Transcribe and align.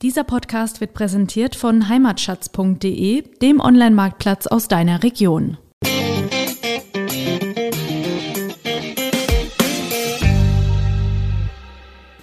Dieser 0.00 0.22
Podcast 0.22 0.80
wird 0.80 0.94
präsentiert 0.94 1.56
von 1.56 1.88
heimatschatz.de, 1.88 3.24
dem 3.42 3.58
Online-Marktplatz 3.58 4.46
aus 4.46 4.68
deiner 4.68 5.02
Region. 5.02 5.58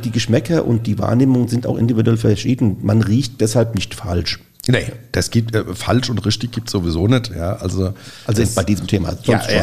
Die 0.04 0.12
Geschmäcker 0.12 0.66
und 0.66 0.88
die 0.88 1.00
Wahrnehmung 1.00 1.48
sind 1.48 1.66
auch 1.66 1.78
individuell 1.78 2.18
verschieden. 2.18 2.78
Man 2.82 3.02
riecht 3.02 3.42
deshalb 3.42 3.76
nicht 3.76 3.96
falsch. 3.96 4.40
Nee, 4.68 4.92
das 5.12 5.30
gibt 5.32 5.56
äh, 5.56 5.64
falsch 5.76 6.10
und 6.10 6.26
richtig 6.26 6.52
gibt 6.52 6.70
sowieso 6.70 7.08
nicht. 7.08 7.30
Ja, 7.36 7.56
also 7.58 7.94
Also 8.26 8.44
bei 8.56 8.64
diesem 8.64 8.88
Thema. 8.88 9.12
Sonst 9.12 9.28
ja, 9.28 9.40
schon. 9.42 9.54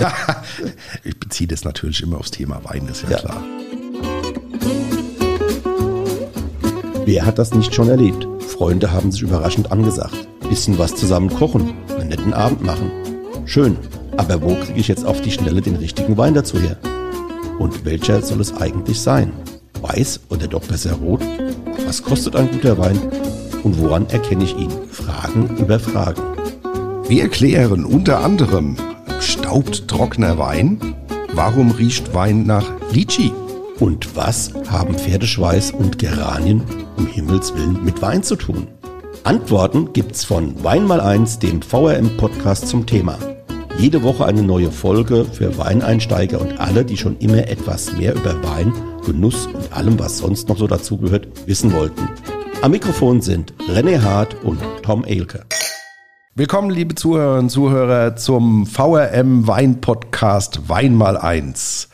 ja. 0.00 0.42
ich 1.04 1.18
beziehe 1.18 1.48
das 1.48 1.64
natürlich 1.64 2.02
immer 2.02 2.18
aufs 2.18 2.30
Thema 2.30 2.60
Wein, 2.64 2.86
ist 2.88 3.02
ja, 3.02 3.10
Ja. 3.10 3.18
klar. 3.18 3.42
Wer 7.04 7.26
hat 7.26 7.38
das 7.38 7.52
nicht 7.52 7.74
schon 7.74 7.88
erlebt? 7.88 8.28
Freunde 8.38 8.92
haben 8.92 9.10
sich 9.10 9.22
überraschend 9.22 9.72
angesagt. 9.72 10.28
Bisschen 10.48 10.78
was 10.78 10.94
zusammen 10.94 11.30
kochen, 11.30 11.74
einen 11.98 12.10
netten 12.10 12.32
Abend 12.32 12.62
machen. 12.62 12.92
Schön, 13.44 13.76
aber 14.16 14.40
wo 14.40 14.54
kriege 14.54 14.78
ich 14.78 14.86
jetzt 14.86 15.04
auf 15.04 15.20
die 15.20 15.32
Schnelle 15.32 15.60
den 15.60 15.74
richtigen 15.74 16.16
Wein 16.16 16.34
dazu 16.34 16.60
her? 16.60 16.76
Und 17.58 17.84
welcher 17.84 18.22
soll 18.22 18.40
es 18.40 18.54
eigentlich 18.56 19.00
sein? 19.00 19.32
Weiß 19.80 20.20
oder 20.28 20.46
doch 20.46 20.62
besser 20.64 20.92
rot? 20.92 21.22
Was 21.86 22.04
kostet 22.04 22.36
ein 22.36 22.52
guter 22.52 22.78
Wein? 22.78 23.00
Und 23.64 23.80
woran 23.80 24.06
erkenne 24.08 24.44
ich 24.44 24.56
ihn? 24.56 24.70
Fragen 24.88 25.56
über 25.58 25.80
Fragen. 25.80 26.22
Wir 27.08 27.22
erklären 27.22 27.84
unter 27.84 28.20
anderem, 28.20 28.76
staubt 29.18 29.88
trockener 29.88 30.38
Wein? 30.38 30.78
Warum 31.34 31.72
riecht 31.72 32.14
Wein 32.14 32.46
nach 32.46 32.70
Litchi? 32.92 33.32
Und 33.80 34.14
was 34.14 34.52
haben 34.68 34.94
Pferdeschweiß 34.94 35.72
und 35.72 35.98
Geranien 35.98 36.62
um 37.02 37.08
Himmels 37.08 37.52
Willen 37.56 37.84
mit 37.84 38.00
Wein 38.00 38.22
zu 38.22 38.36
tun? 38.36 38.68
Antworten 39.24 39.92
gibt's 39.92 40.24
von 40.24 40.62
Wein 40.62 40.86
mal 40.86 41.00
eins, 41.00 41.38
dem 41.40 41.60
VRM-Podcast 41.60 42.68
zum 42.68 42.86
Thema. 42.86 43.18
Jede 43.76 44.04
Woche 44.04 44.24
eine 44.24 44.42
neue 44.44 44.70
Folge 44.70 45.24
für 45.24 45.58
Weineinsteiger 45.58 46.40
und 46.40 46.60
alle, 46.60 46.84
die 46.84 46.96
schon 46.96 47.18
immer 47.18 47.48
etwas 47.48 47.92
mehr 47.96 48.14
über 48.14 48.40
Wein, 48.44 48.72
Genuss 49.04 49.46
und 49.46 49.72
allem, 49.72 49.98
was 49.98 50.18
sonst 50.18 50.48
noch 50.48 50.56
so 50.56 50.68
dazugehört, 50.68 51.26
wissen 51.46 51.72
wollten. 51.72 52.08
Am 52.60 52.70
Mikrofon 52.70 53.20
sind 53.20 53.52
René 53.68 54.00
Hart 54.00 54.36
und 54.44 54.60
Tom 54.82 55.04
Elke. 55.04 55.44
Willkommen, 56.36 56.70
liebe 56.70 56.94
Zuhörerinnen 56.94 57.46
und 57.46 57.50
Zuhörer, 57.50 58.14
zum 58.14 58.64
VRM 58.66 59.48
Wein 59.48 59.80
Podcast 59.80 60.68
Wein 60.68 60.94
mal 60.94 61.16
eins. 61.16 61.88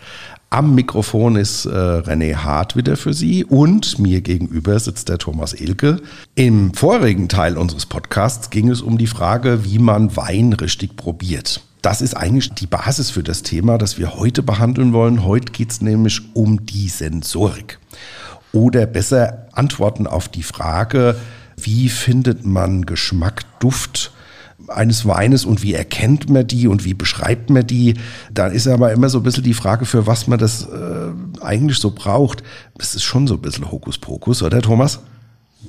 Am 0.50 0.74
Mikrofon 0.74 1.36
ist 1.36 1.66
äh, 1.66 1.68
René 1.68 2.36
Hart 2.36 2.74
wieder 2.74 2.96
für 2.96 3.12
Sie 3.12 3.44
und 3.44 3.98
mir 3.98 4.22
gegenüber 4.22 4.80
sitzt 4.80 5.10
der 5.10 5.18
Thomas 5.18 5.52
Elke. 5.52 6.00
Im 6.36 6.72
vorigen 6.72 7.28
Teil 7.28 7.58
unseres 7.58 7.84
Podcasts 7.84 8.48
ging 8.48 8.70
es 8.70 8.80
um 8.80 8.96
die 8.96 9.06
Frage, 9.06 9.66
wie 9.66 9.78
man 9.78 10.16
Wein 10.16 10.54
richtig 10.54 10.96
probiert. 10.96 11.60
Das 11.82 12.00
ist 12.00 12.16
eigentlich 12.16 12.54
die 12.54 12.66
Basis 12.66 13.10
für 13.10 13.22
das 13.22 13.42
Thema, 13.42 13.76
das 13.76 13.98
wir 13.98 14.14
heute 14.14 14.42
behandeln 14.42 14.94
wollen. 14.94 15.22
Heute 15.22 15.52
geht 15.52 15.70
es 15.70 15.82
nämlich 15.82 16.22
um 16.34 16.64
die 16.64 16.88
Sensorik. 16.88 17.78
Oder 18.52 18.86
besser 18.86 19.48
Antworten 19.52 20.06
auf 20.06 20.28
die 20.30 20.42
Frage, 20.42 21.16
wie 21.58 21.90
findet 21.90 22.46
man 22.46 22.86
Geschmack, 22.86 23.42
Duft 23.60 24.12
eines 24.66 25.06
Weines 25.06 25.44
und 25.44 25.62
wie 25.62 25.74
erkennt 25.74 26.28
man 26.28 26.46
die 26.46 26.66
und 26.66 26.84
wie 26.84 26.94
beschreibt 26.94 27.48
man 27.48 27.66
die? 27.66 27.94
Da 28.32 28.48
ist 28.48 28.66
aber 28.66 28.92
immer 28.92 29.08
so 29.08 29.18
ein 29.18 29.22
bisschen 29.22 29.44
die 29.44 29.54
Frage, 29.54 29.86
für 29.86 30.06
was 30.06 30.26
man 30.26 30.38
das 30.38 30.62
äh, 30.62 31.40
eigentlich 31.40 31.78
so 31.78 31.92
braucht. 31.92 32.42
Das 32.76 32.94
ist 32.94 33.04
schon 33.04 33.26
so 33.26 33.34
ein 33.34 33.40
bisschen 33.40 33.70
Hokuspokus, 33.70 34.42
oder 34.42 34.60
Thomas? 34.60 35.00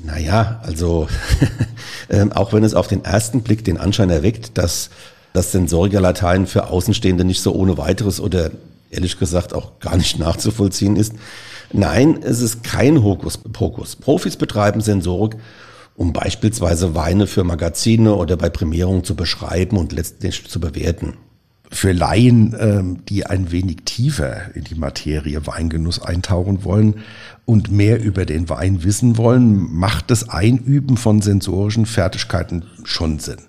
Naja, 0.03 0.59
also 0.63 1.07
ähm, 2.09 2.31
auch 2.31 2.51
wenn 2.51 2.63
es 2.63 2.73
auf 2.73 2.87
den 2.87 3.05
ersten 3.05 3.41
Blick 3.41 3.63
den 3.63 3.77
Anschein 3.77 4.09
erweckt, 4.09 4.57
dass 4.57 4.89
das 5.33 5.51
Sensoriker-Latein 5.51 6.47
für 6.47 6.67
Außenstehende 6.67 7.23
nicht 7.23 7.41
so 7.41 7.53
ohne 7.53 7.77
weiteres 7.77 8.19
oder 8.19 8.51
ehrlich 8.89 9.19
gesagt 9.19 9.53
auch 9.53 9.79
gar 9.79 9.97
nicht 9.97 10.17
nachzuvollziehen 10.17 10.95
ist. 10.95 11.13
Nein, 11.71 12.19
es 12.23 12.41
ist 12.41 12.63
kein 12.63 13.03
Hokuspokus. 13.03 13.95
Profis 13.95 14.35
betreiben 14.35 14.81
Sensorik, 14.81 15.35
um 15.99 16.13
beispielsweise 16.13 16.95
Weine 16.95 17.27
für 17.27 17.43
Magazine 17.43 18.15
oder 18.15 18.37
bei 18.37 18.49
Prämierungen 18.49 19.03
zu 19.03 19.17
beschreiben 19.17 19.75
und 19.75 19.91
letztlich 19.91 20.47
zu 20.47 20.61
bewerten. 20.61 21.15
Für 21.71 21.91
Laien, 21.91 22.55
ähm, 22.57 23.05
die 23.09 23.25
ein 23.25 23.51
wenig 23.51 23.79
tiefer 23.83 24.55
in 24.55 24.63
die 24.63 24.75
Materie 24.75 25.45
Weingenuss 25.45 26.01
eintauchen 26.01 26.63
wollen 26.63 27.01
und 27.43 27.69
mehr 27.69 28.01
über 28.01 28.25
den 28.25 28.47
Wein 28.47 28.85
wissen 28.85 29.17
wollen, 29.17 29.73
macht 29.73 30.09
das 30.09 30.29
Einüben 30.29 30.95
von 30.95 31.21
sensorischen 31.21 31.85
Fertigkeiten 31.85 32.63
schon 32.85 33.19
Sinn. 33.19 33.41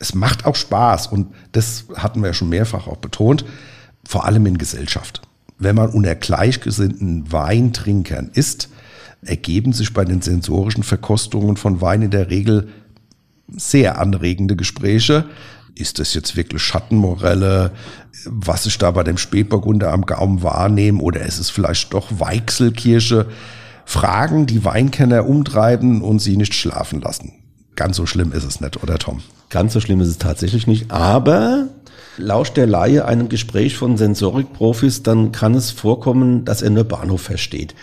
Es 0.00 0.12
macht 0.12 0.44
auch 0.44 0.56
Spaß 0.56 1.06
und 1.06 1.28
das 1.52 1.84
hatten 1.94 2.20
wir 2.20 2.34
schon 2.34 2.48
mehrfach 2.48 2.88
auch 2.88 2.96
betont, 2.96 3.44
vor 4.04 4.24
allem 4.24 4.46
in 4.46 4.58
Gesellschaft. 4.58 5.22
Wenn 5.56 5.76
man 5.76 5.90
unter 5.90 6.16
gleichgesinnten 6.16 7.30
Weintrinkern 7.30 8.32
ist, 8.34 8.70
ergeben 9.24 9.72
sich 9.72 9.92
bei 9.92 10.04
den 10.04 10.20
sensorischen 10.20 10.82
Verkostungen 10.82 11.56
von 11.56 11.80
Wein 11.80 12.02
in 12.02 12.10
der 12.10 12.30
Regel 12.30 12.68
sehr 13.48 13.98
anregende 14.00 14.56
Gespräche. 14.56 15.24
Ist 15.74 15.98
das 15.98 16.12
jetzt 16.14 16.36
wirklich 16.36 16.62
Schattenmorelle, 16.62 17.72
was 18.26 18.66
ich 18.66 18.76
da 18.78 18.90
bei 18.90 19.04
dem 19.04 19.16
Spätburgunder 19.16 19.92
am 19.92 20.04
Gaumen 20.04 20.42
wahrnehme, 20.42 21.00
oder 21.00 21.22
ist 21.22 21.38
es 21.38 21.50
vielleicht 21.50 21.94
doch 21.94 22.08
Weichselkirsche? 22.18 23.26
Fragen, 23.84 24.46
die 24.46 24.64
Weinkenner 24.64 25.26
umtreiben 25.26 26.02
und 26.02 26.20
sie 26.20 26.36
nicht 26.36 26.54
schlafen 26.54 27.00
lassen. 27.00 27.32
Ganz 27.74 27.96
so 27.96 28.06
schlimm 28.06 28.32
ist 28.32 28.44
es 28.44 28.60
nicht, 28.60 28.82
oder 28.82 28.98
Tom? 28.98 29.22
Ganz 29.48 29.72
so 29.72 29.80
schlimm 29.80 30.00
ist 30.00 30.08
es 30.08 30.18
tatsächlich 30.18 30.66
nicht, 30.66 30.90
aber 30.90 31.68
lauscht 32.16 32.56
der 32.56 32.66
Laie 32.66 33.04
einem 33.04 33.28
Gespräch 33.28 33.76
von 33.76 33.96
Sensorikprofis, 33.96 35.02
dann 35.02 35.32
kann 35.32 35.54
es 35.54 35.70
vorkommen, 35.70 36.44
dass 36.44 36.62
er 36.62 36.70
nur 36.70 36.84
Bahnhof 36.84 37.22
versteht. 37.22 37.74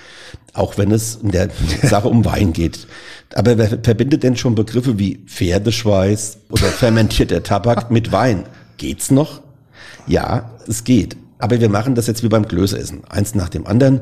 Auch 0.53 0.77
wenn 0.77 0.91
es 0.91 1.15
in 1.15 1.31
der 1.31 1.49
Sache 1.83 2.07
um 2.07 2.25
Wein 2.25 2.53
geht. 2.53 2.87
Aber 3.35 3.57
wer 3.57 3.79
verbindet 3.81 4.23
denn 4.23 4.35
schon 4.35 4.55
Begriffe 4.55 4.97
wie 4.97 5.17
Pferdeschweiß 5.25 6.39
oder 6.49 6.65
fermentierter 6.65 7.43
Tabak 7.43 7.91
mit 7.91 8.11
Wein? 8.11 8.45
Geht's 8.77 9.11
noch? 9.11 9.41
Ja, 10.07 10.51
es 10.67 10.83
geht. 10.83 11.17
Aber 11.37 11.59
wir 11.59 11.69
machen 11.69 11.95
das 11.95 12.07
jetzt 12.07 12.23
wie 12.23 12.29
beim 12.29 12.47
Klößessen. 12.47 13.05
Eins 13.05 13.35
nach 13.35 13.49
dem 13.49 13.67
anderen. 13.67 14.01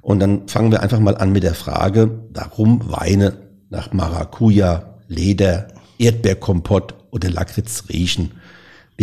Und 0.00 0.20
dann 0.20 0.48
fangen 0.48 0.72
wir 0.72 0.82
einfach 0.82 0.98
mal 0.98 1.16
an 1.16 1.32
mit 1.32 1.44
der 1.44 1.54
Frage, 1.54 2.10
warum 2.32 2.90
Weine 2.90 3.34
nach 3.70 3.92
Maracuja, 3.92 4.96
Leder, 5.06 5.68
Erdbeerkompott 5.98 6.94
oder 7.10 7.30
Lakritz 7.30 7.84
riechen. 7.88 8.32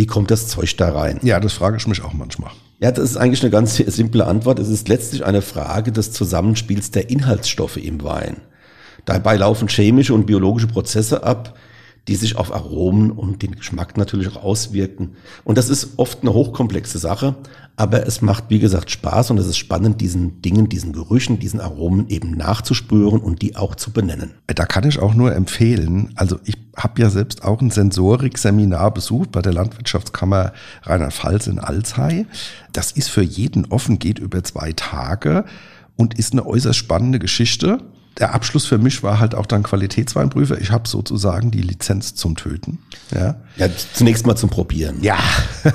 Wie 0.00 0.06
kommt 0.06 0.30
das 0.30 0.48
Zeug 0.48 0.78
da 0.78 0.92
rein? 0.92 1.20
Ja, 1.22 1.40
das 1.40 1.52
frage 1.52 1.76
ich 1.76 1.86
mich 1.86 2.02
auch 2.02 2.14
manchmal. 2.14 2.50
Ja, 2.78 2.90
das 2.90 3.04
ist 3.04 3.16
eigentlich 3.18 3.42
eine 3.42 3.50
ganz 3.50 3.76
simple 3.86 4.24
Antwort. 4.24 4.58
Es 4.58 4.70
ist 4.70 4.88
letztlich 4.88 5.26
eine 5.26 5.42
Frage 5.42 5.92
des 5.92 6.10
Zusammenspiels 6.10 6.90
der 6.90 7.10
Inhaltsstoffe 7.10 7.76
im 7.76 8.02
Wein. 8.02 8.38
Dabei 9.04 9.36
laufen 9.36 9.68
chemische 9.68 10.14
und 10.14 10.24
biologische 10.24 10.68
Prozesse 10.68 11.22
ab, 11.22 11.54
die 12.10 12.16
sich 12.16 12.34
auf 12.34 12.52
Aromen 12.52 13.12
und 13.12 13.40
den 13.40 13.54
Geschmack 13.54 13.96
natürlich 13.96 14.28
auch 14.34 14.42
auswirken. 14.42 15.12
Und 15.44 15.56
das 15.56 15.68
ist 15.68 15.90
oft 15.96 16.22
eine 16.22 16.34
hochkomplexe 16.34 16.98
Sache, 16.98 17.36
aber 17.76 18.04
es 18.04 18.20
macht, 18.20 18.46
wie 18.48 18.58
gesagt, 18.58 18.90
Spaß 18.90 19.30
und 19.30 19.38
es 19.38 19.46
ist 19.46 19.58
spannend, 19.58 20.00
diesen 20.00 20.42
Dingen, 20.42 20.68
diesen 20.68 20.92
Gerüchen, 20.92 21.38
diesen 21.38 21.60
Aromen 21.60 22.08
eben 22.08 22.32
nachzuspüren 22.32 23.20
und 23.20 23.42
die 23.42 23.54
auch 23.54 23.76
zu 23.76 23.92
benennen. 23.92 24.32
Da 24.48 24.66
kann 24.66 24.88
ich 24.88 24.98
auch 24.98 25.14
nur 25.14 25.32
empfehlen, 25.36 26.10
also 26.16 26.40
ich 26.44 26.56
habe 26.76 27.00
ja 27.00 27.10
selbst 27.10 27.44
auch 27.44 27.60
ein 27.60 27.70
Sensorik-Seminar 27.70 28.92
besucht 28.92 29.30
bei 29.30 29.40
der 29.40 29.52
Landwirtschaftskammer 29.52 30.52
Rheinland-Pfalz 30.82 31.46
in 31.46 31.60
Alzey. 31.60 32.26
Das 32.72 32.90
ist 32.90 33.08
für 33.08 33.22
jeden 33.22 33.66
offen, 33.66 34.00
geht 34.00 34.18
über 34.18 34.42
zwei 34.42 34.72
Tage 34.72 35.44
und 35.94 36.18
ist 36.18 36.32
eine 36.32 36.44
äußerst 36.44 36.76
spannende 36.76 37.20
Geschichte. 37.20 37.78
Der 38.18 38.34
Abschluss 38.34 38.66
für 38.66 38.78
mich 38.78 39.02
war 39.02 39.20
halt 39.20 39.34
auch 39.34 39.46
dann 39.46 39.62
Qualitätsweinprüfer. 39.62 40.60
Ich 40.60 40.70
habe 40.70 40.88
sozusagen 40.88 41.50
die 41.50 41.62
Lizenz 41.62 42.14
zum 42.14 42.36
Töten. 42.36 42.78
Ja. 43.14 43.36
Ja, 43.56 43.68
zunächst 43.92 44.26
mal 44.26 44.36
zum 44.36 44.50
Probieren. 44.50 45.02
Ja. 45.02 45.18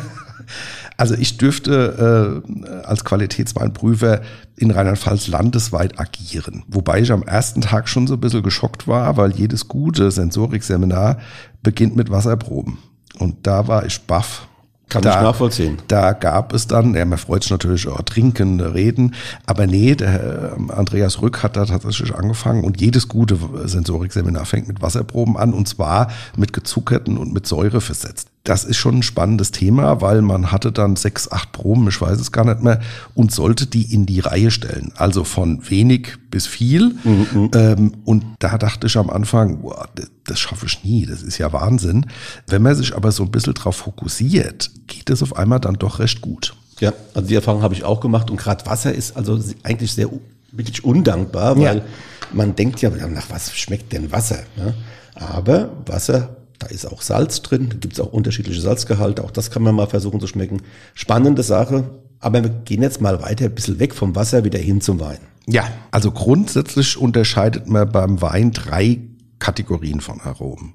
Also 0.98 1.16
ich 1.16 1.38
dürfte 1.38 2.44
äh, 2.64 2.86
als 2.86 3.04
Qualitätsweinprüfer 3.04 4.22
in 4.56 4.72
Rheinland-Pfalz 4.72 5.28
landesweit 5.28 6.00
agieren. 6.00 6.64
Wobei 6.68 7.02
ich 7.02 7.12
am 7.12 7.24
ersten 7.24 7.62
Tag 7.62 7.90
schon 7.90 8.08
so 8.08 8.14
ein 8.14 8.22
bisschen 8.22 8.44
geschockt 8.44 8.88
war, 8.88 9.18
weil 9.18 9.32
jedes 9.32 9.68
gute 9.68 10.10
Sensorik-Seminar 10.10 11.20
beginnt 11.62 11.96
mit 11.96 12.12
Wasserproben. 12.12 12.78
Und 13.20 13.46
da 13.46 13.68
war 13.68 13.86
ich 13.86 14.02
baff. 14.04 14.48
Kann 14.90 15.02
da, 15.02 15.16
ich 15.16 15.22
nachvollziehen. 15.22 15.78
Da 15.88 16.14
gab 16.14 16.54
es 16.54 16.68
dann, 16.68 16.94
ja, 16.96 17.06
man 17.06 17.18
freut 17.18 17.44
sich 17.44 17.52
natürlich 17.52 17.88
auch 17.88 18.02
trinken, 18.04 18.60
reden, 18.60 19.16
aber 19.46 19.66
nee, 19.66 19.96
der 19.96 20.56
äh, 20.58 20.72
Andreas 20.74 21.22
Rück 21.22 21.42
hat 21.42 21.58
da 21.58 21.66
tatsächlich 21.66 22.14
angefangen 22.14 22.64
und 22.64 22.80
jedes 22.80 23.08
gute 23.08 23.38
Sensorikseminar 23.66 24.46
fängt 24.46 24.68
mit 24.68 24.82
Wasserproben 24.82 25.38
an 25.38 25.54
und 25.54 25.68
zwar 25.68 26.12
mit 26.38 26.54
gezuckerten 26.54 27.18
und 27.18 27.34
mit 27.34 27.48
Säure 27.48 27.82
versetzt. 27.82 28.30
Das 28.46 28.64
ist 28.64 28.78
schon 28.78 29.00
ein 29.00 29.04
spannendes 29.04 29.52
Thema, 29.52 30.02
weil 30.02 30.22
man 30.22 30.52
hatte 30.52 30.72
dann 30.72 30.96
sechs, 30.96 31.30
acht 31.32 31.52
Proben, 31.52 31.88
ich 31.90 32.00
weiß 32.00 32.20
es 32.20 32.32
gar 32.32 32.46
nicht 32.46 32.62
mehr, 32.62 32.80
und 33.16 33.32
sollte 33.32 33.66
die 33.66 33.92
in 33.92 34.06
die 34.06 34.20
Reihe 34.20 34.52
stellen. 34.52 34.94
Also 34.96 35.24
von 35.24 35.68
wenig 35.70 36.14
bis 36.30 36.46
viel. 36.46 36.96
Mhm. 37.04 37.52
Ähm, 37.56 37.94
und 38.06 38.24
da 38.40 38.58
dachte 38.60 38.86
ich 38.86 38.98
am 38.98 39.10
Anfang, 39.10 39.62
boah, 39.62 39.90
das, 39.96 40.12
das 40.26 40.40
schaffe 40.40 40.68
ich 40.68 40.84
nie, 40.84 41.08
das 41.08 41.24
ist 41.24 41.40
ja 41.40 41.52
Wahnsinn. 41.54 42.06
Wenn 42.46 42.62
man 42.62 42.76
sich 42.76 42.96
aber 42.96 43.12
so 43.12 43.24
ein 43.24 43.32
bisschen 43.32 43.56
drauf 43.56 43.78
fokussiert, 43.78 44.70
geht 44.86 45.10
es 45.10 45.24
auf 45.24 45.36
einmal 45.36 45.60
dann 45.60 45.76
doch 45.76 45.98
recht 45.98 46.22
gut. 46.22 46.56
Ja, 46.80 46.94
also 47.16 47.28
die 47.28 47.36
Erfahrung 47.36 47.64
habe 47.64 47.74
ich 47.74 47.84
auch 47.84 48.00
gemacht. 48.00 48.30
Und 48.30 48.38
gerade 48.38 48.64
Wasser 48.68 48.94
ist 48.94 49.18
also 49.18 49.40
eigentlich 49.64 49.92
sehr 49.92 50.10
wirklich 50.52 50.84
undankbar, 50.84 51.58
weil 51.58 51.78
ja. 51.78 51.84
man 52.32 52.56
denkt 52.56 52.82
ja, 52.82 52.92
nach 52.92 53.30
was 53.30 53.56
schmeckt 53.56 53.92
denn 53.92 54.12
Wasser? 54.12 54.44
Ne? 54.56 54.76
Aber 55.16 55.70
Wasser 55.88 56.36
da 56.60 56.68
ist 56.68 56.86
auch 56.86 57.02
Salz 57.02 57.42
drin, 57.42 57.69
da 57.69 57.78
gibt 57.78 57.94
es 57.94 58.00
auch 58.00 58.13
unterschiedliche 58.13 58.62
Salzgehalte, 58.62 59.24
auch 59.24 59.31
das 59.31 59.52
kann 59.52 59.63
man 59.63 59.75
mal 59.75 59.88
versuchen 59.88 60.19
zu 60.19 60.28
schmecken. 60.28 60.62
Spannende 60.94 61.44
Sache, 61.44 61.90
aber 62.19 62.44
wir 62.44 62.50
gehen 62.50 62.81
jetzt 62.81 63.02
mal 63.02 63.22
weiter, 63.22 63.46
ein 63.46 63.56
bisschen 63.56 63.80
weg 63.80 63.94
vom 63.94 64.16
Wasser, 64.16 64.44
wieder 64.44 64.60
hin 64.60 64.81
zum 64.81 65.00
Wein. 65.00 65.19
Ja, 65.48 65.66
also 65.92 66.12
grundsätzlich 66.12 66.98
unterscheidet 66.98 67.68
man 67.68 67.92
beim 67.92 68.22
Wein 68.22 68.52
drei 68.52 69.00
Kategorien 69.40 70.02
von 70.02 70.22
Aromen. 70.22 70.74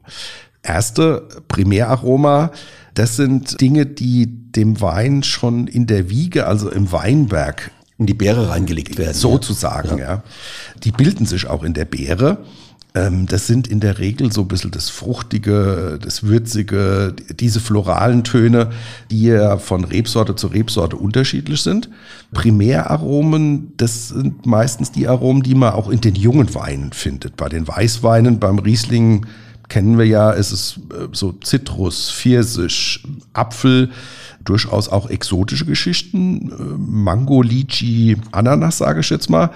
Erste, 0.62 1.27
Primäraroma, 1.49 2.53
das 2.94 3.17
sind 3.17 3.61
Dinge, 3.61 3.87
die 3.87 4.26
dem 4.53 4.81
Wein 4.81 5.23
schon 5.23 5.67
in 5.67 5.87
der 5.87 6.11
Wiege, 6.11 6.47
also 6.47 6.71
im 6.71 6.93
Weinberg, 6.93 7.71
in 7.99 8.06
die 8.06 8.15
Beere 8.15 8.50
reingelegt 8.50 8.99
werden. 8.99 9.15
Sozusagen, 9.15 9.99
ja. 9.99 10.05
ja. 10.05 10.23
Die 10.85 10.93
bilden 10.93 11.26
sich 11.26 11.47
auch 11.47 11.65
in 11.65 11.75
der 11.75 11.85
Beere. 11.85 12.38
Ähm, 12.95 13.27
das 13.27 13.47
sind 13.47 13.69
in 13.69 13.81
der 13.81 13.99
Regel 13.99 14.33
so 14.33 14.43
ein 14.43 14.49
bisschen 14.49 14.71
das 14.71 14.91
Fruchtige, 14.91 15.99
das 16.03 16.23
Würzige, 16.23 17.15
diese 17.39 17.61
floralen 17.61 18.25
Töne, 18.25 18.71
die 19.11 19.25
ja 19.25 19.59
von 19.59 19.85
Rebsorte 19.85 20.35
zu 20.35 20.49
Rebsorte 20.49 20.97
unterschiedlich 20.97 21.63
sind. 21.63 21.89
Primäraromen, 22.33 23.73
das 23.77 24.09
sind 24.09 24.47
meistens 24.47 24.91
die 24.91 25.07
Aromen, 25.07 25.43
die 25.43 25.55
man 25.55 25.73
auch 25.73 25.89
in 25.89 26.01
den 26.01 26.15
jungen 26.15 26.55
Weinen 26.55 26.93
findet. 26.93 27.37
Bei 27.37 27.49
den 27.49 27.67
Weißweinen, 27.67 28.41
beim 28.41 28.59
Riesling 28.59 29.27
kennen 29.69 29.97
wir 29.97 30.07
ja, 30.07 30.33
es 30.33 30.51
ist 30.51 30.81
äh, 30.91 31.09
so 31.13 31.33
Zitrus, 31.33 32.11
Pfirsich, 32.11 33.05
Apfel, 33.33 33.91
durchaus 34.45 34.89
auch 34.89 35.09
exotische 35.09 35.65
Geschichten. 35.65 36.51
Äh, 36.51 36.55
Mango, 36.77 37.43
Lychee, 37.43 38.17
Ananas, 38.33 38.79
sage 38.79 39.01
ich 39.01 39.11
jetzt 39.11 39.31
mal. 39.31 39.51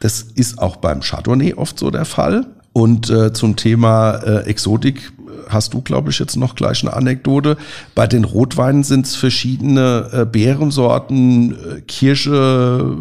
Das 0.00 0.22
ist 0.22 0.58
auch 0.58 0.76
beim 0.76 1.00
Chardonnay 1.00 1.54
oft 1.54 1.78
so 1.78 1.90
der 1.90 2.04
Fall. 2.04 2.46
Und 2.74 3.08
äh, 3.08 3.32
zum 3.32 3.56
Thema 3.56 4.16
äh, 4.16 4.46
Exotik 4.46 5.12
hast 5.48 5.74
du, 5.74 5.80
glaube 5.80 6.10
ich, 6.10 6.18
jetzt 6.18 6.36
noch 6.36 6.56
gleich 6.56 6.82
eine 6.82 6.92
Anekdote. 6.92 7.56
Bei 7.94 8.06
den 8.06 8.24
Rotweinen 8.24 8.82
sind 8.82 9.06
es 9.06 9.16
verschiedene 9.16 10.10
äh, 10.12 10.24
Beerensorten, 10.26 11.52
äh, 11.52 11.80
Kirsche, 11.82 12.96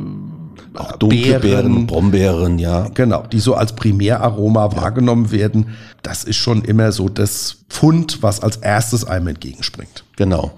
auch 0.75 0.91
dunkle 0.93 1.39
Beeren, 1.39 1.87
Brombeeren, 1.87 2.59
ja. 2.59 2.87
Genau, 2.93 3.23
die 3.31 3.39
so 3.39 3.55
als 3.55 3.73
Primäraroma 3.75 4.65
ja. 4.67 4.77
wahrgenommen 4.77 5.31
werden. 5.31 5.69
Das 6.03 6.23
ist 6.23 6.37
schon 6.37 6.63
immer 6.63 6.91
so 6.91 7.09
das 7.09 7.57
Pfund, 7.69 8.21
was 8.21 8.41
als 8.41 8.57
erstes 8.57 9.05
einem 9.05 9.27
entgegenspringt. 9.27 10.03
Genau. 10.15 10.51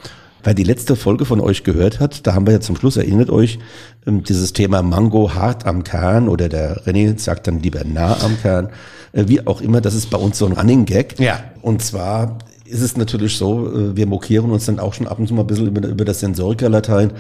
Wer 0.46 0.54
die 0.54 0.64
letzte 0.64 0.96
Folge 0.96 1.26
von 1.26 1.42
euch 1.42 1.64
gehört 1.64 2.00
hat, 2.00 2.28
da 2.28 2.36
haben 2.36 2.46
wir 2.46 2.54
ja 2.54 2.60
zum 2.60 2.76
Schluss, 2.76 2.98
erinnert 2.98 3.32
euch, 3.32 3.58
ähm, 4.06 4.24
dieses 4.24 4.54
Thema 4.54 4.84
Mango 4.84 5.34
hart 5.34 5.66
am 5.66 5.84
Kern 5.84 6.30
oder 6.30 6.50
der 6.50 6.84
René 6.86 7.18
sagt 7.20 7.48
dann 7.48 7.62
lieber 7.62 7.84
nah 7.84 8.16
am 8.22 8.38
Kern, 8.40 8.70
äh, 9.14 9.24
wie 9.26 9.48
auch 9.48 9.60
immer, 9.60 9.82
das 9.82 9.96
ist 9.96 10.12
bei 10.12 10.20
uns 10.20 10.38
so 10.38 10.46
ein 10.46 10.52
Running 10.52 10.86
Gag. 10.86 11.20
Ja. 11.20 11.40
Und 11.64 11.82
zwar 11.82 12.38
ist 12.64 12.82
es 12.82 12.96
natürlich 12.96 13.38
so, 13.38 13.68
äh, 13.74 13.98
wir 13.98 14.06
mokieren 14.06 14.52
uns 14.52 14.66
dann 14.66 14.78
auch 14.78 14.94
schon 14.94 15.08
ab 15.08 15.18
und 15.18 15.28
zu 15.28 15.34
mal 15.34 15.42
ein 15.42 15.48
bisschen 15.48 15.66
über, 15.66 15.88
über 15.88 16.06
das 16.06 16.20
Sensorika-Latein. 16.20 17.14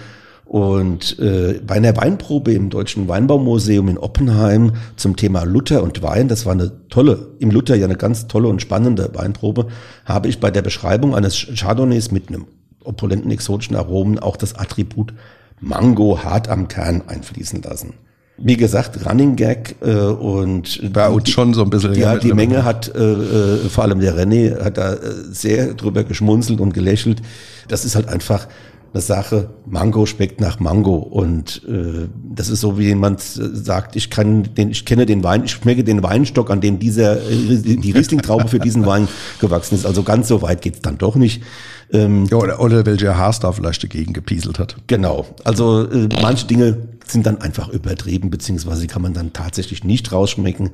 Und 0.45 1.17
äh, 1.17 1.59
bei 1.65 1.73
einer 1.73 1.97
Weinprobe 1.97 2.53
im 2.53 2.69
Deutschen 2.69 3.07
Weinbaumuseum 3.07 3.89
in 3.89 3.97
Oppenheim 3.97 4.73
zum 4.97 5.15
Thema 5.15 5.45
Luther 5.45 5.81
und 5.81 6.03
Wein, 6.03 6.27
das 6.27 6.45
war 6.45 6.53
eine 6.53 6.71
tolle, 6.89 7.29
im 7.39 7.49
Luther 7.49 7.75
ja 7.75 7.85
eine 7.85 7.95
ganz 7.95 8.27
tolle 8.27 8.49
und 8.49 8.61
spannende 8.61 9.09
Weinprobe, 9.15 9.65
habe 10.05 10.27
ich 10.27 10.39
bei 10.39 10.51
der 10.51 10.61
Beschreibung 10.61 11.15
eines 11.15 11.47
Chardonnays 11.55 12.11
mit 12.11 12.27
einem 12.27 12.45
opulenten 12.85 13.31
exotischen 13.31 13.75
Aromen 13.75 14.19
auch 14.19 14.37
das 14.37 14.55
Attribut 14.55 15.13
Mango 15.59 16.23
hart 16.23 16.49
am 16.49 16.67
Kern 16.67 17.03
einfließen 17.07 17.61
lassen. 17.61 17.93
Wie 18.37 18.57
gesagt, 18.57 19.05
Running 19.09 19.37
Gag 19.37 19.75
äh, 19.81 19.93
und 19.93 20.81
uns 20.93 21.29
schon 21.29 21.53
so 21.53 21.63
ein 21.63 21.69
bisschen. 21.69 21.93
Ja, 21.95 22.17
die 22.17 22.33
Menge 22.33 22.65
hat, 22.65 22.93
äh, 22.93 22.99
äh, 22.99 23.69
vor 23.69 23.85
allem 23.85 24.01
der 24.01 24.17
René 24.17 24.61
hat 24.61 24.77
da 24.77 24.93
äh, 24.93 24.99
sehr 25.29 25.73
drüber 25.73 26.03
geschmunzelt 26.03 26.59
und 26.59 26.73
gelächelt. 26.73 27.21
Das 27.69 27.85
ist 27.85 27.95
halt 27.95 28.09
einfach 28.09 28.47
eine 28.95 29.01
Sache, 29.01 29.49
Mango 29.65 30.05
schmeckt 30.05 30.39
nach 30.39 30.61
Mango 30.61 30.95
und 30.95 31.61
äh, 31.67 32.07
das 32.33 32.49
ist 32.49 32.61
so 32.61 32.77
wie 32.79 32.85
jemand 32.85 33.21
sagt, 33.21 33.97
ich 33.97 34.09
kann 34.09 34.55
den, 34.55 34.71
ich 34.71 34.85
kenne 34.85 35.05
den 35.05 35.21
Wein, 35.21 35.43
ich 35.43 35.51
schmecke 35.51 35.83
den 35.83 36.01
Weinstock, 36.01 36.49
an 36.49 36.61
dem 36.61 36.79
dieser 36.79 37.17
äh, 37.17 37.57
die 37.57 37.91
Riesling-Traube 37.91 38.47
für 38.47 38.59
diesen 38.59 38.85
Wein 38.85 39.09
gewachsen 39.41 39.75
ist. 39.75 39.85
Also 39.85 40.03
ganz 40.03 40.29
so 40.29 40.41
weit 40.41 40.61
geht's 40.61 40.79
dann 40.81 40.97
doch 40.97 41.17
nicht. 41.17 41.43
Ähm, 41.91 42.25
ja, 42.25 42.37
oder, 42.37 42.59
oder 42.59 42.85
welcher 42.85 43.17
Haarstar 43.17 43.53
vielleicht 43.53 43.83
dagegen 43.83 44.13
gepieselt 44.13 44.59
hat. 44.59 44.75
Genau. 44.87 45.25
Also 45.43 45.87
äh, 45.89 46.09
manche 46.21 46.47
Dinge 46.47 46.77
sind 47.05 47.25
dann 47.25 47.41
einfach 47.41 47.69
übertrieben, 47.69 48.29
beziehungsweise 48.29 48.87
kann 48.87 49.01
man 49.01 49.13
dann 49.13 49.33
tatsächlich 49.33 49.83
nicht 49.83 50.11
rausschmecken. 50.11 50.71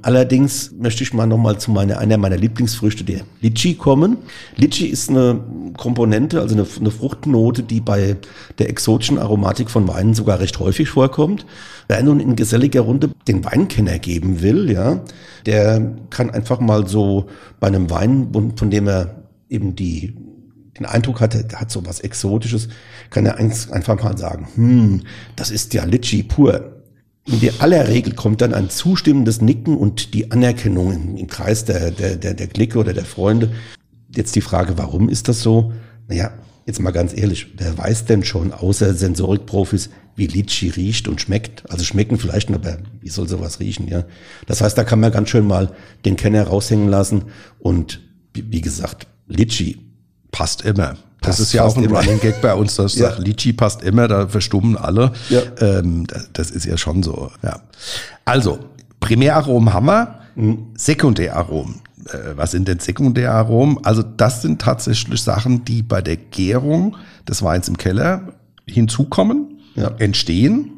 Allerdings 0.00 0.72
möchte 0.72 1.04
ich 1.04 1.14
mal 1.14 1.26
nochmal 1.26 1.58
zu 1.58 1.70
meiner, 1.70 1.98
einer 1.98 2.16
meiner 2.16 2.36
Lieblingsfrüchte, 2.36 3.04
der 3.04 3.20
Litchi, 3.40 3.74
kommen. 3.74 4.16
Litchi 4.56 4.86
ist 4.86 5.10
eine 5.10 5.40
Komponente, 5.76 6.40
also 6.40 6.56
eine, 6.56 6.66
eine 6.80 6.90
Fruchtnote, 6.90 7.62
die 7.62 7.80
bei 7.80 8.16
der 8.58 8.68
exotischen 8.68 9.18
Aromatik 9.18 9.70
von 9.70 9.86
Weinen 9.86 10.14
sogar 10.14 10.40
recht 10.40 10.58
häufig 10.58 10.88
vorkommt. 10.88 11.46
Wer 11.86 12.02
nun 12.02 12.18
in 12.18 12.34
geselliger 12.34 12.80
Runde 12.80 13.10
den 13.28 13.44
Weinkenner 13.44 13.98
geben 13.98 14.42
will, 14.42 14.70
ja, 14.70 15.00
der 15.46 15.94
kann 16.10 16.30
einfach 16.30 16.58
mal 16.58 16.88
so 16.88 17.26
bei 17.60 17.68
einem 17.68 17.88
Wein, 17.90 18.28
von 18.56 18.70
dem 18.70 18.88
er 18.88 19.22
eben 19.48 19.76
die 19.76 20.14
den 20.78 20.86
Eindruck 20.86 21.20
hatte, 21.20 21.44
der 21.44 21.60
hat 21.60 21.70
so 21.70 21.84
was 21.84 22.00
Exotisches, 22.00 22.68
kann 23.10 23.26
er 23.26 23.36
einfach 23.36 24.02
mal 24.02 24.16
sagen, 24.16 24.48
hm, 24.54 25.02
das 25.36 25.50
ist 25.50 25.74
ja 25.74 25.84
Litchi 25.84 26.22
pur. 26.22 26.82
In 27.26 27.40
der 27.40 27.52
aller 27.60 27.86
Regel 27.88 28.14
kommt 28.14 28.40
dann 28.40 28.52
ein 28.52 28.68
zustimmendes 28.68 29.40
Nicken 29.40 29.76
und 29.76 30.12
die 30.12 30.32
Anerkennung 30.32 31.16
im 31.16 31.26
Kreis 31.28 31.64
der, 31.64 31.92
der, 31.92 32.16
der, 32.16 32.34
der 32.34 32.46
Clique 32.48 32.78
oder 32.78 32.92
der 32.92 33.04
Freunde. 33.04 33.52
Jetzt 34.14 34.34
die 34.34 34.40
Frage, 34.40 34.76
warum 34.76 35.08
ist 35.08 35.28
das 35.28 35.40
so? 35.40 35.72
Naja, 36.08 36.32
jetzt 36.66 36.80
mal 36.80 36.90
ganz 36.90 37.16
ehrlich, 37.16 37.54
wer 37.58 37.78
weiß 37.78 38.06
denn 38.06 38.24
schon, 38.24 38.52
außer 38.52 38.94
Sensorikprofis, 38.94 39.90
wie 40.16 40.26
Litchi 40.26 40.68
riecht 40.70 41.06
und 41.06 41.20
schmeckt? 41.20 41.70
Also 41.70 41.84
schmecken 41.84 42.18
vielleicht, 42.18 42.50
aber 42.50 42.78
wie 43.00 43.08
soll 43.08 43.28
sowas 43.28 43.60
riechen, 43.60 43.88
ja? 43.88 44.04
Das 44.46 44.60
heißt, 44.60 44.76
da 44.76 44.84
kann 44.84 45.00
man 45.00 45.12
ganz 45.12 45.30
schön 45.30 45.46
mal 45.46 45.74
den 46.04 46.16
Kenner 46.16 46.44
raushängen 46.44 46.88
lassen 46.88 47.26
und 47.60 48.00
wie 48.34 48.60
gesagt, 48.60 49.06
Litchi 49.28 49.91
passt 50.32 50.62
immer. 50.62 50.96
Das 51.20 51.38
ist 51.38 51.52
ja 51.52 51.62
auch 51.62 51.76
ein 51.76 51.84
immer. 51.84 52.00
Running 52.00 52.20
Gag 52.20 52.40
bei 52.42 52.52
uns, 52.52 52.74
das 52.76 52.96
ja. 52.96 53.10
sagt, 53.10 53.20
Litchi 53.20 53.52
passt 53.52 53.82
immer, 53.82 54.08
da 54.08 54.26
verstummen 54.26 54.76
alle. 54.76 55.12
Ja. 55.28 55.42
Ähm, 55.60 56.06
das, 56.08 56.28
das, 56.32 56.50
ist 56.50 56.64
ja 56.64 56.76
schon 56.76 57.04
so. 57.04 57.30
Ja. 57.42 57.60
Also, 58.24 58.58
Primäraromen 58.98 59.72
haben 59.72 59.86
wir, 59.86 60.18
mhm. 60.34 60.66
Sekundäraromen. 60.74 61.76
Äh, 62.06 62.36
was 62.36 62.50
sind 62.50 62.66
denn 62.68 62.80
Sekundäraromen? 62.80 63.84
Also 63.84 64.02
das 64.02 64.42
sind 64.42 64.60
tatsächlich 64.60 65.22
Sachen, 65.22 65.64
die 65.64 65.82
bei 65.82 66.02
der 66.02 66.16
Gärung 66.16 66.96
des 67.28 67.42
Weins 67.42 67.68
im 67.68 67.78
Keller 67.78 68.32
hinzukommen, 68.66 69.60
ja. 69.74 69.92
entstehen. 69.98 70.70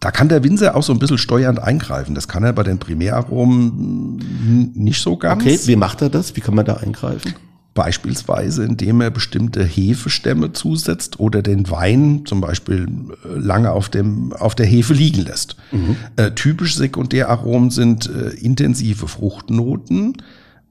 Da 0.00 0.10
kann 0.10 0.28
der 0.28 0.44
Winzer 0.44 0.76
auch 0.76 0.82
so 0.82 0.92
ein 0.92 0.98
bisschen 0.98 1.18
steuernd 1.18 1.58
eingreifen. 1.58 2.14
Das 2.14 2.28
kann 2.28 2.44
er 2.44 2.52
bei 2.52 2.62
den 2.62 2.78
Primäraromen 2.78 4.72
nicht 4.74 5.00
so 5.00 5.16
ganz. 5.16 5.42
Okay, 5.42 5.58
wie 5.64 5.76
macht 5.76 6.02
er 6.02 6.10
das? 6.10 6.36
Wie 6.36 6.40
kann 6.40 6.54
man 6.54 6.64
da 6.64 6.74
eingreifen? 6.74 7.34
Beispielsweise, 7.76 8.64
indem 8.64 9.02
er 9.02 9.10
bestimmte 9.10 9.62
Hefestämme 9.62 10.54
zusetzt 10.54 11.20
oder 11.20 11.42
den 11.42 11.70
Wein 11.70 12.22
zum 12.24 12.40
Beispiel 12.40 12.88
äh, 13.22 13.38
lange 13.38 13.70
auf, 13.70 13.90
dem, 13.90 14.32
auf 14.32 14.54
der 14.54 14.64
Hefe 14.64 14.94
liegen 14.94 15.26
lässt. 15.26 15.56
Mhm. 15.70 15.96
Äh, 16.16 16.30
typisch 16.32 16.74
Sekundäraromen 16.74 17.70
sind 17.70 18.08
äh, 18.08 18.30
intensive 18.30 19.06
Fruchtnoten, 19.08 20.14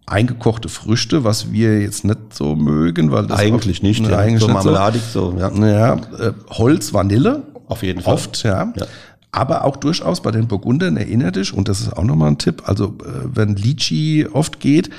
eingekochte 0.08 0.68
Früchte, 0.68 1.24
was 1.24 1.52
wir 1.52 1.80
jetzt 1.80 2.06
nicht 2.06 2.34
so 2.34 2.56
mögen, 2.56 3.12
weil 3.12 3.28
das 3.28 3.40
eigentlich 3.40 3.78
oft, 3.78 3.84
nicht, 3.84 4.02
ne, 4.02 4.10
ja. 4.10 4.18
eigentlich 4.18 4.42
so 4.42 4.48
marmeladig 4.48 5.02
so, 5.04 5.36
ja. 5.38 5.52
ja 5.52 5.94
äh, 5.94 6.34
Holz, 6.50 6.92
Vanille, 6.92 7.44
auf 7.68 7.84
jeden 7.84 8.02
Fall, 8.02 8.16
oft, 8.16 8.44
ja. 8.44 8.74
ja. 8.76 8.88
Aber 9.32 9.64
auch 9.66 9.76
durchaus 9.76 10.22
bei 10.22 10.32
den 10.32 10.48
Burgundern 10.48 10.98
erinnert 10.98 11.36
dich, 11.36 11.54
und 11.54 11.68
das 11.68 11.82
ist 11.82 11.94
auch 11.96 12.04
nochmal 12.04 12.30
ein 12.30 12.40
Tipp, 12.40 12.64
also 12.66 12.96
äh, 13.04 13.28
wenn 13.32 13.56
Litchi 13.56 14.26
oft 14.32 14.60
geht, 14.60 14.90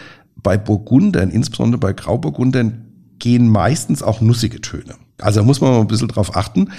bei 0.43 0.57
Burgundern, 0.57 1.31
insbesondere 1.31 1.81
bei 1.81 1.93
Grauburgundern, 1.93 2.85
gehen 3.19 3.49
meistens 3.49 4.03
auch 4.03 4.21
nussige 4.21 4.61
Töne. 4.61 4.95
Also 5.19 5.41
da 5.41 5.47
muss 5.47 5.61
man 5.61 5.73
mal 5.73 5.81
ein 5.81 5.87
bisschen 5.87 6.09
drauf 6.09 6.37
achten. 6.37 6.71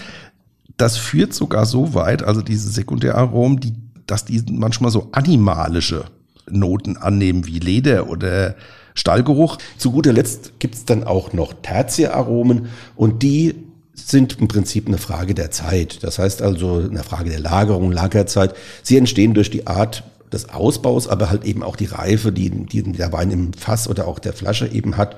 Das 0.78 0.98
führt 0.98 1.34
sogar 1.34 1.66
so 1.66 1.94
weit, 1.94 2.24
also 2.24 2.42
diese 2.42 2.70
Sekundäraromen, 2.70 3.60
die, 3.60 3.74
dass 4.06 4.26
die 4.26 4.44
manchmal 4.52 4.92
so 4.92 5.10
animalische 5.12 6.06
Noten 6.50 6.98
annehmen, 6.98 7.48
wie 7.48 7.60
Leder 7.60 8.10
oder 8.10 8.56
Stallgeruch. 8.94 9.58
Zu 9.78 9.92
guter 9.92 10.14
Letzt 10.14 10.60
gibt's 10.60 10.86
dann 10.86 11.04
auch 11.04 11.34
noch 11.34 11.54
Tertiäraromen 11.62 12.68
und 12.96 13.24
die 13.24 13.56
sind 13.94 14.40
im 14.40 14.48
Prinzip 14.48 14.88
eine 14.88 15.00
Frage 15.00 15.34
der 15.34 15.52
Zeit. 15.52 16.04
Das 16.04 16.20
heißt 16.20 16.42
also 16.42 16.78
eine 16.78 17.04
Frage 17.04 17.30
der 17.30 17.40
Lagerung, 17.40 17.92
Lagerzeit. 17.92 18.56
Sie 18.84 18.98
entstehen 18.98 19.34
durch 19.34 19.50
die 19.50 19.66
Art 19.66 20.04
des 20.32 20.50
Ausbaus, 20.50 21.08
aber 21.08 21.30
halt 21.30 21.46
eben 21.46 21.64
auch 21.64 21.76
die 21.76 21.86
Reife, 21.86 22.32
die, 22.32 22.50
die 22.50 22.84
der 22.84 23.12
Wein 23.14 23.32
im 23.32 23.54
Fass 23.54 23.88
oder 23.88 24.08
auch 24.08 24.20
der 24.20 24.34
Flasche 24.34 24.68
eben 24.68 24.98
hat. 24.98 25.16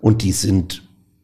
Und 0.00 0.22
die 0.22 0.32
sind 0.32 0.82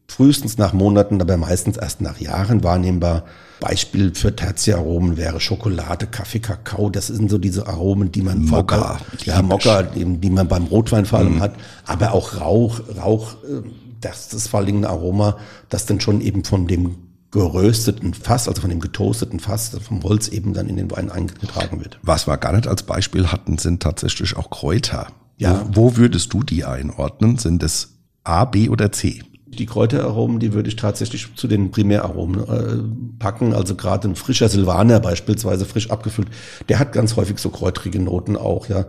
frühestens 0.09 0.59
nach 0.59 0.73
Monaten, 0.73 1.21
aber 1.21 1.37
meistens 1.37 1.77
erst 1.77 2.01
nach 2.01 2.21
Jahren 2.21 2.63
wahrnehmbar. 2.63 3.25
Beispiel 3.61 4.13
für 4.15 4.35
Tertiäraromen 4.35 5.17
wäre 5.17 5.41
Schokolade, 5.41 6.07
Kaffee, 6.07 6.41
Kakao. 6.41 6.91
Das 6.91 7.07
sind 7.07 7.31
so 7.31 7.39
diese 7.39 7.69
Aromen, 7.69 8.11
die 8.11 8.23
man 8.23 8.45
Mokka, 8.45 8.99
ja 9.25 9.41
Mokka, 9.41 9.95
eben, 9.95 10.21
die 10.21 10.31
man 10.31 10.49
beim 10.49 10.65
Rotwein 10.65 11.07
vor 11.07 11.21
allem 11.21 11.41
hat. 11.41 11.55
Aber 11.87 12.13
auch 12.13 12.41
Rauch, 12.41 12.81
Rauch, 13.01 13.35
äh, 13.45 13.63
das 14.01 14.35
ist 14.35 14.49
vor 14.49 14.61
allem 14.61 14.81
ein 14.81 14.85
Aroma, 14.85 15.37
das 15.69 15.87
dann 15.87 16.01
schon 16.01 16.21
eben 16.21 16.45
von 16.45 16.67
dem 16.67 16.97
gerösteten 17.33 18.13
Fass, 18.15 18.47
also 18.47 18.61
von 18.61 18.71
dem 18.71 18.81
getoasteten 18.81 19.41
Fass, 19.41 19.77
vom 19.83 20.03
Holz 20.03 20.29
eben 20.29 20.53
dann 20.53 20.69
in 20.69 20.77
den 20.77 20.91
Wein 20.91 21.11
eingetragen 21.11 21.81
wird. 21.81 21.99
Was 22.03 22.29
wir 22.29 22.37
gar 22.37 22.53
nicht 22.53 22.69
als 22.69 22.85
Beispiel 22.85 23.29
hatten, 23.29 23.59
sind 23.59 23.83
tatsächlich 23.83 24.37
auch 24.37 24.51
Kräuter. 24.51 25.09
Ja. 25.39 25.67
Wo, 25.73 25.93
wo 25.93 25.97
würdest 25.97 26.33
du 26.35 26.43
die 26.43 26.65
einordnen? 26.65 27.39
Sind 27.39 27.63
es 27.63 27.95
A, 28.23 28.45
B 28.45 28.69
oder 28.69 28.93
C? 28.93 29.23
Die 29.47 29.67
Kräuteraromen, 29.67 30.41
die 30.41 30.53
würde 30.53 30.69
ich 30.69 30.77
tatsächlich 30.77 31.35
zu 31.35 31.49
den 31.49 31.71
Primäraromen 31.71 32.41
äh, 32.41 33.19
packen. 33.19 33.55
Also 33.55 33.75
gerade 33.77 34.09
ein 34.09 34.15
frischer 34.15 34.49
Silvaner 34.49 35.01
beispielsweise, 35.01 35.65
frisch 35.65 35.91
abgefüllt, 35.91 36.29
der 36.69 36.79
hat 36.79 36.93
ganz 36.93 37.17
häufig 37.17 37.39
so 37.39 37.49
kräutrige 37.49 38.01
Noten 38.01 38.37
auch, 38.37 38.69
ja. 38.69 38.87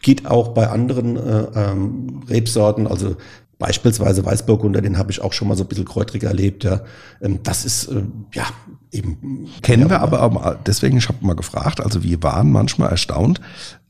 Geht 0.00 0.26
auch 0.28 0.48
bei 0.48 0.68
anderen 0.68 1.16
äh, 1.16 1.46
ähm, 1.56 2.22
Rebsorten, 2.28 2.86
also 2.86 3.16
Beispielsweise 3.58 4.24
Weißburgunder, 4.24 4.80
den 4.80 4.98
habe 4.98 5.10
ich 5.10 5.20
auch 5.20 5.32
schon 5.32 5.48
mal 5.48 5.56
so 5.56 5.64
ein 5.64 5.68
bisschen 5.68 5.84
kräutrig 5.84 6.22
erlebt. 6.22 6.64
Ja, 6.64 6.82
Ähm, 7.20 7.40
das 7.42 7.64
ist 7.64 7.88
äh, 7.88 8.02
ja 8.32 8.44
eben 8.92 9.48
Kennen 9.62 9.90
wir 9.90 10.00
aber, 10.00 10.20
aber 10.20 10.58
deswegen, 10.64 10.96
ich 10.96 11.08
habe 11.08 11.24
mal 11.26 11.34
gefragt, 11.34 11.80
also 11.80 12.02
wir 12.02 12.22
waren 12.22 12.50
manchmal 12.52 12.90
erstaunt. 12.90 13.40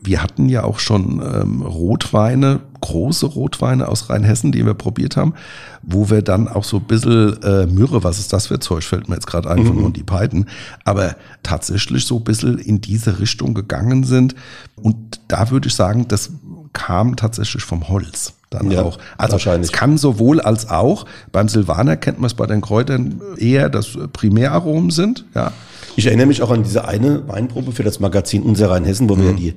Wir 0.00 0.22
hatten 0.22 0.48
ja 0.48 0.64
auch 0.64 0.78
schon 0.78 1.20
ähm, 1.20 1.62
Rotweine, 1.62 2.60
große 2.80 3.26
Rotweine 3.26 3.88
aus 3.88 4.08
Rheinhessen, 4.08 4.52
die 4.52 4.64
wir 4.64 4.75
probiert 4.75 5.16
haben, 5.16 5.34
wo 5.82 6.08
wir 6.08 6.22
dann 6.22 6.48
auch 6.48 6.64
so 6.64 6.78
ein 6.78 6.84
bisschen 6.84 7.40
äh, 7.42 7.66
Myrrhe, 7.66 8.04
was 8.04 8.18
ist 8.18 8.32
das 8.32 8.46
für 8.46 8.60
Zeug, 8.60 8.84
fällt 8.84 9.08
mir 9.08 9.16
jetzt 9.16 9.26
gerade 9.26 9.50
ein 9.50 9.66
von 9.66 9.80
Monty 9.80 10.02
Python, 10.02 10.46
aber 10.84 11.16
tatsächlich 11.42 12.06
so 12.06 12.18
ein 12.18 12.25
bisschen 12.25 12.58
in 12.58 12.80
diese 12.80 13.18
Richtung 13.18 13.54
gegangen 13.54 14.04
sind. 14.04 14.34
Und 14.76 15.20
da 15.28 15.50
würde 15.50 15.68
ich 15.68 15.75
sagen, 15.75 16.06
das 16.08 16.30
kam 16.72 17.16
tatsächlich 17.16 17.64
vom 17.64 17.88
Holz 17.88 18.38
dann 18.50 18.70
Ja, 18.70 18.82
auch. 18.82 18.98
Also 19.18 19.32
wahrscheinlich. 19.32 19.70
es 19.70 19.76
kann 19.76 19.98
sowohl 19.98 20.40
als 20.40 20.68
auch. 20.70 21.04
Beim 21.32 21.48
Silvaner 21.48 21.96
kennt 21.96 22.18
man 22.18 22.26
es 22.26 22.34
bei 22.34 22.46
den 22.46 22.60
Kräutern 22.60 23.20
eher, 23.36 23.68
dass 23.68 23.98
Primäraromen 24.12 24.90
sind. 24.90 25.24
Ja. 25.34 25.52
Ich 25.96 26.06
erinnere 26.06 26.26
mich 26.26 26.42
auch 26.42 26.50
an 26.50 26.62
diese 26.62 26.86
eine 26.86 27.26
Weinprobe 27.28 27.72
für 27.72 27.82
das 27.82 28.00
Magazin 28.00 28.42
Unser 28.42 28.70
Rheinhessen, 28.70 29.08
wo 29.08 29.16
Mhm. 29.16 29.22
wir 29.22 29.32
die 29.34 29.48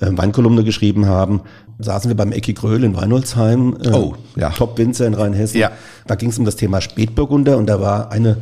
äh, 0.00 0.10
Weinkolumne 0.16 0.62
geschrieben 0.62 1.06
haben. 1.06 1.40
Saßen 1.78 2.10
wir 2.10 2.16
beim 2.16 2.30
Ecki 2.32 2.52
Gröhl 2.52 2.84
in 2.84 2.94
Weinholzheim, 2.96 3.76
äh, 3.82 3.88
Oh, 3.92 4.14
ja. 4.36 4.50
Top-Winzer 4.50 5.06
in 5.06 5.14
Rheinhessen. 5.14 5.58
Ja. 5.58 5.70
Da 6.06 6.14
ging 6.14 6.28
es 6.30 6.38
um 6.38 6.44
das 6.44 6.56
Thema 6.56 6.80
Spätburgunder 6.82 7.56
und 7.56 7.66
da 7.66 7.80
war 7.80 8.10
eine 8.12 8.36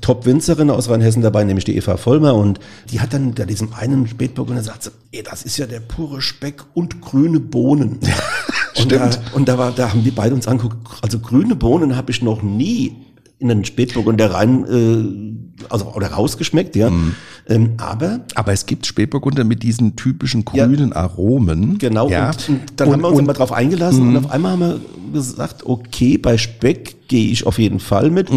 Top-Winzerin 0.00 0.70
aus 0.70 0.88
Rheinhessen 0.88 1.20
dabei, 1.22 1.44
nämlich 1.44 1.64
die 1.66 1.76
Eva 1.76 1.96
Vollmer 1.98 2.34
und 2.34 2.60
die 2.90 3.00
hat 3.00 3.12
dann 3.12 3.34
bei 3.34 3.44
diesem 3.44 3.74
einen 3.74 4.06
Spätburgunder 4.06 4.60
gesagt, 4.62 4.90
ey, 5.12 5.22
das 5.22 5.42
ist 5.44 5.56
ja 5.58 5.66
der 5.66 5.80
pure 5.80 6.22
Speck 6.22 6.62
und 6.74 7.00
grüne 7.02 7.40
Bohnen. 7.40 7.98
und, 8.80 8.92
da, 8.92 9.10
und 9.34 9.48
da 9.48 9.58
war, 9.58 9.72
da 9.72 9.90
haben 9.90 10.04
wir 10.04 10.14
beide 10.14 10.34
uns 10.34 10.46
angeguckt, 10.48 10.76
also 11.02 11.18
grüne 11.18 11.54
Bohnen 11.56 11.96
habe 11.96 12.10
ich 12.10 12.22
noch 12.22 12.42
nie 12.42 12.96
in 13.38 13.48
den 13.48 13.64
Spätburgunder 13.64 14.32
rein, 14.32 14.64
äh, 14.64 15.64
also 15.68 15.92
oder 15.94 16.08
rausgeschmeckt, 16.12 16.76
ja. 16.76 16.90
Mhm. 16.90 17.14
Ähm, 17.48 17.72
aber 17.76 18.20
Aber 18.36 18.52
es 18.52 18.66
gibt 18.66 18.86
Spätburgunder 18.86 19.42
mit 19.42 19.64
diesen 19.64 19.96
typischen 19.96 20.44
grünen 20.44 20.92
Aromen. 20.92 21.78
Genau, 21.78 22.08
Ja. 22.08 22.28
und, 22.30 22.48
und 22.48 22.60
dann 22.76 22.92
haben 22.92 23.00
wir 23.02 23.08
uns 23.08 23.18
immer 23.18 23.32
drauf 23.32 23.52
eingelassen 23.52 24.08
und 24.08 24.16
auf 24.24 24.30
einmal 24.30 24.52
haben 24.52 24.60
wir 24.60 24.80
gesagt, 25.12 25.66
okay, 25.66 26.18
bei 26.18 26.38
Speck 26.38 27.08
gehe 27.08 27.30
ich 27.30 27.44
auf 27.46 27.58
jeden 27.58 27.80
Fall 27.80 28.10
mit. 28.10 28.28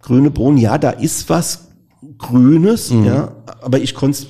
Grüne 0.00 0.30
Bohnen, 0.30 0.58
ja, 0.58 0.78
da 0.78 0.90
ist 0.90 1.28
was 1.28 1.66
Grünes, 2.18 2.90
ja, 2.90 3.32
aber 3.62 3.80
ich 3.80 3.94
konnte 3.94 4.26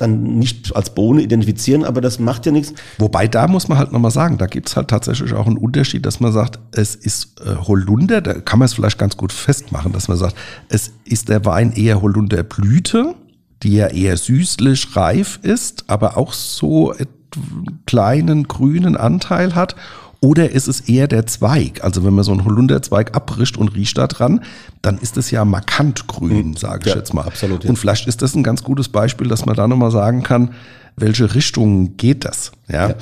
dann 0.00 0.38
nicht 0.38 0.74
als 0.74 0.94
Bohne 0.94 1.22
identifizieren, 1.22 1.84
aber 1.84 2.00
das 2.00 2.18
macht 2.18 2.46
ja 2.46 2.52
nichts. 2.52 2.72
Wobei 2.98 3.28
da 3.28 3.48
muss 3.48 3.68
man 3.68 3.78
halt 3.78 3.92
nochmal 3.92 4.10
sagen, 4.10 4.38
da 4.38 4.46
gibt's 4.46 4.76
halt 4.76 4.88
tatsächlich 4.88 5.32
auch 5.34 5.46
einen 5.46 5.58
Unterschied, 5.58 6.06
dass 6.06 6.20
man 6.20 6.32
sagt, 6.32 6.58
es 6.72 6.94
ist 6.94 7.40
äh, 7.40 7.56
Holunder, 7.66 8.20
da 8.20 8.34
kann 8.34 8.58
man 8.58 8.66
es 8.66 8.74
vielleicht 8.74 8.98
ganz 8.98 9.16
gut 9.16 9.32
festmachen, 9.32 9.92
dass 9.92 10.08
man 10.08 10.16
sagt, 10.16 10.36
es 10.68 10.92
ist 11.04 11.28
der 11.28 11.44
Wein 11.44 11.72
eher 11.72 12.00
Holunderblüte, 12.02 13.14
die 13.62 13.74
ja 13.74 13.88
eher 13.88 14.16
süßlich 14.16 14.96
reif 14.96 15.40
ist, 15.42 15.84
aber 15.88 16.16
auch 16.16 16.32
so 16.32 16.92
einen 16.92 17.82
kleinen 17.86 18.48
grünen 18.48 18.96
Anteil 18.96 19.54
hat. 19.54 19.76
Oder 20.20 20.50
ist 20.50 20.66
es 20.66 20.80
eher 20.80 21.06
der 21.06 21.26
Zweig? 21.26 21.84
Also 21.84 22.04
wenn 22.04 22.12
man 22.12 22.24
so 22.24 22.32
einen 22.32 22.44
Holunderzweig 22.44 23.14
abrischt 23.14 23.56
und 23.56 23.68
riecht 23.76 23.98
da 23.98 24.08
dran, 24.08 24.42
dann 24.82 24.98
ist 24.98 25.16
es 25.16 25.30
ja 25.30 25.44
markant 25.44 26.08
grün, 26.08 26.56
sage 26.56 26.80
ich 26.80 26.86
Mhm. 26.86 26.90
Ja, 26.90 26.96
jetzt 26.96 27.14
mal. 27.14 27.22
absolut, 27.24 27.64
ja. 27.64 27.70
Und 27.70 27.76
vielleicht 27.76 28.08
ist 28.08 28.20
das 28.22 28.34
ein 28.34 28.42
ganz 28.42 28.64
gutes 28.64 28.88
Beispiel, 28.88 29.28
dass 29.28 29.46
man 29.46 29.54
da 29.54 29.68
nochmal 29.68 29.92
sagen 29.92 30.22
kann, 30.24 30.54
welche 30.96 31.34
Richtung 31.34 31.96
geht 31.96 32.24
das? 32.24 32.50
Ja. 32.68 32.94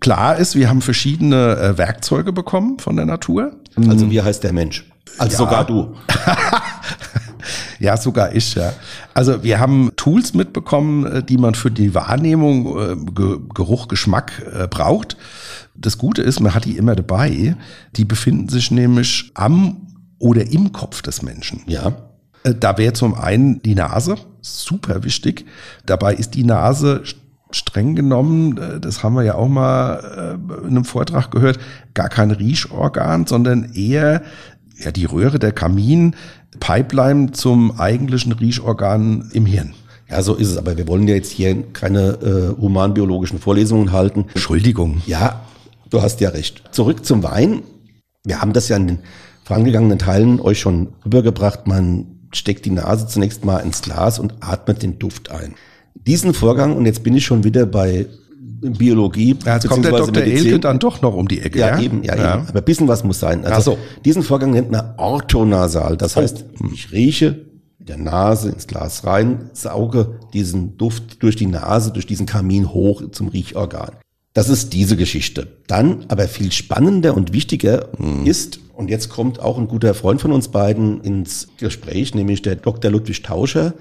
Klar 0.00 0.36
ist, 0.36 0.54
wir 0.54 0.68
haben 0.68 0.82
verschiedene 0.82 1.56
äh, 1.56 1.78
Werkzeuge 1.78 2.32
bekommen 2.32 2.78
von 2.78 2.96
der 2.96 3.06
Natur. 3.06 3.52
Also 3.88 4.10
wie 4.10 4.20
heißt 4.20 4.42
der 4.44 4.52
Mensch? 4.52 4.84
Also 5.18 5.38
sogar 5.38 5.64
du. 5.64 5.94
Ja, 7.80 7.96
sogar 7.96 8.32
ich, 8.32 8.54
ja. 8.54 8.72
Also 9.12 9.42
wir 9.42 9.58
haben 9.58 9.90
Tools 9.96 10.34
mitbekommen, 10.34 11.04
äh, 11.04 11.22
die 11.24 11.36
man 11.36 11.56
für 11.56 11.70
die 11.70 11.94
Wahrnehmung, 11.94 12.78
äh, 12.78 12.96
Ge 13.12 13.38
Geruch, 13.52 13.88
Geschmack 13.88 14.40
braucht. 14.70 15.16
Das 15.74 15.98
Gute 15.98 16.22
ist, 16.22 16.40
man 16.40 16.54
hat 16.54 16.64
die 16.64 16.76
immer 16.76 16.94
dabei. 16.94 17.56
Die 17.96 18.04
befinden 18.04 18.48
sich 18.48 18.70
nämlich 18.70 19.30
am 19.34 19.88
oder 20.18 20.50
im 20.52 20.72
Kopf 20.72 21.02
des 21.02 21.22
Menschen. 21.22 21.62
Ja. 21.66 21.92
Äh, 22.44 22.54
Da 22.54 22.78
wäre 22.78 22.92
zum 22.92 23.14
einen 23.14 23.62
die 23.62 23.74
Nase, 23.74 24.16
super 24.40 25.02
wichtig. 25.04 25.46
Dabei 25.86 26.14
ist 26.14 26.34
die 26.34 26.44
Nase 26.44 27.02
st- 27.04 27.16
streng 27.50 27.94
genommen, 27.94 28.56
äh, 28.58 28.80
das 28.80 29.02
haben 29.02 29.14
wir 29.14 29.22
ja 29.24 29.34
auch 29.34 29.48
mal 29.48 30.38
äh, 30.62 30.62
in 30.62 30.68
einem 30.76 30.84
Vortrag 30.84 31.30
gehört, 31.30 31.58
gar 31.94 32.08
kein 32.08 32.30
Riechorgan, 32.30 33.26
sondern 33.26 33.72
eher 33.74 34.22
ja, 34.78 34.90
die 34.92 35.04
Röhre, 35.04 35.38
der 35.38 35.52
Kamin, 35.52 36.14
Pipeline 36.60 37.32
zum 37.32 37.78
eigentlichen 37.80 38.32
Riechorgan 38.32 39.30
im 39.32 39.46
Hirn. 39.46 39.74
Ja, 40.08 40.22
so 40.22 40.34
ist 40.34 40.48
es. 40.50 40.56
Aber 40.58 40.76
wir 40.76 40.86
wollen 40.88 41.08
ja 41.08 41.14
jetzt 41.14 41.30
hier 41.32 41.62
keine 41.72 42.10
äh, 42.22 42.60
humanbiologischen 42.60 43.38
Vorlesungen 43.38 43.92
halten. 43.92 44.26
Entschuldigung. 44.34 45.00
Ja, 45.06 45.40
du 45.92 46.02
hast 46.02 46.20
ja 46.20 46.30
recht. 46.30 46.62
Zurück 46.72 47.04
zum 47.04 47.22
Wein. 47.22 47.62
Wir 48.24 48.40
haben 48.40 48.52
das 48.52 48.68
ja 48.68 48.76
in 48.76 48.86
den 48.86 48.98
vorangegangenen 49.44 49.98
Teilen 49.98 50.40
euch 50.40 50.60
schon 50.60 50.88
rübergebracht. 51.04 51.66
Man 51.66 52.28
steckt 52.32 52.64
die 52.64 52.70
Nase 52.70 53.06
zunächst 53.06 53.44
mal 53.44 53.58
ins 53.58 53.82
Glas 53.82 54.18
und 54.18 54.34
atmet 54.40 54.82
den 54.82 54.98
Duft 54.98 55.30
ein. 55.30 55.54
Diesen 55.94 56.34
Vorgang, 56.34 56.76
und 56.76 56.86
jetzt 56.86 57.02
bin 57.02 57.14
ich 57.14 57.24
schon 57.24 57.44
wieder 57.44 57.66
bei 57.66 58.06
Biologie. 58.38 59.36
Ja, 59.44 59.54
jetzt 59.54 59.68
kommt 59.68 59.84
der 59.84 59.92
Dr. 59.92 60.22
Elke 60.22 60.60
dann 60.60 60.78
doch 60.78 61.02
noch 61.02 61.14
um 61.14 61.28
die 61.28 61.40
Ecke. 61.40 61.58
Ja, 61.58 61.78
eben, 61.80 62.02
ja, 62.04 62.14
eben. 62.14 62.48
Aber 62.48 62.58
ein 62.58 62.64
bisschen 62.64 62.88
was 62.88 63.04
muss 63.04 63.20
sein. 63.20 63.44
Also 63.44 63.72
so. 63.72 63.78
diesen 64.04 64.22
Vorgang 64.22 64.52
nennt 64.52 64.70
man 64.70 64.94
orthonasal. 64.96 65.96
Das 65.96 66.16
heißt, 66.16 66.44
ich 66.72 66.92
rieche 66.92 67.44
mit 67.78 67.88
der 67.88 67.98
Nase 67.98 68.50
ins 68.50 68.68
Glas 68.68 69.04
rein, 69.04 69.50
sauge 69.52 70.20
diesen 70.32 70.78
Duft 70.78 71.22
durch 71.22 71.34
die 71.34 71.46
Nase, 71.46 71.90
durch 71.90 72.06
diesen 72.06 72.26
Kamin 72.26 72.72
hoch 72.72 73.02
zum 73.10 73.28
Riechorgan. 73.28 73.90
Das 74.34 74.48
ist 74.48 74.72
diese 74.72 74.96
Geschichte. 74.96 75.46
Dann 75.66 76.06
aber 76.08 76.26
viel 76.28 76.52
spannender 76.52 77.14
und 77.16 77.32
wichtiger 77.32 77.88
ist, 78.24 78.60
und 78.74 78.88
jetzt 78.88 79.10
kommt 79.10 79.38
auch 79.40 79.58
ein 79.58 79.68
guter 79.68 79.92
Freund 79.94 80.20
von 80.20 80.32
uns 80.32 80.48
beiden 80.48 81.02
ins 81.02 81.48
Gespräch, 81.58 82.14
nämlich 82.14 82.40
der 82.42 82.56
Dr. 82.56 82.90
Ludwig 82.90 83.22
Tauscher, 83.22 83.74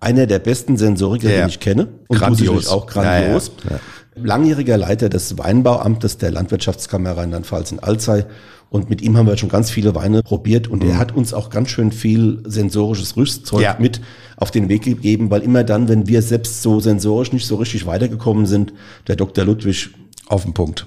einer 0.00 0.26
der 0.26 0.38
besten 0.38 0.76
Sensoriker, 0.76 1.28
Ja. 1.30 1.40
den 1.40 1.48
ich 1.50 1.60
kenne. 1.60 1.88
Und 2.08 2.18
Grandios. 2.18 2.68
auch 2.68 2.86
grandios. 2.86 3.50
Ja, 3.64 3.72
ja. 3.72 3.80
Langjähriger 4.22 4.76
Leiter 4.76 5.08
des 5.08 5.38
Weinbauamtes 5.38 6.18
der 6.18 6.30
Landwirtschaftskammer 6.30 7.16
Rheinland-Pfalz 7.16 7.72
in 7.72 7.78
Alzey. 7.78 8.24
Und 8.70 8.90
mit 8.90 9.00
ihm 9.00 9.16
haben 9.16 9.26
wir 9.26 9.36
schon 9.38 9.48
ganz 9.48 9.70
viele 9.70 9.94
Weine 9.94 10.22
probiert 10.22 10.68
und 10.68 10.84
er 10.84 10.98
hat 10.98 11.16
uns 11.16 11.32
auch 11.32 11.48
ganz 11.48 11.70
schön 11.70 11.90
viel 11.90 12.42
sensorisches 12.44 13.16
Rüstzeug 13.16 13.60
Mhm. 13.60 13.64
Ja. 13.64 13.76
mit 13.78 14.00
auf 14.36 14.50
den 14.50 14.68
Weg 14.68 14.82
gegeben, 14.82 15.30
weil 15.30 15.40
immer 15.40 15.64
dann, 15.64 15.88
wenn 15.88 16.06
wir 16.06 16.20
selbst 16.20 16.60
so 16.62 16.78
sensorisch 16.78 17.32
nicht 17.32 17.46
so 17.46 17.56
richtig 17.56 17.86
weitergekommen 17.86 18.44
sind, 18.44 18.74
der 19.06 19.16
Dr. 19.16 19.44
Ludwig, 19.46 19.88
Auf 20.26 20.42
den 20.44 20.52
Punkt. 20.52 20.86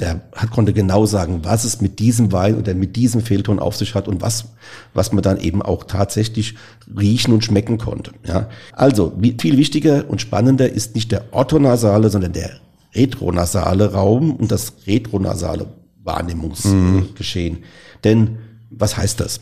der 0.00 0.22
hat, 0.34 0.50
konnte 0.52 0.72
genau 0.72 1.04
sagen, 1.04 1.40
was 1.42 1.64
es 1.64 1.82
mit 1.82 1.98
diesem 1.98 2.32
Wein 2.32 2.56
oder 2.56 2.72
mit 2.72 2.96
diesem 2.96 3.20
Fehlton 3.20 3.58
auf 3.58 3.76
sich 3.76 3.94
hat 3.94 4.08
und 4.08 4.22
was, 4.22 4.46
was 4.94 5.12
man 5.12 5.22
dann 5.22 5.38
eben 5.38 5.60
auch 5.60 5.84
tatsächlich 5.84 6.54
riechen 6.98 7.34
und 7.34 7.44
schmecken 7.44 7.76
konnte. 7.76 8.12
Ja. 8.26 8.48
Also, 8.72 9.12
wie, 9.18 9.36
viel 9.38 9.58
wichtiger 9.58 10.04
und 10.08 10.22
spannender 10.22 10.72
ist 10.72 10.94
nicht 10.94 11.12
der 11.12 11.24
orthonasale, 11.32 12.08
sondern 12.08 12.32
der 12.32 12.52
retronasale 12.94 13.92
Raum 13.92 14.34
und 14.34 14.50
das 14.50 14.74
retronasale 14.86 15.66
Wahrnehmungsgeschehen. 16.02 17.54
Mhm. 17.54 17.64
Denn 18.04 18.38
was 18.70 18.96
heißt 18.96 19.20
das? 19.20 19.40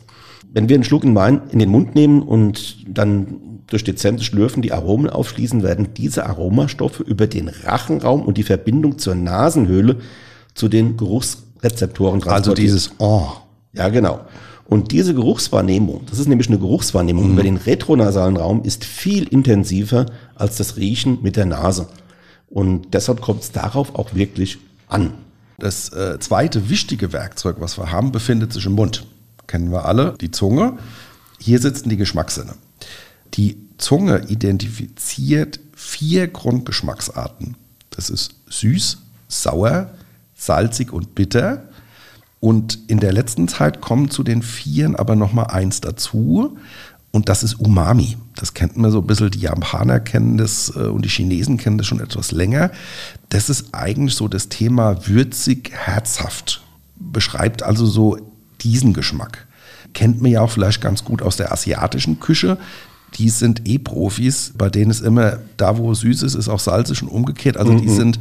Wenn 0.53 0.69
wir 0.69 0.77
einen 0.77 0.85
Schluck 0.85 1.05
in 1.05 1.15
Wein 1.15 1.43
in 1.51 1.59
den 1.59 1.69
Mund 1.69 1.95
nehmen 1.95 2.23
und 2.23 2.87
dann 2.89 3.61
durch 3.67 3.85
dezentes 3.85 4.27
Schlürfen 4.27 4.63
die 4.63 4.73
Aromen 4.73 5.11
aufschließen, 5.11 5.63
werden 5.63 5.89
diese 5.97 6.27
Aromastoffe 6.27 7.01
über 7.01 7.27
den 7.27 7.49
Rachenraum 7.49 8.23
und 8.23 8.39
die 8.39 8.43
Verbindung 8.43 8.99
zur 8.99 9.15
Nasenhöhle 9.15 9.97
zu 10.55 10.69
den 10.69 10.97
Geruchsrezeptoren 10.97 12.21
transportiert. 12.21 12.49
Also 12.49 12.55
dieses 12.55 12.93
Oh. 12.99 13.29
Ja, 13.73 13.89
genau. 13.89 14.21
Und 14.69 14.91
diese 14.91 15.15
Geruchswahrnehmung, 15.15 16.03
das 16.09 16.19
ist 16.19 16.29
nämlich 16.29 16.49
eine 16.49 16.59
Geruchswahrnehmung 16.59 17.27
mhm. 17.27 17.33
über 17.33 17.43
den 17.43 17.57
retronasalen 17.57 18.37
Raum, 18.37 18.63
ist 18.63 18.85
viel 18.85 19.25
intensiver 19.29 20.07
als 20.35 20.57
das 20.57 20.77
Riechen 20.77 21.19
mit 21.23 21.37
der 21.37 21.47
Nase. 21.47 21.89
Und 22.49 22.95
deshalb 22.95 23.21
kommt 23.21 23.43
es 23.43 23.53
darauf 23.53 23.95
auch 23.95 24.15
wirklich 24.15 24.59
an. 24.89 25.15
Das 25.59 25.93
äh, 25.93 26.19
zweite 26.21 26.69
wichtige 26.69 27.13
Werkzeug, 27.13 27.57
was 27.61 27.79
wir 27.79 27.91
haben, 27.91 28.13
befindet 28.13 28.53
sich 28.53 28.67
im 28.67 28.73
Mund. 28.73 29.07
Kennen 29.47 29.71
wir 29.71 29.87
alle, 29.87 30.15
die 30.21 30.31
Zunge. 30.31 30.79
Hier 31.39 31.61
sitzen 31.61 31.89
die 31.89 31.97
Geschmackssinne. 31.97 32.55
Die 33.35 33.59
Zunge 33.79 34.27
identifiziert 34.29 35.61
vier 35.75 36.29
Grundgeschmacksarten. 36.29 37.57
Das 37.91 38.11
ist 38.11 38.35
süß, 38.49 38.99
sauer, 39.29 39.91
salzig 40.35 40.93
und 40.93 41.15
bitter. 41.15 41.69
Und 42.41 42.79
in 42.89 43.01
der 43.01 43.13
letzten 43.13 43.49
Zeit 43.49 43.81
kommen 43.81 44.11
zu 44.11 44.23
den 44.23 44.43
Vieren 44.43 44.95
aber 44.95 45.17
noch 45.17 45.33
mal 45.33 45.45
eins 45.45 45.81
dazu. 45.81 46.59
Und 47.17 47.31
das 47.31 47.43
ist 47.43 47.55
Umami. 47.55 48.19
Das 48.35 48.53
kennt 48.53 48.77
man 48.77 48.91
so 48.91 49.01
ein 49.01 49.07
bisschen. 49.07 49.31
Die 49.31 49.39
Japaner 49.39 50.01
kennen 50.01 50.37
das 50.37 50.71
äh, 50.77 50.81
und 50.81 51.03
die 51.03 51.09
Chinesen 51.09 51.57
kennen 51.57 51.79
das 51.79 51.87
schon 51.87 51.99
etwas 51.99 52.31
länger. 52.31 52.71
Das 53.31 53.49
ist 53.49 53.69
eigentlich 53.73 54.15
so 54.15 54.29
das 54.29 54.51
Thema 54.51 55.07
würzig, 55.07 55.73
herzhaft. 55.73 56.61
Beschreibt 56.97 57.63
also 57.63 57.87
so 57.87 58.19
diesen 58.61 58.93
Geschmack. 58.93 59.47
Kennt 59.95 60.21
man 60.21 60.31
ja 60.31 60.43
auch 60.43 60.51
vielleicht 60.51 60.83
ganz 60.83 61.05
gut 61.05 61.23
aus 61.23 61.39
der 61.39 61.53
asiatischen 61.53 62.21
Küche. 62.21 62.59
Die 63.15 63.31
sind 63.31 63.67
eh 63.67 63.79
Profis, 63.79 64.53
bei 64.55 64.69
denen 64.69 64.91
ist 64.91 65.01
immer, 65.01 65.39
da 65.57 65.79
wo 65.79 65.95
süß 65.95 66.23
ist, 66.23 66.35
ist 66.35 66.51
auch 66.51 66.61
salzig 66.61 67.03
und 67.03 67.09
umgekehrt. 67.09 67.57
Also 67.57 67.79
die 67.79 67.87
mhm. 67.87 67.97
sind 67.97 68.21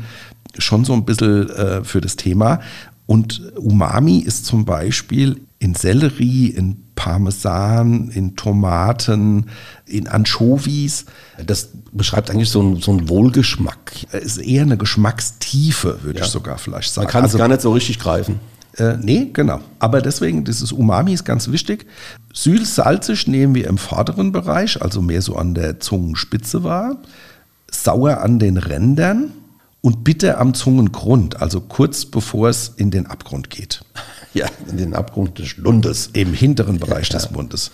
schon 0.57 0.85
so 0.85 0.93
ein 0.93 1.03
bisschen 1.03 1.49
äh, 1.49 1.83
für 1.83 1.99
das 1.99 2.15
Thema. 2.15 2.61
Und 3.07 3.41
Umami 3.57 4.19
ist 4.19 4.45
zum 4.45 4.63
Beispiel 4.63 5.41
in 5.65 5.73
Sellerie, 5.73 6.47
in 6.49 6.77
Parmesan, 6.93 8.09
in 8.09 8.35
Tomaten, 8.35 9.47
in 9.87 10.07
Anchovies. 10.07 11.05
Das 11.43 11.69
beschreibt 11.91 12.29
eigentlich 12.29 12.49
so 12.49 12.59
einen, 12.61 12.81
so 12.81 12.91
einen 12.91 13.09
Wohlgeschmack. 13.09 14.13
Ist 14.13 14.37
eher 14.37 14.61
eine 14.61 14.77
Geschmackstiefe, 14.77 16.03
würde 16.03 16.19
ja. 16.19 16.25
ich 16.25 16.31
sogar 16.31 16.59
vielleicht 16.59 16.93
sagen. 16.93 17.05
Man 17.05 17.11
kann 17.11 17.23
es 17.23 17.29
also, 17.29 17.37
gar 17.39 17.47
nicht 17.47 17.61
so 17.61 17.73
richtig 17.73 17.97
greifen. 17.97 18.39
Äh, 18.77 18.97
nee, 19.01 19.31
genau. 19.33 19.59
Aber 19.79 20.03
deswegen, 20.03 20.43
dieses 20.45 20.71
Umami 20.71 21.13
ist 21.13 21.23
ganz 21.23 21.49
wichtig. 21.51 21.87
Süß-salzig 22.33 23.27
nehmen 23.27 23.55
wir 23.55 23.65
im 23.67 23.79
vorderen 23.79 24.31
Bereich, 24.31 24.79
also 24.83 25.01
mehr 25.01 25.23
so 25.23 25.35
an 25.35 25.55
der 25.55 25.79
Zungenspitze 25.79 26.63
wahr. 26.63 26.97
Sauer 27.71 28.21
an 28.21 28.37
den 28.37 28.57
Rändern 28.57 29.31
und 29.81 30.03
bitter 30.03 30.39
am 30.39 30.53
Zungengrund, 30.53 31.41
also 31.41 31.59
kurz 31.59 32.05
bevor 32.05 32.49
es 32.49 32.73
in 32.77 32.91
den 32.91 33.07
Abgrund 33.07 33.49
geht. 33.49 33.81
Ja, 34.35 34.47
in 34.69 34.77
den 34.77 34.93
Abgrund 34.93 35.39
des 35.39 35.55
Lundes. 35.55 36.09
Im 36.11 36.33
hinteren 36.33 36.77
Bereich 36.77 37.07
ja, 37.09 37.17
des 37.17 37.31
Mundes. 37.31 37.71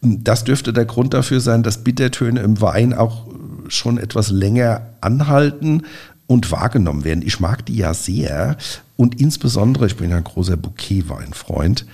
Das 0.00 0.42
dürfte 0.42 0.72
der 0.72 0.86
Grund 0.86 1.12
dafür 1.12 1.40
sein, 1.40 1.62
dass 1.62 1.84
Bittertöne 1.84 2.40
im 2.40 2.60
Wein 2.62 2.94
auch 2.94 3.26
schon 3.68 3.98
etwas 3.98 4.30
länger 4.30 4.94
anhalten 5.02 5.82
und 6.26 6.50
wahrgenommen 6.50 7.04
werden. 7.04 7.22
Ich 7.26 7.40
mag 7.40 7.66
die 7.66 7.76
ja 7.76 7.92
sehr 7.92 8.56
und 8.96 9.20
insbesondere, 9.20 9.86
ich 9.86 9.96
bin 9.96 10.08
ja 10.08 10.16
ein 10.16 10.24
großer 10.24 10.56
Bouquet-Weinfreund, 10.56 11.84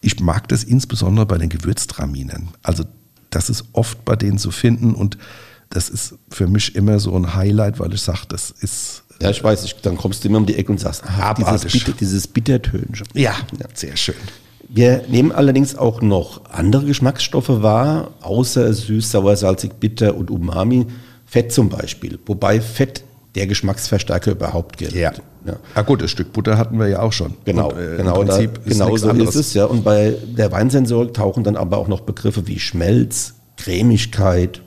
ich 0.00 0.18
mag 0.18 0.48
das 0.48 0.64
insbesondere 0.64 1.26
bei 1.26 1.36
den 1.36 1.50
Gewürztraminen. 1.50 2.48
Also 2.62 2.84
das 3.28 3.50
ist 3.50 3.66
oft 3.72 4.02
bei 4.06 4.16
denen 4.16 4.38
zu 4.38 4.50
finden 4.50 4.94
und 4.94 5.18
das 5.68 5.88
ist 5.88 6.14
für 6.30 6.46
mich 6.46 6.74
immer 6.74 7.00
so 7.00 7.14
ein 7.16 7.34
Highlight, 7.34 7.78
weil 7.78 7.92
ich 7.92 8.02
sage, 8.02 8.22
das 8.28 8.50
ist. 8.50 9.01
Ja, 9.22 9.30
ich 9.30 9.42
weiß, 9.42 9.64
ich, 9.64 9.76
dann 9.76 9.96
kommst 9.96 10.24
du 10.24 10.28
immer 10.28 10.38
um 10.38 10.46
die 10.46 10.56
Ecke 10.56 10.72
und 10.72 10.78
sagst, 10.78 11.04
ah, 11.06 11.32
dieses, 11.34 11.62
Bitter, 11.62 11.92
dieses 11.92 12.26
Bittertönchen. 12.26 13.06
Ja, 13.14 13.34
ja, 13.58 13.66
sehr 13.72 13.96
schön. 13.96 14.16
Wir 14.68 15.04
nehmen 15.06 15.30
allerdings 15.30 15.76
auch 15.76 16.00
noch 16.02 16.44
andere 16.50 16.86
Geschmacksstoffe 16.86 17.62
wahr, 17.62 18.10
außer 18.22 18.72
süß, 18.72 19.12
sauer, 19.12 19.36
salzig, 19.36 19.74
bitter 19.78 20.16
und 20.16 20.30
Umami. 20.30 20.86
Fett 21.24 21.52
zum 21.52 21.68
Beispiel. 21.68 22.18
Wobei 22.26 22.60
Fett 22.60 23.04
der 23.36 23.46
Geschmacksverstärker 23.46 24.32
überhaupt 24.32 24.76
gilt. 24.76 24.92
Ja. 24.92 25.12
ja. 25.46 25.56
Ah 25.74 25.82
gut, 25.82 26.02
das 26.02 26.10
Stück 26.10 26.32
Butter 26.32 26.58
hatten 26.58 26.78
wir 26.78 26.88
ja 26.88 27.00
auch 27.00 27.12
schon. 27.12 27.34
Genau, 27.44 27.70
und, 27.70 27.78
äh, 27.78 27.96
genau, 27.98 28.24
da, 28.24 28.38
genau 28.64 28.96
so 28.96 29.08
anderes. 29.08 29.36
ist 29.36 29.46
es. 29.48 29.54
Ja. 29.54 29.66
Und 29.66 29.84
bei 29.84 30.16
der 30.36 30.50
Weinsensorik 30.50 31.14
tauchen 31.14 31.44
dann 31.44 31.56
aber 31.56 31.78
auch 31.78 31.88
noch 31.88 32.00
Begriffe 32.00 32.48
wie 32.48 32.58
Schmelz, 32.58 33.34
Cremigkeit, 33.56 34.62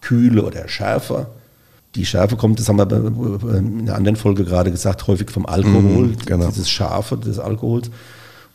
Kühle 0.00 0.42
oder 0.42 0.68
Schärfer. 0.68 1.30
Die 1.94 2.06
Schärfe 2.06 2.36
kommt, 2.36 2.58
das 2.58 2.68
haben 2.68 2.78
wir 2.78 3.58
in 3.58 3.82
einer 3.82 3.94
anderen 3.94 4.16
Folge 4.16 4.44
gerade 4.44 4.70
gesagt, 4.70 5.06
häufig 5.06 5.30
vom 5.30 5.44
Alkohol, 5.44 6.08
mm, 6.08 6.16
genau. 6.24 6.48
dieses 6.48 6.70
Scharfe 6.70 7.18
des 7.18 7.38
Alkohols. 7.38 7.90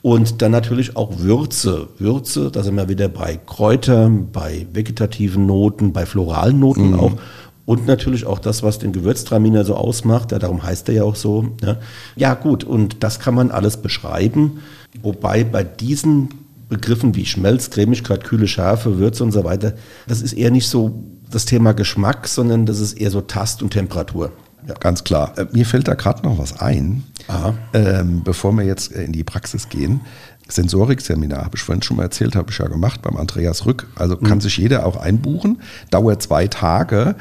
Und 0.02 0.42
dann 0.42 0.52
natürlich 0.52 0.96
auch 0.96 1.20
Würze. 1.20 1.90
Würze, 2.00 2.50
da 2.52 2.64
sind 2.64 2.76
wir 2.76 2.90
wieder 2.90 3.10
bei 3.10 3.38
Kräutern, 3.38 4.30
bei 4.32 4.66
vegetativen 4.74 5.46
Noten, 5.46 5.94
bei 5.94 6.06
floralen 6.06 6.60
Noten 6.60 6.92
mm. 6.92 7.00
auch. 7.00 7.12
Und 7.68 7.86
natürlich 7.86 8.26
auch 8.26 8.40
das, 8.40 8.64
was 8.64 8.80
den 8.80 8.94
Gewürztraminer 8.94 9.66
so 9.66 9.76
ausmacht, 9.76 10.32
ja, 10.32 10.40
darum 10.40 10.64
heißt 10.64 10.88
er 10.88 10.96
ja 10.96 11.04
auch 11.04 11.18
so. 11.18 11.50
Ja. 11.62 11.78
ja 12.16 12.34
gut, 12.34 12.64
und 12.64 13.04
das 13.04 13.20
kann 13.20 13.36
man 13.36 13.52
alles 13.52 13.78
beschreiben. 13.78 14.62
Wobei 15.02 15.44
bei 15.44 15.66
diesen 15.66 16.30
Begriffen 16.70 17.16
wie 17.16 17.26
Schmelz, 17.26 17.70
Cremigkeit, 17.70 18.24
kühle 18.24 18.48
Schärfe, 18.48 19.00
Würze 19.00 19.24
und 19.24 19.34
so 19.34 19.44
weiter, 19.44 19.74
das 20.08 20.22
ist 20.22 20.34
eher 20.34 20.50
nicht 20.50 20.70
so 20.70 21.04
das 21.32 21.46
Thema 21.46 21.74
Geschmack, 21.74 22.28
sondern 22.28 22.66
das 22.66 22.80
ist 22.80 22.94
eher 22.94 23.12
so 23.12 23.22
Tast 23.22 23.62
und 23.62 23.72
Temperatur. 23.72 24.32
Ja. 24.68 24.74
Ganz 24.76 25.04
klar. 25.04 25.38
Äh, 25.38 25.46
mir 25.54 25.66
fällt 25.66 25.88
da 25.88 25.94
gerade 25.94 26.24
noch 26.24 26.38
was 26.38 26.60
ein, 26.60 27.04
ähm, 27.74 28.24
bevor 28.24 28.52
wir 28.54 28.64
jetzt 28.64 28.92
in 28.92 29.14
die 29.14 29.24
Praxis 29.24 29.70
gehen. 29.70 30.02
Sensorikseminar, 30.50 31.44
habe 31.44 31.58
ich 31.58 31.62
vorhin 31.62 31.82
schon 31.82 31.98
mal 31.98 32.04
erzählt, 32.04 32.36
habe 32.36 32.52
ich 32.52 32.58
ja 32.58 32.68
gemacht 32.68 33.02
beim 33.02 33.18
Andreas 33.18 33.66
Rück. 33.66 33.88
Also 33.96 34.18
kann 34.18 34.38
mhm. 34.38 34.42
sich 34.42 34.58
jeder 34.58 34.86
auch 34.86 34.98
einbuchen, 34.98 35.62
dauert 35.90 36.22
zwei 36.22 36.48
Tage. 36.48 37.16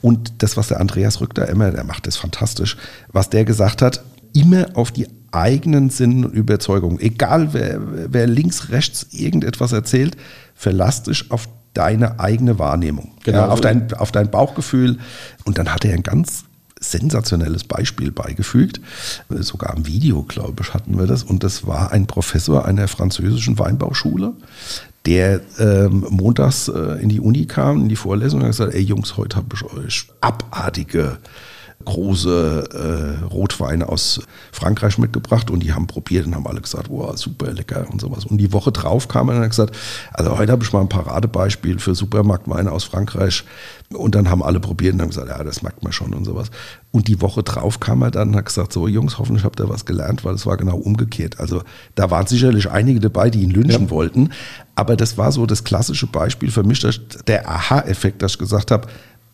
Und 0.00 0.42
das, 0.42 0.56
was 0.56 0.68
der 0.68 0.80
Andreas 0.80 1.20
Rück 1.20 1.34
da 1.34 1.44
immer, 1.44 1.70
der 1.70 1.84
macht 1.84 2.06
das 2.06 2.16
fantastisch, 2.16 2.76
was 3.12 3.30
der 3.30 3.44
gesagt 3.44 3.82
hat, 3.82 4.02
immer 4.32 4.66
auf 4.74 4.90
die 4.90 5.06
eigenen 5.30 5.90
Sinn 5.90 6.24
und 6.24 6.34
Überzeugungen. 6.34 7.00
Egal 7.00 7.52
wer, 7.52 7.80
wer 8.12 8.26
links, 8.26 8.70
rechts 8.70 9.06
irgendetwas 9.12 9.72
erzählt, 9.72 10.16
verlass 10.54 11.04
dich 11.04 11.30
auf 11.30 11.48
deine 11.74 12.20
eigene 12.20 12.58
Wahrnehmung, 12.58 13.12
genau. 13.24 13.38
ja, 13.38 13.48
auf, 13.48 13.60
dein, 13.60 13.92
auf 13.94 14.12
dein 14.12 14.30
Bauchgefühl. 14.30 14.98
Und 15.44 15.58
dann 15.58 15.72
hat 15.72 15.84
er 15.84 15.94
ein 15.94 16.02
ganz 16.02 16.44
sensationelles 16.80 17.64
Beispiel 17.64 18.10
beigefügt. 18.10 18.80
Sogar 19.28 19.76
im 19.76 19.86
Video, 19.86 20.22
glaube 20.22 20.62
ich, 20.62 20.74
hatten 20.74 20.98
wir 20.98 21.06
das. 21.06 21.22
Und 21.22 21.44
das 21.44 21.66
war 21.66 21.92
ein 21.92 22.06
Professor 22.06 22.64
einer 22.66 22.88
französischen 22.88 23.58
Weinbauschule, 23.58 24.32
der 25.06 25.40
ähm, 25.58 26.06
montags 26.10 26.68
äh, 26.68 27.00
in 27.00 27.08
die 27.08 27.20
Uni 27.20 27.46
kam, 27.46 27.82
in 27.82 27.88
die 27.88 27.96
Vorlesung 27.96 28.40
und 28.40 28.46
hat 28.46 28.52
gesagt, 28.52 28.74
ey 28.74 28.82
Jungs, 28.82 29.16
heute 29.16 29.36
habe 29.36 29.54
ich 29.54 29.64
euch 29.64 30.06
abartige 30.20 31.18
große 31.84 33.18
äh, 33.22 33.24
Rotweine 33.26 33.88
aus 33.88 34.20
Frankreich 34.52 34.98
mitgebracht 34.98 35.50
und 35.50 35.60
die 35.60 35.72
haben 35.72 35.86
probiert 35.86 36.26
und 36.26 36.34
haben 36.34 36.46
alle 36.46 36.60
gesagt, 36.60 36.88
wow, 36.88 37.16
super 37.16 37.52
lecker 37.52 37.86
und 37.90 38.00
sowas. 38.00 38.24
Und 38.24 38.38
die 38.38 38.52
Woche 38.52 38.72
drauf 38.72 39.08
kam 39.08 39.28
er 39.28 39.36
und 39.36 39.42
hat 39.42 39.50
gesagt, 39.50 39.76
also 40.12 40.38
heute 40.38 40.52
habe 40.52 40.64
ich 40.64 40.72
mal 40.72 40.80
ein 40.80 40.88
Paradebeispiel 40.88 41.78
für 41.78 41.94
Supermarktweine 41.94 42.70
aus 42.70 42.84
Frankreich. 42.84 43.44
Und 43.92 44.14
dann 44.14 44.30
haben 44.30 44.42
alle 44.42 44.58
probiert 44.58 44.94
und 44.94 45.02
haben 45.02 45.10
gesagt, 45.10 45.28
ja, 45.28 45.42
das 45.44 45.62
merkt 45.62 45.82
man 45.82 45.92
schon 45.92 46.14
und 46.14 46.24
sowas. 46.24 46.50
Und 46.92 47.08
die 47.08 47.20
Woche 47.20 47.42
drauf 47.42 47.80
kam 47.80 48.02
er 48.02 48.10
dann 48.10 48.30
und 48.30 48.36
hat 48.36 48.46
gesagt, 48.46 48.72
so 48.72 48.88
Jungs, 48.88 49.18
hoffentlich 49.18 49.44
habt 49.44 49.60
ihr 49.60 49.68
was 49.68 49.84
gelernt, 49.84 50.24
weil 50.24 50.34
es 50.34 50.46
war 50.46 50.56
genau 50.56 50.76
umgekehrt. 50.76 51.40
Also 51.40 51.62
da 51.94 52.10
waren 52.10 52.26
sicherlich 52.26 52.70
einige 52.70 53.00
dabei, 53.00 53.30
die 53.30 53.42
ihn 53.42 53.50
lynchen 53.50 53.84
ja. 53.84 53.90
wollten. 53.90 54.30
Aber 54.74 54.96
das 54.96 55.18
war 55.18 55.32
so 55.32 55.46
das 55.46 55.64
klassische 55.64 56.06
Beispiel 56.06 56.50
für 56.50 56.62
mich, 56.62 56.86
der 57.26 57.48
Aha-Effekt, 57.48 58.22
dass 58.22 58.32
ich 58.32 58.38
gesagt 58.38 58.70
habe, 58.70 58.88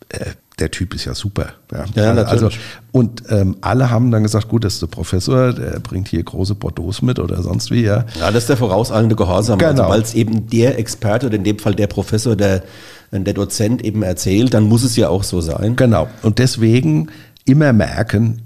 äh, 0.09 0.31
der 0.59 0.71
Typ 0.71 0.93
ist 0.93 1.05
ja 1.05 1.15
super. 1.15 1.53
Ja, 1.71 1.85
ja 1.95 2.13
natürlich. 2.13 2.43
Also, 2.43 2.49
und 2.91 3.23
ähm, 3.29 3.57
alle 3.61 3.89
haben 3.89 4.11
dann 4.11 4.23
gesagt, 4.23 4.49
gut, 4.49 4.65
das 4.65 4.73
ist 4.73 4.81
der 4.81 4.87
Professor, 4.87 5.53
der 5.53 5.79
bringt 5.79 6.09
hier 6.09 6.21
große 6.21 6.55
Bordeaux 6.55 7.01
mit 7.01 7.19
oder 7.19 7.41
sonst 7.41 7.71
wie. 7.71 7.83
Ja, 7.83 8.05
ja 8.19 8.31
das 8.31 8.43
ist 8.43 8.49
der 8.49 8.57
vorauseilende 8.57 9.15
Gehorsam. 9.15 9.59
Also, 9.59 9.69
genau. 9.69 9.83
Also, 9.83 9.93
Weil 9.93 10.01
es 10.01 10.13
eben 10.13 10.47
der 10.49 10.77
Experte 10.77 11.27
oder 11.27 11.37
in 11.37 11.43
dem 11.43 11.59
Fall 11.59 11.75
der 11.75 11.87
Professor, 11.87 12.35
der, 12.35 12.63
der 13.11 13.33
Dozent 13.33 13.83
eben 13.83 14.03
erzählt, 14.03 14.53
dann 14.53 14.63
muss 14.63 14.83
es 14.83 14.95
ja 14.95 15.09
auch 15.09 15.23
so 15.23 15.39
sein. 15.41 15.75
Genau. 15.75 16.09
Und 16.23 16.39
deswegen 16.39 17.09
immer 17.45 17.71
merken, 17.73 18.41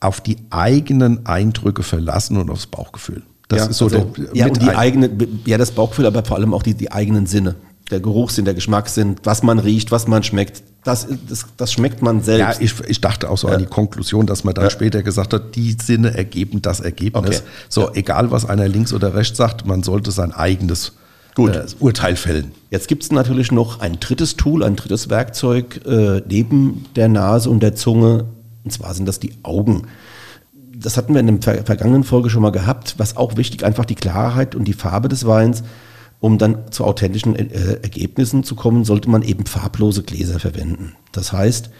auf 0.00 0.20
die 0.20 0.36
eigenen 0.50 1.26
Eindrücke 1.26 1.82
verlassen 1.82 2.36
und 2.36 2.50
aufs 2.50 2.66
Bauchgefühl. 2.66 3.22
Das 3.48 3.60
ja, 3.60 3.66
ist 3.70 3.78
so 3.78 3.86
also, 3.86 4.00
der, 4.04 4.26
ja, 4.34 4.46
und 4.46 4.60
die 4.60 4.68
eigene, 4.68 5.10
ja, 5.46 5.56
das 5.56 5.70
Bauchgefühl, 5.70 6.06
aber 6.06 6.22
vor 6.22 6.36
allem 6.36 6.52
auch 6.52 6.62
die, 6.62 6.74
die 6.74 6.92
eigenen 6.92 7.26
Sinne. 7.26 7.56
Der 7.90 8.00
Geruchssinn, 8.00 8.44
der 8.44 8.54
Geschmackssinn, 8.54 9.16
was 9.22 9.42
man 9.42 9.58
riecht, 9.58 9.90
was 9.90 10.06
man 10.06 10.22
schmeckt, 10.22 10.62
das, 10.84 11.06
das, 11.28 11.46
das 11.56 11.72
schmeckt 11.72 12.02
man 12.02 12.22
selbst. 12.22 12.60
Ja, 12.60 12.64
ich, 12.64 12.74
ich 12.88 13.00
dachte 13.00 13.28
auch 13.28 13.38
so 13.38 13.48
ja. 13.48 13.54
an 13.54 13.60
die 13.60 13.66
Konklusion, 13.66 14.26
dass 14.26 14.44
man 14.44 14.54
dann 14.54 14.64
ja. 14.64 14.70
später 14.70 15.02
gesagt 15.02 15.34
hat, 15.34 15.54
die 15.54 15.76
Sinne 15.80 16.16
ergeben 16.16 16.62
das 16.62 16.80
Ergebnis. 16.80 17.40
Okay. 17.40 17.48
So, 17.68 17.92
egal 17.94 18.30
was 18.30 18.44
einer 18.44 18.68
links 18.68 18.92
oder 18.92 19.14
rechts 19.14 19.36
sagt, 19.36 19.66
man 19.66 19.82
sollte 19.82 20.10
sein 20.10 20.32
eigenes 20.32 20.92
Gut. 21.34 21.54
Äh, 21.54 21.66
Urteil 21.78 22.16
fällen. 22.16 22.52
Jetzt 22.70 22.88
gibt 22.88 23.04
es 23.04 23.12
natürlich 23.12 23.52
noch 23.52 23.80
ein 23.80 24.00
drittes 24.00 24.36
Tool, 24.36 24.64
ein 24.64 24.76
drittes 24.76 25.08
Werkzeug 25.08 25.80
äh, 25.86 26.22
neben 26.28 26.86
der 26.96 27.08
Nase 27.08 27.50
und 27.50 27.62
der 27.62 27.74
Zunge, 27.74 28.24
und 28.64 28.72
zwar 28.72 28.94
sind 28.94 29.06
das 29.06 29.20
die 29.20 29.34
Augen. 29.42 29.82
Das 30.74 30.96
hatten 30.96 31.12
wir 31.12 31.20
in 31.20 31.40
der 31.40 31.64
vergangenen 31.64 32.04
Folge 32.04 32.30
schon 32.30 32.42
mal 32.42 32.50
gehabt, 32.50 32.94
was 32.98 33.16
auch 33.16 33.36
wichtig, 33.36 33.64
einfach 33.64 33.84
die 33.84 33.94
Klarheit 33.94 34.54
und 34.54 34.64
die 34.64 34.72
Farbe 34.72 35.08
des 35.08 35.26
Weins 35.26 35.62
um 36.20 36.38
dann 36.38 36.70
zu 36.70 36.84
authentischen 36.84 37.36
äh, 37.36 37.78
Ergebnissen 37.82 38.44
zu 38.44 38.54
kommen, 38.54 38.84
sollte 38.84 39.08
man 39.08 39.22
eben 39.22 39.46
farblose 39.46 40.02
Gläser 40.02 40.40
verwenden. 40.40 40.94
Das 41.12 41.32
heißt, 41.32 41.70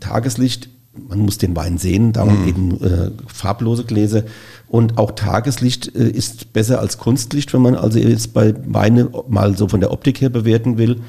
Tageslicht, 0.00 0.68
man 1.08 1.18
muss 1.20 1.38
den 1.38 1.56
Wein 1.56 1.78
sehen, 1.78 2.12
darum 2.12 2.42
mhm. 2.42 2.48
eben 2.48 2.84
äh, 2.84 3.10
farblose 3.26 3.84
Gläser. 3.84 4.24
Und 4.68 4.98
auch 4.98 5.12
Tageslicht 5.12 5.94
äh, 5.96 6.08
ist 6.08 6.52
besser 6.52 6.80
als 6.80 6.98
Kunstlicht, 6.98 7.52
wenn 7.52 7.62
man 7.62 7.74
also 7.74 7.98
jetzt 7.98 8.34
bei 8.34 8.54
Weine 8.66 9.10
mal 9.28 9.56
so 9.56 9.68
von 9.68 9.80
der 9.80 9.92
Optik 9.92 10.20
her 10.20 10.30
bewerten 10.30 10.78
will. 10.78 11.00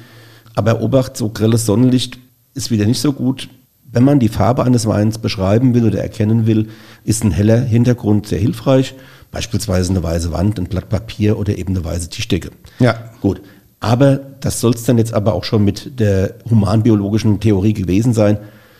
Aber 0.54 0.80
Obacht, 0.82 1.16
so 1.16 1.28
grelles 1.28 1.66
Sonnenlicht 1.66 2.18
ist 2.54 2.70
wieder 2.70 2.86
nicht 2.86 3.00
so 3.00 3.12
gut. 3.12 3.48
Wenn 3.92 4.04
man 4.04 4.20
die 4.20 4.28
Farbe 4.28 4.64
eines 4.64 4.86
Weins 4.86 5.18
beschreiben 5.18 5.74
will 5.74 5.84
oder 5.86 6.00
erkennen 6.00 6.46
will, 6.46 6.68
ist 7.04 7.24
ein 7.24 7.32
heller 7.32 7.60
Hintergrund 7.60 8.26
sehr 8.26 8.38
hilfreich. 8.38 8.94
Beispielsweise 9.30 9.90
eine 9.90 10.02
weiße 10.02 10.32
Wand, 10.32 10.58
ein 10.58 10.66
Blatt 10.66 10.88
Papier 10.88 11.38
oder 11.38 11.56
eben 11.56 11.76
eine 11.76 11.84
weiße 11.84 12.10
Tischdecke. 12.10 12.50
Ja. 12.78 13.10
Gut. 13.20 13.40
Aber 13.78 14.16
das 14.40 14.60
soll 14.60 14.74
es 14.74 14.84
dann 14.84 14.98
jetzt 14.98 15.14
aber 15.14 15.32
auch 15.34 15.44
schon 15.44 15.64
mit 15.64 15.98
der 16.00 16.34
humanbiologischen 16.48 17.40
Theorie 17.40 17.72
gewesen 17.72 18.12
sein. 18.12 18.38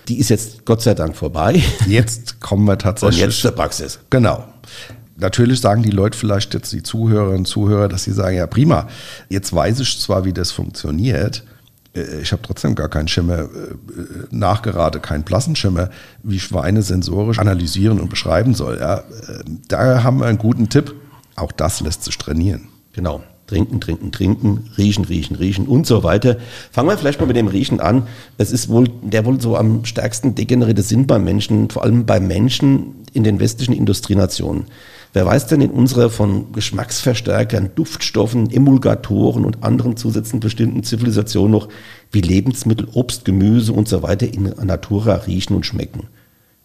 Die 0.09 0.19
ist 0.19 0.29
jetzt 0.29 0.67
Gott 0.67 0.83
sei 0.83 0.95
Dank 0.95 1.17
vorbei. 1.17 1.63
Jetzt 1.87 2.41
kommen 2.41 2.67
wir 2.67 2.77
tatsächlich. 2.77 3.23
Und 3.23 3.31
jetzt 3.31 3.41
zur 3.41 3.53
Praxis. 3.53 4.01
Genau. 4.11 4.45
Natürlich 5.17 5.61
sagen 5.61 5.83
die 5.83 5.91
Leute 5.91 6.19
vielleicht 6.19 6.55
jetzt 6.55 6.73
die 6.73 6.83
Zuhörerinnen 6.83 7.41
und 7.41 7.45
Zuhörer, 7.47 7.89
dass 7.89 8.05
sie 8.05 8.13
sagen, 8.13 8.37
ja 8.37 8.47
prima, 8.47 8.89
jetzt 9.29 9.55
weiß 9.55 9.81
ich 9.81 10.01
zwar, 10.01 10.25
wie 10.25 10.33
das 10.33 10.51
funktioniert, 10.51 11.45
ich 11.93 12.31
habe 12.31 12.43
trotzdem 12.43 12.75
gar 12.75 12.89
keinen 12.89 13.09
Schimmer, 13.09 13.41
äh, 13.41 13.49
nachgerade 14.31 15.01
keinen 15.01 15.25
blassen 15.25 15.57
Schimmer, 15.57 15.91
wie 16.23 16.37
ich 16.37 16.53
Weine 16.53 16.83
sensorisch 16.83 17.39
analysieren 17.39 18.01
und 18.01 18.11
beschreiben 18.11 18.55
soll. 18.55 18.79
Ja, 18.79 18.99
äh, 18.99 19.45
da 19.69 20.03
haben 20.03 20.21
wir 20.21 20.27
einen 20.27 20.39
guten 20.39 20.69
Tipp. 20.69 20.95
Auch 21.37 21.53
das 21.53 21.81
lässt 21.81 22.05
sich 22.05 22.17
trainieren. 22.17 22.69
Genau. 22.93 23.23
Trinken, 23.51 23.81
trinken, 23.81 24.13
trinken, 24.13 24.71
riechen, 24.79 25.05
riechen, 25.05 25.35
riechen 25.35 25.67
und 25.67 25.85
so 25.85 26.05
weiter. 26.05 26.37
Fangen 26.71 26.89
wir 26.89 26.97
vielleicht 26.97 27.19
mal 27.19 27.27
mit 27.27 27.35
dem 27.35 27.49
Riechen 27.49 27.81
an. 27.81 28.07
Es 28.39 28.53
ist 28.53 28.69
wohl 28.69 28.89
der 29.03 29.27
wohl 29.27 29.41
so 29.41 29.57
am 29.57 29.85
stärksten 29.85 30.37
degenerierte 30.37 30.83
Sinn 30.83 31.09
beim 31.09 31.25
Menschen, 31.25 31.69
vor 31.69 31.83
allem 31.83 32.07
bei 32.07 32.21
Menschen 32.21 32.95
in 33.13 33.25
den 33.25 33.41
westlichen 33.41 33.75
Industrienationen. 33.75 34.67
Wer 35.15 35.27
weiß 35.27 35.49
denn 35.49 35.63
in 35.63 35.73
unserer 35.73 36.11
von 36.11 36.53
Geschmacksverstärkern, 36.53 37.73
Duftstoffen, 37.75 38.53
Emulgatoren 38.53 39.45
und 39.45 39.65
anderen 39.65 39.97
Zusätzen 39.97 40.39
bestimmten 40.39 40.85
Zivilisation 40.85 41.51
noch, 41.51 41.69
wie 42.13 42.21
Lebensmittel, 42.21 42.87
Obst, 42.93 43.25
Gemüse 43.25 43.73
und 43.73 43.89
so 43.89 44.05
weiter 44.05 44.33
in 44.33 44.45
Natura 44.45 45.15
riechen 45.27 45.57
und 45.57 45.67
schmecken? 45.67 46.05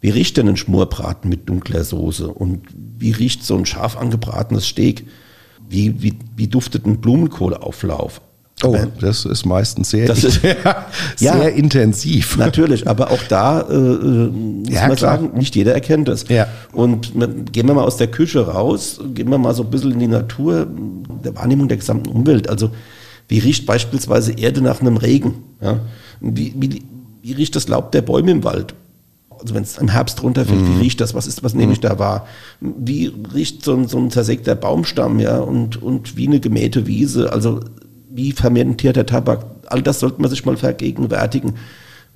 Wie 0.01 0.11
riecht 0.11 0.37
denn 0.37 0.47
ein 0.47 0.57
Schmorbraten 0.57 1.31
mit 1.31 1.49
dunkler 1.49 1.83
Soße? 1.83 2.27
Und 2.27 2.61
wie 2.99 3.09
riecht 3.09 3.43
so 3.43 3.55
ein 3.55 3.65
scharf 3.65 3.97
angebratenes 3.97 4.67
Steak? 4.67 5.07
Wie, 5.69 6.01
wie, 6.01 6.13
wie 6.35 6.47
duftet 6.47 6.85
ein 6.85 7.01
Blumenkohlauflauf? 7.01 8.21
Oh, 8.63 8.77
das 9.01 9.25
ist 9.25 9.45
meistens 9.45 9.89
sehr, 9.89 10.09
ist, 10.09 10.21
sehr 10.41 10.55
ja, 11.19 11.43
intensiv. 11.43 12.37
Natürlich, 12.37 12.87
aber 12.87 13.11
auch 13.11 13.21
da 13.27 13.61
äh, 13.61 13.73
äh, 13.73 14.27
muss 14.29 14.69
ja, 14.69 14.87
man 14.87 14.95
klar. 14.95 15.17
sagen, 15.17 15.37
nicht 15.37 15.55
jeder 15.55 15.73
erkennt 15.73 16.07
das. 16.07 16.25
Ja. 16.29 16.47
Und 16.71 17.11
gehen 17.51 17.67
wir 17.67 17.73
mal 17.73 17.83
aus 17.83 17.97
der 17.97 18.07
Küche 18.07 18.47
raus, 18.47 19.01
gehen 19.13 19.29
wir 19.29 19.37
mal 19.37 19.53
so 19.53 19.63
ein 19.63 19.69
bisschen 19.69 19.91
in 19.91 19.99
die 19.99 20.07
Natur, 20.07 20.67
der 21.23 21.35
Wahrnehmung 21.35 21.67
der 21.67 21.77
gesamten 21.77 22.09
Umwelt. 22.09 22.47
Also 22.47 22.71
wie 23.27 23.39
riecht 23.39 23.65
beispielsweise 23.65 24.31
Erde 24.31 24.61
nach 24.61 24.79
einem 24.79 24.97
Regen? 24.97 25.43
Ja? 25.61 25.81
Wie, 26.21 26.53
wie, 26.55 26.83
wie 27.21 27.31
riecht 27.33 27.57
das 27.57 27.67
Laub 27.67 27.91
der 27.91 28.03
Bäume 28.03 28.31
im 28.31 28.43
Wald? 28.45 28.73
Also 29.41 29.53
wenn 29.53 29.63
es 29.63 29.77
im 29.77 29.89
Herbst 29.89 30.21
runterfällt, 30.23 30.61
mhm. 30.61 30.75
wie 30.75 30.81
riecht 30.81 31.01
das? 31.01 31.13
Was 31.13 31.27
ist, 31.27 31.43
was 31.43 31.53
nehme 31.53 31.73
ich 31.73 31.79
da 31.79 31.99
wahr? 31.99 32.27
Wie 32.59 33.13
riecht 33.33 33.63
so 33.63 33.73
ein, 33.73 33.87
so 33.87 33.97
ein 33.97 34.11
zersägter 34.11 34.55
Baumstamm, 34.55 35.19
ja, 35.19 35.39
und, 35.39 35.81
und 35.81 36.17
wie 36.17 36.27
eine 36.27 36.39
gemähte 36.39 36.87
Wiese? 36.87 37.31
Also 37.31 37.61
wie 38.09 38.31
fermentiert 38.31 38.95
der 38.95 39.05
Tabak, 39.05 39.45
all 39.67 39.81
das 39.81 39.99
sollte 39.99 40.21
man 40.21 40.29
sich 40.29 40.45
mal 40.45 40.57
vergegenwärtigen. 40.57 41.55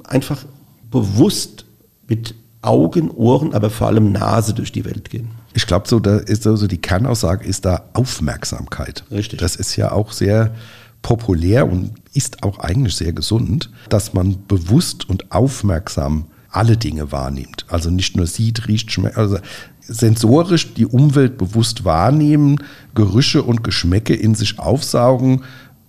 Einfach 0.03 0.45
bewusst 0.89 1.65
mit 2.07 2.35
Augen, 2.61 3.11
Ohren, 3.11 3.53
aber 3.53 3.69
vor 3.69 3.87
allem 3.87 4.11
Nase 4.11 4.53
durch 4.53 4.71
die 4.71 4.85
Welt 4.85 5.09
gehen. 5.09 5.29
Ich 5.53 5.65
glaube, 5.65 5.87
so, 5.87 5.99
da 5.99 6.17
ist 6.17 6.45
also 6.45 6.67
die 6.67 6.77
Kernaussage 6.77 7.45
ist 7.45 7.65
da 7.65 7.85
Aufmerksamkeit. 7.93 9.03
Richtig. 9.11 9.39
Das 9.39 9.55
ist 9.55 9.75
ja 9.75 9.91
auch 9.91 10.11
sehr 10.11 10.53
populär 11.01 11.69
und 11.69 11.91
ist 12.13 12.43
auch 12.43 12.59
eigentlich 12.59 12.95
sehr 12.95 13.13
gesund, 13.13 13.69
dass 13.89 14.13
man 14.13 14.37
bewusst 14.47 15.09
und 15.09 15.31
aufmerksam 15.31 16.25
alle 16.51 16.77
Dinge 16.77 17.11
wahrnimmt. 17.11 17.65
Also 17.67 17.89
nicht 17.89 18.15
nur 18.15 18.27
sieht, 18.27 18.67
riecht, 18.67 18.91
schmeckt, 18.91 19.17
also 19.17 19.37
sensorisch 19.81 20.73
die 20.73 20.85
Umwelt 20.85 21.37
bewusst 21.37 21.85
wahrnehmen, 21.85 22.63
Gerüche 22.95 23.43
und 23.43 23.63
Geschmäcke 23.63 24.15
in 24.15 24.35
sich 24.35 24.59
aufsaugen 24.59 25.43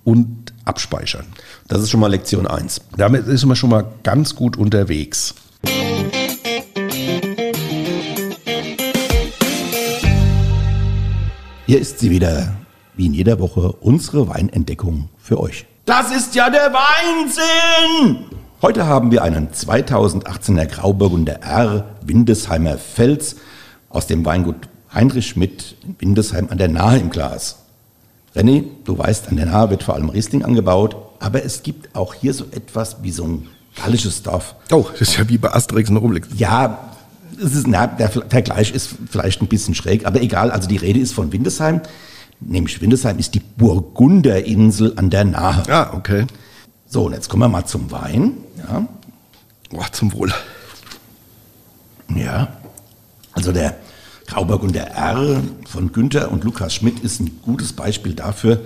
und 0.05 0.53
abspeichern. 0.64 1.27
Das 1.68 1.83
ist 1.83 1.90
schon 1.90 2.01
mal 2.01 2.09
Lektion 2.09 2.46
1. 2.46 2.81
Damit 2.96 3.27
ist 3.27 3.44
man 3.44 3.57
schon 3.57 3.70
mal 3.70 3.85
ganz 4.03 4.35
gut 4.35 4.57
unterwegs. 4.57 5.35
Hier 11.66 11.79
ist 11.79 12.01
sie 12.01 12.11
wieder, 12.11 12.57
wie 12.96 13.07
in 13.07 13.14
jeder 13.14 13.38
Woche, 13.38 13.73
unsere 13.81 14.29
Weinentdeckung 14.29 15.09
für 15.18 15.38
euch. 15.38 15.66
Das 15.85 16.11
ist 16.11 16.35
ja 16.35 16.51
der 16.51 16.73
Weinsinn! 16.73 18.25
Heute 18.62 18.87
haben 18.87 19.11
wir 19.11 19.23
einen 19.23 19.49
2018er 19.49 20.66
Grauburgunder 20.66 21.40
R 21.40 21.96
Windesheimer 22.05 22.77
Fels 22.77 23.37
aus 23.88 24.07
dem 24.07 24.27
Weingut 24.27 24.68
Heinrich 24.92 25.29
Schmidt 25.29 25.77
in 25.83 25.96
Windesheim 25.99 26.49
an 26.51 26.59
der 26.59 26.68
Nahe 26.68 26.99
im 26.99 27.09
Glas. 27.09 27.61
René, 28.37 28.64
du 28.85 28.99
weißt, 28.99 29.29
an 29.29 29.37
der 29.37 29.46
Nahe 29.46 29.70
wird 29.70 29.83
vor 29.83 29.94
allem 29.94 30.11
Riesling 30.11 30.44
angebaut, 30.44 30.94
aber 31.20 31.42
es 31.42 31.62
gibt 31.62 31.96
auch 31.96 32.12
hier 32.12 32.35
so 32.35 32.44
etwas 32.51 33.03
wie 33.03 33.12
so 33.12 33.25
ein 33.25 33.46
gallisches 33.77 34.23
Dorf. 34.23 34.55
Oh, 34.70 34.85
das 34.92 35.09
ist 35.09 35.16
ja 35.16 35.27
wie 35.31 35.38
bei 35.38 35.55
Asterix 35.55 35.88
und 35.88 35.96
Obelix. 35.96 36.29
Ja, 36.37 36.90
es 37.42 37.55
ist, 37.55 37.66
na, 37.66 37.87
der 37.87 38.11
Vergleich 38.11 38.73
ist 38.73 38.90
vielleicht 39.11 39.40
ein 39.40 39.49
bisschen 39.49 39.75
schräg, 39.75 40.05
aber 40.05 40.20
egal. 40.20 40.51
Also 40.51 40.68
die 40.68 40.77
Rede 40.77 41.01
ist 41.01 41.14
von 41.14 41.33
Windesheim. 41.33 41.81
Nämlich 42.40 42.79
Windesheim 42.83 43.18
ist 43.18 43.33
die 43.33 43.40
Burgunderinsel 43.40 44.92
an 44.96 45.09
der 45.09 45.25
Nahe. 45.25 45.62
Ah, 45.70 45.94
okay. 45.94 46.27
So, 46.92 47.05
und 47.05 47.12
jetzt 47.12 47.29
kommen 47.29 47.44
wir 47.44 47.48
mal 47.48 47.64
zum 47.64 47.92
Wein. 47.92 48.38
Ja. 48.59 48.88
Oh, 49.72 49.85
zum 49.92 50.12
Wohl. 50.12 50.33
Ja. 52.12 52.48
Also 53.33 53.53
der 53.53 53.76
Grauburgunder 54.26 54.88
R 54.88 55.40
von 55.68 55.92
Günther 55.92 56.33
und 56.33 56.42
Lukas 56.42 56.74
Schmidt 56.74 56.98
ist 57.00 57.20
ein 57.20 57.40
gutes 57.42 57.72
Beispiel 57.72 58.14
dafür. 58.14 58.62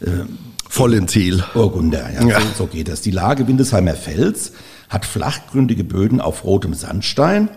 Äh, 0.00 0.24
Voll 0.70 0.94
in 0.94 1.06
Ziel. 1.06 1.44
Burgunder, 1.52 2.10
ja, 2.12 2.26
ja. 2.26 2.40
So, 2.40 2.46
so 2.56 2.66
geht 2.66 2.88
das. 2.88 3.02
Die 3.02 3.10
Lage 3.10 3.46
Windesheimer 3.46 3.94
Fels 3.94 4.52
hat 4.88 5.04
flachgründige 5.04 5.84
Böden 5.84 6.20
auf 6.20 6.44
rotem 6.44 6.72
Sandstein, 6.72 7.50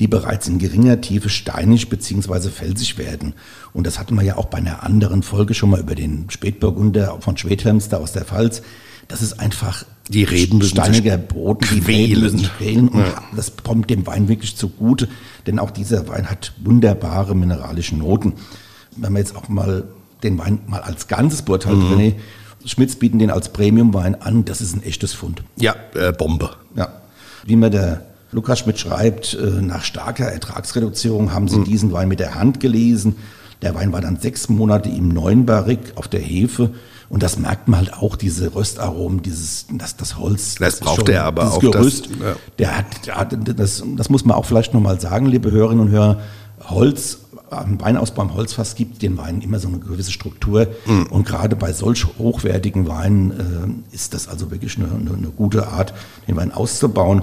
die 0.00 0.06
bereits 0.06 0.46
in 0.46 0.58
geringer 0.58 1.00
Tiefe 1.00 1.28
steinig 1.28 1.88
bzw. 1.88 2.48
felsig 2.48 2.96
werden. 2.96 3.34
Und 3.72 3.88
das 3.88 3.98
hatten 3.98 4.14
wir 4.14 4.22
ja 4.22 4.36
auch 4.36 4.46
bei 4.46 4.58
einer 4.58 4.84
anderen 4.84 5.24
Folge 5.24 5.52
schon 5.52 5.70
mal 5.70 5.80
über 5.80 5.96
den 5.96 6.30
Spätburgunder 6.30 7.18
von 7.20 7.36
Schwedhelmster 7.36 7.98
aus 7.98 8.12
der 8.12 8.24
Pfalz. 8.24 8.62
Das 9.08 9.22
ist 9.22 9.38
einfach 9.40 9.84
die 10.08 10.24
Reden 10.24 10.58
müssen 10.58 10.76
steiniger 10.76 11.16
Boden, 11.16 11.66
die 11.72 11.78
Reden 11.80 12.20
müssen 12.20 12.42
quälen 12.42 12.88
und 12.88 13.00
ja. 13.00 13.22
das 13.34 13.52
kommt 13.62 13.88
dem 13.88 14.06
Wein 14.06 14.28
wirklich 14.28 14.56
zugute, 14.56 15.08
denn 15.46 15.58
auch 15.58 15.70
dieser 15.70 16.08
Wein 16.08 16.30
hat 16.30 16.52
wunderbare 16.62 17.34
mineralische 17.34 17.96
Noten. 17.96 18.34
Wenn 18.96 19.12
man 19.12 19.20
jetzt 19.20 19.34
auch 19.34 19.48
mal 19.48 19.84
den 20.22 20.38
Wein 20.38 20.60
mal 20.66 20.80
als 20.80 21.08
ganzes 21.08 21.42
beurteilt, 21.42 21.78
mhm. 21.78 21.92
René, 21.92 22.14
Schmitz 22.66 22.96
bieten 22.96 23.18
den 23.18 23.30
als 23.30 23.50
Premium-Wein 23.50 24.20
an, 24.20 24.44
das 24.44 24.60
ist 24.60 24.76
ein 24.76 24.82
echtes 24.82 25.12
Fund. 25.12 25.42
Ja, 25.56 25.74
äh, 25.94 26.12
Bombe. 26.12 26.50
Ja. 26.76 26.88
Wie 27.44 27.56
mir 27.56 27.70
der 27.70 28.02
Lukas 28.30 28.60
Schmidt 28.60 28.78
schreibt, 28.78 29.34
äh, 29.34 29.62
nach 29.62 29.84
starker 29.84 30.26
Ertragsreduzierung 30.26 31.32
haben 31.32 31.48
sie 31.48 31.58
mhm. 31.58 31.64
diesen 31.64 31.92
Wein 31.92 32.08
mit 32.08 32.20
der 32.20 32.34
Hand 32.34 32.60
gelesen. 32.60 33.16
Der 33.62 33.74
Wein 33.74 33.92
war 33.92 34.00
dann 34.00 34.18
sechs 34.18 34.48
Monate 34.48 34.88
im 34.88 35.08
neuen 35.08 35.46
Barrik 35.46 35.92
auf 35.94 36.08
der 36.08 36.20
Hefe 36.20 36.74
und 37.14 37.22
das 37.22 37.38
merkt 37.38 37.68
man 37.68 37.78
halt 37.78 37.94
auch, 37.94 38.16
diese 38.16 38.56
Röstaromen, 38.56 39.22
dieses, 39.22 39.66
das, 39.70 39.96
das 39.96 40.18
Holz. 40.18 40.56
Das, 40.56 40.80
das 40.80 40.80
braucht 40.80 41.08
er 41.08 41.22
aber 41.22 41.52
auch. 41.52 41.60
Gerüst, 41.60 42.06
das, 42.10 42.18
ja. 42.18 42.36
der 42.58 42.78
hat, 42.78 43.06
der 43.06 43.14
hat 43.14 43.58
das, 43.60 43.84
das 43.96 44.10
muss 44.10 44.24
man 44.24 44.36
auch 44.36 44.44
vielleicht 44.44 44.74
nochmal 44.74 45.00
sagen, 45.00 45.26
liebe 45.26 45.52
Hörerinnen 45.52 45.86
und 45.86 45.92
Hörer, 45.92 46.20
Holz 46.68 47.18
ein 47.52 47.80
Weinausbau 47.80 48.22
am 48.22 48.34
Holzfass 48.34 48.74
gibt 48.74 49.00
den 49.02 49.16
Weinen 49.16 49.42
immer 49.42 49.60
so 49.60 49.68
eine 49.68 49.78
gewisse 49.78 50.10
Struktur. 50.10 50.66
Mhm. 50.86 51.06
Und 51.06 51.24
gerade 51.24 51.54
bei 51.54 51.72
solch 51.72 52.04
hochwertigen 52.18 52.88
Weinen 52.88 53.30
äh, 53.92 53.94
ist 53.94 54.12
das 54.12 54.26
also 54.26 54.50
wirklich 54.50 54.76
eine, 54.76 54.86
eine, 54.86 55.16
eine, 55.16 55.28
gute 55.28 55.68
Art, 55.68 55.94
den 56.26 56.34
Wein 56.34 56.50
auszubauen. 56.50 57.22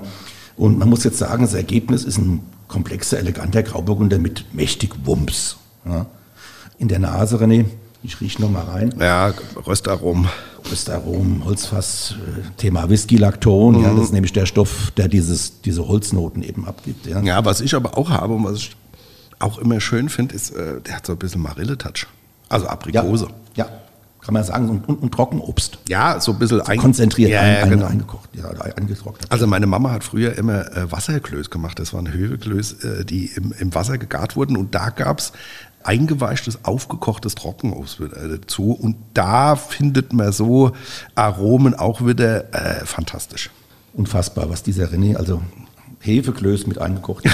Und 0.56 0.80
man 0.80 0.88
muss 0.88 1.04
jetzt 1.04 1.18
sagen, 1.18 1.44
das 1.44 1.54
Ergebnis 1.54 2.06
ist 2.06 2.18
ein 2.18 2.44
komplexer, 2.70 3.20
eleganter 3.20 3.62
Grauburgunder 3.62 4.20
mit 4.20 4.54
mächtig 4.54 4.94
Wumms. 5.04 5.58
Ja. 5.84 6.06
In 6.78 6.88
der 6.88 7.00
Nase, 7.00 7.36
René, 7.36 7.66
ich 8.04 8.20
rieche 8.20 8.42
noch 8.42 8.50
mal 8.50 8.64
rein. 8.64 8.94
Ja, 9.00 9.34
Röstaromen. 9.68 10.28
Röstaromen, 10.70 11.44
Holzfass, 11.46 12.16
äh, 12.38 12.42
Thema 12.58 12.90
Whisky, 12.90 13.18
Lakton. 13.18 13.78
Mhm. 13.78 13.84
Ja, 13.84 13.94
das 13.94 14.06
ist 14.06 14.14
nämlich 14.14 14.34
der 14.34 14.46
Stoff, 14.46 14.92
der 14.98 15.08
dieses, 15.08 15.62
diese 15.62 15.88
Holznoten 15.88 16.44
eben 16.44 16.68
abgibt. 16.68 17.08
Ja. 17.08 17.22
ja, 17.22 17.46
was 17.46 17.62
ich 17.62 17.76
aber 17.76 17.98
auch 17.98 18.10
habe 18.10 18.34
und 18.34 18.44
was 18.44 18.58
ich 18.58 18.76
auch 19.40 19.58
immer 19.58 19.80
schön 19.80 20.10
finde, 20.10 20.36
ist, 20.36 20.52
äh, 20.52 20.82
der 20.82 20.98
hat 20.98 21.06
so 21.06 21.14
ein 21.14 21.18
bisschen 21.18 21.42
Marille-Touch. 21.42 22.08
Also 22.50 22.68
Aprikose. 22.68 23.28
Ja, 23.56 23.66
ja, 23.66 23.72
kann 24.22 24.34
man 24.34 24.44
sagen. 24.44 24.70
Und, 24.70 24.88
und, 24.88 25.02
und 25.02 25.12
Trockenobst. 25.12 25.80
Ja, 25.90 26.20
so 26.20 26.34
ein 26.34 26.40
bisschen 26.40 26.62
so 26.64 26.74
konzentriert 26.76 27.32
ja, 27.32 27.42
ein, 27.42 27.70
genau. 27.70 27.88
eingekocht, 27.88 28.30
ja, 28.34 28.50
eingetrocknet. 28.50 29.32
Also 29.32 29.48
meine 29.48 29.68
Mama 29.68 29.92
hat 29.92 30.04
früher 30.04 30.38
immer 30.38 30.72
äh, 30.76 30.92
Wasserklöß 30.92 31.50
gemacht. 31.50 31.80
Das 31.80 31.94
waren 31.94 32.12
Höheklöß, 32.12 32.84
äh, 32.84 33.06
die 33.06 33.32
im, 33.36 33.54
im 33.58 33.74
Wasser 33.74 33.98
gegart 33.98 34.36
wurden. 34.36 34.58
Und 34.58 34.76
da 34.76 34.90
gab 34.90 35.20
es 35.20 35.34
eingeweichtes, 35.84 36.64
aufgekochtes 36.64 37.36
Trockenobst 37.36 38.00
dazu. 38.00 38.72
Und 38.72 38.98
da 39.14 39.56
findet 39.56 40.14
man 40.14 40.32
so 40.32 40.72
Aromen 41.16 41.74
auch 41.74 42.06
wieder 42.06 42.54
äh, 42.54 42.86
fantastisch. 42.86 43.50
Unfassbar, 43.94 44.50
was 44.50 44.64
dieser 44.64 44.86
René, 44.86 45.16
also 45.16 45.42
Hefeklöß 46.02 46.66
mit 46.68 46.80
eingekocht. 46.80 47.26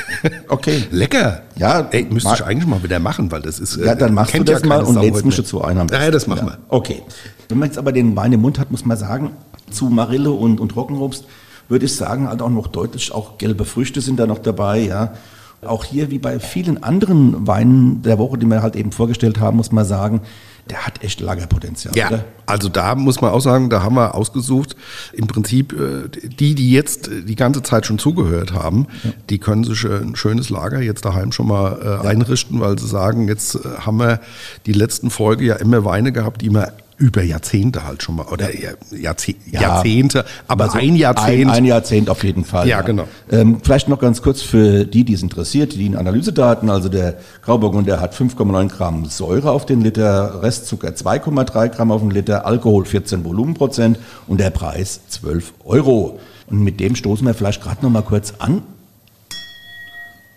okay. 0.48 0.84
Lecker. 0.90 1.42
Ja. 1.56 1.88
Ey, 1.90 2.06
müsste 2.10 2.34
ich 2.34 2.44
eigentlich 2.44 2.66
mal 2.66 2.82
wieder 2.82 2.98
machen, 2.98 3.30
weil 3.30 3.42
das 3.42 3.60
ist. 3.60 3.76
Ja, 3.76 3.94
dann 3.94 4.14
machst 4.14 4.34
du 4.34 4.42
das 4.42 4.62
ja 4.62 4.66
mal 4.66 4.82
und 4.82 5.00
lädst 5.00 5.24
mich 5.24 5.36
dazu 5.36 5.62
ein. 5.62 5.76
Ja, 5.76 6.10
das 6.10 6.26
machen 6.26 6.48
wir. 6.48 6.58
Okay. 6.68 7.02
Wenn 7.48 7.58
man 7.58 7.68
jetzt 7.68 7.78
aber 7.78 7.92
den 7.92 8.16
Wein 8.16 8.32
im 8.32 8.40
Mund 8.40 8.58
hat, 8.58 8.70
muss 8.72 8.84
man 8.84 8.96
sagen, 8.96 9.30
zu 9.70 9.86
Marille 9.86 10.32
und, 10.32 10.60
und 10.60 10.70
Trockenobst 10.70 11.24
würde 11.68 11.84
ich 11.86 11.94
sagen, 11.94 12.28
halt 12.28 12.42
auch 12.42 12.50
noch 12.50 12.68
deutlich, 12.68 13.12
auch 13.12 13.38
gelbe 13.38 13.64
Früchte 13.64 14.00
sind 14.00 14.18
da 14.18 14.26
noch 14.26 14.38
dabei, 14.38 14.80
ja. 14.80 15.14
Auch 15.62 15.84
hier, 15.84 16.10
wie 16.10 16.18
bei 16.18 16.38
vielen 16.38 16.82
anderen 16.82 17.46
Weinen 17.46 18.02
der 18.02 18.18
Woche, 18.18 18.38
die 18.38 18.46
wir 18.46 18.62
halt 18.62 18.76
eben 18.76 18.92
vorgestellt 18.92 19.40
haben, 19.40 19.56
muss 19.56 19.72
man 19.72 19.84
sagen, 19.84 20.20
der 20.68 20.84
hat 20.84 21.02
echt 21.04 21.20
Lagerpotenzial. 21.20 21.96
Ja, 21.96 22.08
oder? 22.08 22.24
also 22.46 22.68
da 22.68 22.94
muss 22.94 23.20
man 23.20 23.30
auch 23.30 23.40
sagen, 23.40 23.70
da 23.70 23.82
haben 23.82 23.94
wir 23.94 24.14
ausgesucht, 24.14 24.74
im 25.12 25.28
Prinzip 25.28 25.72
äh, 25.72 26.08
die, 26.08 26.54
die 26.54 26.72
jetzt 26.72 27.08
die 27.08 27.36
ganze 27.36 27.62
Zeit 27.62 27.86
schon 27.86 27.98
zugehört 27.98 28.52
haben, 28.52 28.86
ja. 29.04 29.10
die 29.30 29.38
können 29.38 29.64
sich 29.64 29.84
ein 29.84 30.16
schönes 30.16 30.50
Lager 30.50 30.80
jetzt 30.80 31.04
daheim 31.04 31.30
schon 31.30 31.48
mal 31.48 31.78
äh, 31.80 31.84
ja. 31.84 32.00
einrichten, 32.02 32.60
weil 32.60 32.78
sie 32.78 32.88
sagen, 32.88 33.28
jetzt 33.28 33.54
äh, 33.54 33.60
haben 33.78 33.98
wir 33.98 34.20
die 34.66 34.72
letzten 34.72 35.10
Folge 35.10 35.44
ja 35.44 35.56
immer 35.56 35.84
Weine 35.84 36.10
gehabt, 36.10 36.42
die 36.42 36.50
wir 36.50 36.72
über 36.98 37.22
Jahrzehnte 37.22 37.86
halt 37.86 38.02
schon 38.02 38.16
mal, 38.16 38.26
oder 38.26 38.48
Jahrzeh 38.90 39.36
ja, 39.50 39.60
Jahrzehnte, 39.60 40.24
aber 40.48 40.64
also 40.64 40.78
ein 40.78 40.96
Jahrzehnt. 40.96 41.50
Ein, 41.50 41.56
ein, 41.56 41.64
Jahrzehnt 41.64 42.08
auf 42.08 42.24
jeden 42.24 42.44
Fall. 42.44 42.66
Ja, 42.66 42.78
ja. 42.78 42.82
genau. 42.82 43.06
Ähm, 43.30 43.60
vielleicht 43.62 43.88
noch 43.88 43.98
ganz 43.98 44.22
kurz 44.22 44.40
für 44.40 44.84
die, 44.84 45.04
die 45.04 45.12
es 45.12 45.22
interessiert, 45.22 45.74
die 45.74 45.94
Analysedaten. 45.94 46.70
Also 46.70 46.88
der 46.88 47.18
Grauburgunder 47.42 48.00
hat 48.00 48.14
5,9 48.14 48.68
Gramm 48.68 49.04
Säure 49.04 49.50
auf 49.50 49.66
den 49.66 49.82
Liter, 49.82 50.42
Restzucker 50.42 50.88
2,3 50.88 51.68
Gramm 51.68 51.90
auf 51.90 52.00
den 52.00 52.10
Liter, 52.10 52.46
Alkohol 52.46 52.84
14 52.86 53.24
Volumenprozent 53.24 53.98
und 54.26 54.40
der 54.40 54.50
Preis 54.50 55.00
12 55.08 55.52
Euro. 55.64 56.18
Und 56.48 56.60
mit 56.60 56.80
dem 56.80 56.96
stoßen 56.96 57.26
wir 57.26 57.34
vielleicht 57.34 57.62
gerade 57.62 57.82
noch 57.82 57.90
mal 57.90 58.02
kurz 58.02 58.34
an. 58.38 58.62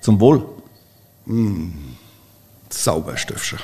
Zum 0.02 0.20
Wohl. 0.20 0.44
Mmh. 1.26 1.72
Sauberstiftsche. 2.70 3.58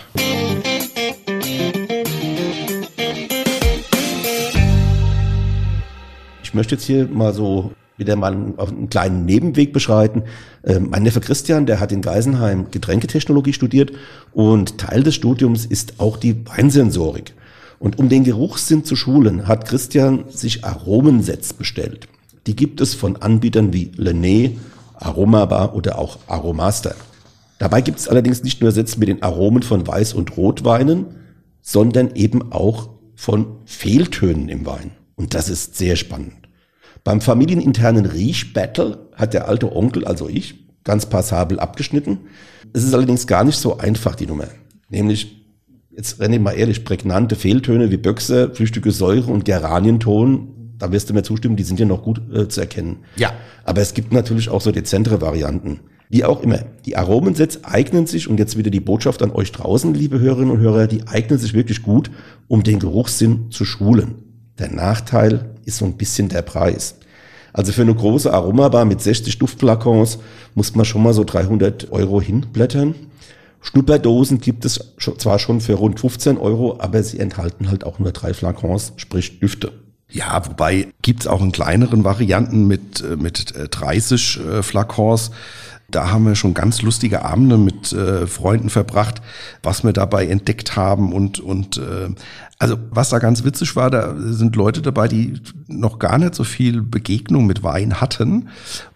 Möchte 6.55 6.75
jetzt 6.75 6.85
hier 6.85 7.07
mal 7.07 7.33
so 7.33 7.71
wieder 7.97 8.15
mal 8.15 8.53
auf 8.57 8.69
einen 8.71 8.89
kleinen 8.89 9.25
Nebenweg 9.25 9.71
beschreiten. 9.71 10.23
Ähm, 10.65 10.89
mein 10.89 11.03
Neffe 11.03 11.21
Christian, 11.21 11.65
der 11.65 11.79
hat 11.79 11.91
in 11.91 12.01
Geisenheim 12.01 12.71
Getränketechnologie 12.71 13.53
studiert 13.53 13.91
und 14.33 14.77
Teil 14.77 15.03
des 15.03 15.15
Studiums 15.15 15.65
ist 15.65 15.99
auch 15.99 16.17
die 16.17 16.45
Weinsensorik. 16.45 17.33
Und 17.79 17.99
um 17.99 18.09
den 18.09 18.23
Geruchssinn 18.23 18.83
zu 18.83 18.95
schulen, 18.95 19.47
hat 19.47 19.65
Christian 19.67 20.25
sich 20.29 20.65
Aromensets 20.65 21.53
bestellt. 21.53 22.07
Die 22.47 22.55
gibt 22.55 22.81
es 22.81 22.93
von 22.93 23.17
Anbietern 23.17 23.73
wie 23.73 23.91
Lené, 23.97 24.51
Aromabar 24.95 25.75
oder 25.75 25.99
auch 25.99 26.19
Aromaster. 26.27 26.95
Dabei 27.57 27.81
gibt 27.81 27.99
es 27.99 28.07
allerdings 28.07 28.43
nicht 28.43 28.61
nur 28.61 28.71
Sets 28.71 28.97
mit 28.97 29.09
den 29.09 29.23
Aromen 29.23 29.63
von 29.63 29.85
Weiß- 29.85 30.13
und 30.13 30.35
Rotweinen, 30.37 31.05
sondern 31.61 32.15
eben 32.15 32.51
auch 32.51 32.89
von 33.15 33.57
Fehltönen 33.65 34.49
im 34.49 34.65
Wein. 34.65 34.91
Und 35.15 35.33
das 35.33 35.49
ist 35.49 35.75
sehr 35.75 35.95
spannend. 35.95 36.44
Beim 37.05 37.21
familieninternen 37.21 38.07
Riech-Battle 38.07 38.97
hat 39.13 39.35
der 39.35 39.47
alte 39.47 39.73
Onkel, 39.73 40.05
also 40.05 40.27
ich, 40.27 40.55
ganz 40.83 41.05
passabel 41.05 41.59
abgeschnitten. 41.59 42.17
Es 42.73 42.83
ist 42.83 42.95
allerdings 42.95 43.27
gar 43.27 43.43
nicht 43.43 43.57
so 43.57 43.77
einfach, 43.77 44.15
die 44.15 44.25
Nummer. 44.25 44.47
Nämlich, 44.89 45.45
jetzt 45.95 46.19
renne 46.19 46.37
ich 46.37 46.41
mal 46.41 46.53
ehrlich, 46.53 46.83
prägnante 46.83 47.35
Fehltöne 47.35 47.91
wie 47.91 47.97
Böxer, 47.97 48.55
flüchtige 48.55 48.91
Säure 48.91 49.31
und 49.31 49.45
Geranienton, 49.45 50.73
da 50.79 50.91
wirst 50.91 51.07
du 51.07 51.13
mir 51.13 51.21
zustimmen, 51.21 51.55
die 51.55 51.63
sind 51.63 51.79
ja 51.79 51.85
noch 51.85 52.01
gut 52.01 52.23
äh, 52.33 52.47
zu 52.47 52.59
erkennen. 52.61 52.97
Ja. 53.17 53.33
Aber 53.65 53.81
es 53.81 53.93
gibt 53.93 54.11
natürlich 54.11 54.49
auch 54.49 54.61
so 54.61 54.71
dezentere 54.71 55.21
Varianten. 55.21 55.81
Wie 56.09 56.23
auch 56.23 56.41
immer, 56.41 56.65
die 56.87 56.97
Aromensets 56.97 57.63
eignen 57.63 58.07
sich, 58.07 58.27
und 58.27 58.39
jetzt 58.39 58.57
wieder 58.57 58.71
die 58.71 58.79
Botschaft 58.79 59.21
an 59.21 59.29
euch 59.29 59.51
draußen, 59.51 59.93
liebe 59.93 60.19
Hörerinnen 60.19 60.49
und 60.49 60.59
Hörer, 60.59 60.87
die 60.87 61.07
eignen 61.07 61.37
sich 61.37 61.53
wirklich 61.53 61.83
gut, 61.83 62.09
um 62.47 62.63
den 62.63 62.79
Geruchssinn 62.79 63.51
zu 63.51 63.63
schulen. 63.63 64.24
Der 64.59 64.71
Nachteil 64.71 65.49
ist 65.65 65.77
so 65.77 65.85
ein 65.85 65.97
bisschen 65.97 66.29
der 66.29 66.41
Preis. 66.41 66.95
Also 67.51 67.71
für 67.71 67.81
eine 67.81 67.95
große 67.95 68.33
Aromabar 68.33 68.85
mit 68.85 69.01
60 69.01 69.37
Duftflakons 69.37 70.19
muss 70.55 70.75
man 70.75 70.85
schon 70.85 71.03
mal 71.03 71.13
so 71.13 71.23
300 71.23 71.91
Euro 71.91 72.21
hinblättern. 72.21 72.95
Schnupperdosen 73.61 74.39
gibt 74.39 74.65
es 74.65 74.93
zwar 75.17 75.39
schon 75.39 75.59
für 75.61 75.73
rund 75.73 75.99
15 75.99 76.37
Euro, 76.37 76.77
aber 76.79 77.01
sie 77.01 77.19
enthalten 77.19 77.69
halt 77.69 77.83
auch 77.83 77.97
nur 77.97 78.11
drei 78.11 78.33
Flakons, 78.33 78.93
sprich 78.97 79.39
Düfte. 79.39 79.71
Ja, 80.11 80.45
wobei 80.45 80.87
gibt's 81.01 81.27
auch 81.27 81.41
in 81.41 81.51
kleineren 81.51 82.03
Varianten 82.03 82.67
mit, 82.67 83.01
äh, 83.01 83.15
mit 83.15 83.53
30 83.71 84.39
äh, 84.39 84.63
Flakons. 84.63 85.31
Da 85.89 86.11
haben 86.11 86.25
wir 86.25 86.35
schon 86.35 86.53
ganz 86.53 86.81
lustige 86.81 87.23
Abende 87.23 87.57
mit 87.57 87.93
äh, 87.93 88.25
Freunden 88.27 88.69
verbracht, 88.69 89.21
was 89.61 89.83
wir 89.83 89.93
dabei 89.93 90.27
entdeckt 90.27 90.75
haben 90.75 91.13
und, 91.13 91.39
und 91.39 91.77
äh, 91.77 92.09
also 92.57 92.77
was 92.89 93.09
da 93.09 93.19
ganz 93.19 93.43
witzig 93.43 93.75
war, 93.75 93.89
da 93.91 94.15
sind 94.17 94.55
Leute 94.55 94.81
dabei, 94.81 95.07
die 95.07 95.41
noch 95.67 95.99
gar 95.99 96.17
nicht 96.17 96.35
so 96.35 96.43
viel 96.43 96.81
Begegnung 96.81 97.45
mit 97.45 97.63
Wein 97.63 97.99
hatten. 97.99 98.49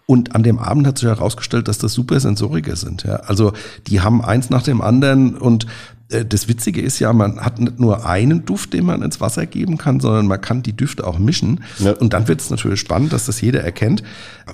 Und 0.06 0.34
an 0.34 0.42
dem 0.42 0.58
Abend 0.58 0.86
hat 0.86 0.98
sich 0.98 1.08
herausgestellt, 1.08 1.68
dass 1.68 1.78
das 1.78 1.92
super 1.92 2.18
Sensoriker 2.18 2.74
sind. 2.74 3.04
Ja. 3.04 3.16
Also 3.16 3.52
die 3.86 4.00
haben 4.00 4.24
eins 4.24 4.50
nach 4.50 4.62
dem 4.62 4.80
anderen 4.80 5.36
und 5.36 5.66
das 6.10 6.48
Witzige 6.48 6.80
ist 6.80 6.98
ja, 6.98 7.12
man 7.12 7.40
hat 7.40 7.60
nicht 7.60 7.78
nur 7.78 8.04
einen 8.04 8.44
Duft, 8.44 8.72
den 8.72 8.84
man 8.84 9.02
ins 9.02 9.20
Wasser 9.20 9.46
geben 9.46 9.78
kann, 9.78 10.00
sondern 10.00 10.26
man 10.26 10.40
kann 10.40 10.62
die 10.62 10.76
Düfte 10.76 11.06
auch 11.06 11.18
mischen. 11.18 11.62
Ja. 11.78 11.92
Und 11.92 12.12
dann 12.12 12.26
wird 12.26 12.40
es 12.40 12.50
natürlich 12.50 12.80
spannend, 12.80 13.12
dass 13.12 13.26
das 13.26 13.40
jeder 13.40 13.62
erkennt. 13.62 14.02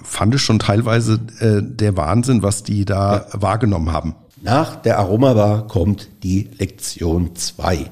Fand 0.02 0.34
ich 0.34 0.42
schon 0.42 0.58
teilweise 0.58 1.18
äh, 1.40 1.62
der 1.62 1.96
Wahnsinn, 1.96 2.42
was 2.42 2.62
die 2.62 2.84
da 2.84 3.26
ja. 3.32 3.42
wahrgenommen 3.42 3.92
haben. 3.92 4.14
Nach 4.42 4.76
der 4.76 4.98
Aromabar 4.98 5.66
kommt 5.66 6.08
die 6.22 6.50
Lektion 6.58 7.34
2. 7.34 7.90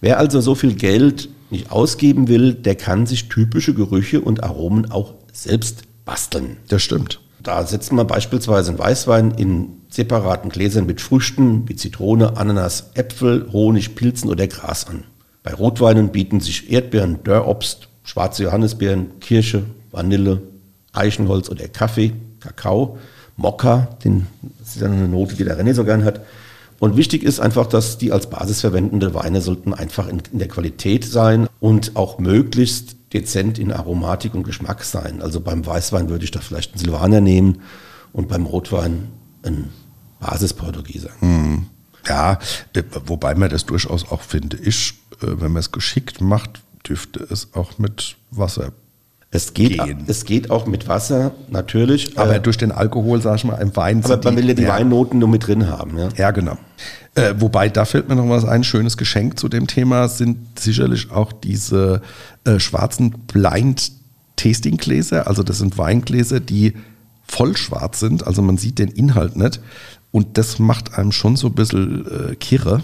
Wer 0.00 0.18
also 0.18 0.40
so 0.40 0.54
viel 0.54 0.74
Geld 0.74 1.28
nicht 1.50 1.70
ausgeben 1.70 2.28
will, 2.28 2.54
der 2.54 2.76
kann 2.76 3.06
sich 3.06 3.28
typische 3.28 3.74
Gerüche 3.74 4.20
und 4.20 4.42
Aromen 4.42 4.90
auch 4.90 5.14
selbst 5.32 5.82
basteln. 6.04 6.56
Das 6.68 6.82
stimmt. 6.82 7.20
Da 7.42 7.66
setzt 7.66 7.92
man 7.92 8.06
beispielsweise 8.06 8.70
einen 8.70 8.78
Weißwein 8.78 9.32
in 9.32 9.81
separaten 9.92 10.50
Gläsern 10.50 10.86
mit 10.86 11.00
Früchten 11.00 11.68
wie 11.68 11.76
Zitrone, 11.76 12.36
Ananas, 12.36 12.90
Äpfel, 12.94 13.48
Honig, 13.52 13.94
Pilzen 13.94 14.30
oder 14.30 14.46
Gras 14.46 14.86
an. 14.86 15.04
Bei 15.42 15.52
Rotweinen 15.52 16.10
bieten 16.10 16.40
sich 16.40 16.70
Erdbeeren, 16.72 17.22
Dörrobst, 17.24 17.88
schwarze 18.02 18.44
Johannisbeeren, 18.44 19.20
Kirsche, 19.20 19.64
Vanille, 19.90 20.40
Eichenholz 20.92 21.50
oder 21.50 21.68
Kaffee, 21.68 22.12
Kakao, 22.40 22.98
Mokka, 23.36 23.88
den, 24.04 24.26
das 24.58 24.76
ist 24.76 24.82
eine 24.82 25.08
Note, 25.08 25.34
die 25.34 25.44
der 25.44 25.58
René 25.58 25.74
so 25.74 25.84
gern 25.84 26.04
hat, 26.04 26.20
und 26.78 26.96
wichtig 26.96 27.22
ist 27.22 27.38
einfach, 27.38 27.66
dass 27.66 27.96
die 27.96 28.10
als 28.10 28.28
Basis 28.28 28.60
verwendende 28.60 29.14
Weine 29.14 29.40
sollten 29.40 29.72
einfach 29.72 30.08
in, 30.08 30.20
in 30.32 30.40
der 30.40 30.48
Qualität 30.48 31.04
sein 31.04 31.46
und 31.60 31.94
auch 31.94 32.18
möglichst 32.18 32.96
dezent 33.12 33.60
in 33.60 33.70
Aromatik 33.70 34.34
und 34.34 34.42
Geschmack 34.42 34.82
sein. 34.82 35.22
Also 35.22 35.40
beim 35.40 35.64
Weißwein 35.64 36.08
würde 36.08 36.24
ich 36.24 36.32
da 36.32 36.40
vielleicht 36.40 36.72
einen 36.72 36.80
Silvaner 36.80 37.20
nehmen 37.20 37.60
und 38.12 38.26
beim 38.26 38.46
Rotwein 38.46 39.10
einen 39.44 39.68
Basisportugieser. 40.22 41.10
Hm. 41.20 41.66
Ja, 42.08 42.38
äh, 42.74 42.82
wobei 43.06 43.34
man 43.34 43.50
das 43.50 43.66
durchaus 43.66 44.10
auch 44.10 44.22
finde 44.22 44.56
ich, 44.56 44.94
äh, 45.22 45.26
wenn 45.26 45.52
man 45.52 45.60
es 45.60 45.72
geschickt 45.72 46.20
macht, 46.20 46.62
dürfte 46.88 47.26
es 47.30 47.54
auch 47.54 47.78
mit 47.78 48.16
Wasser 48.30 48.72
Es 49.30 49.54
geht, 49.54 49.82
gehen. 49.82 50.04
es 50.06 50.24
geht 50.24 50.50
auch 50.50 50.66
mit 50.66 50.88
Wasser, 50.88 51.32
natürlich. 51.48 52.18
Aber 52.18 52.36
äh, 52.36 52.40
durch 52.40 52.56
den 52.56 52.72
Alkohol, 52.72 53.22
sag 53.22 53.36
ich 53.36 53.44
mal, 53.44 53.54
im 53.56 53.74
Wein. 53.76 54.04
aber 54.04 54.22
man 54.24 54.36
will 54.36 54.48
ja 54.48 54.54
die 54.54 54.62
ja, 54.62 54.70
Weinnoten 54.70 55.18
nur 55.18 55.28
mit 55.28 55.46
drin 55.46 55.68
haben. 55.68 55.98
Ja? 55.98 56.08
Ja, 56.16 56.30
genau. 56.32 56.58
Äh, 57.14 57.34
wobei, 57.38 57.68
da 57.68 57.84
fällt 57.84 58.08
mir 58.08 58.16
noch 58.16 58.28
was 58.28 58.44
ein, 58.44 58.64
schönes 58.64 58.96
Geschenk 58.96 59.38
zu 59.38 59.48
dem 59.48 59.66
Thema 59.66 60.08
sind 60.08 60.58
sicherlich 60.58 61.10
auch 61.10 61.32
diese 61.32 62.02
äh, 62.44 62.58
schwarzen 62.58 63.10
Blind-Tasting-Gläser. 63.26 65.26
Also 65.26 65.42
das 65.42 65.58
sind 65.58 65.78
Weingläser, 65.78 66.40
die 66.40 66.74
voll 67.22 67.56
schwarz 67.56 68.00
sind, 68.00 68.26
also 68.26 68.42
man 68.42 68.58
sieht 68.58 68.78
den 68.78 68.88
Inhalt 68.88 69.36
nicht. 69.36 69.60
Und 70.12 70.36
das 70.36 70.58
macht 70.58 70.96
einem 70.98 71.10
schon 71.10 71.36
so 71.36 71.46
ein 71.48 71.54
bisschen 71.54 72.04
äh, 72.32 72.34
kirre. 72.36 72.82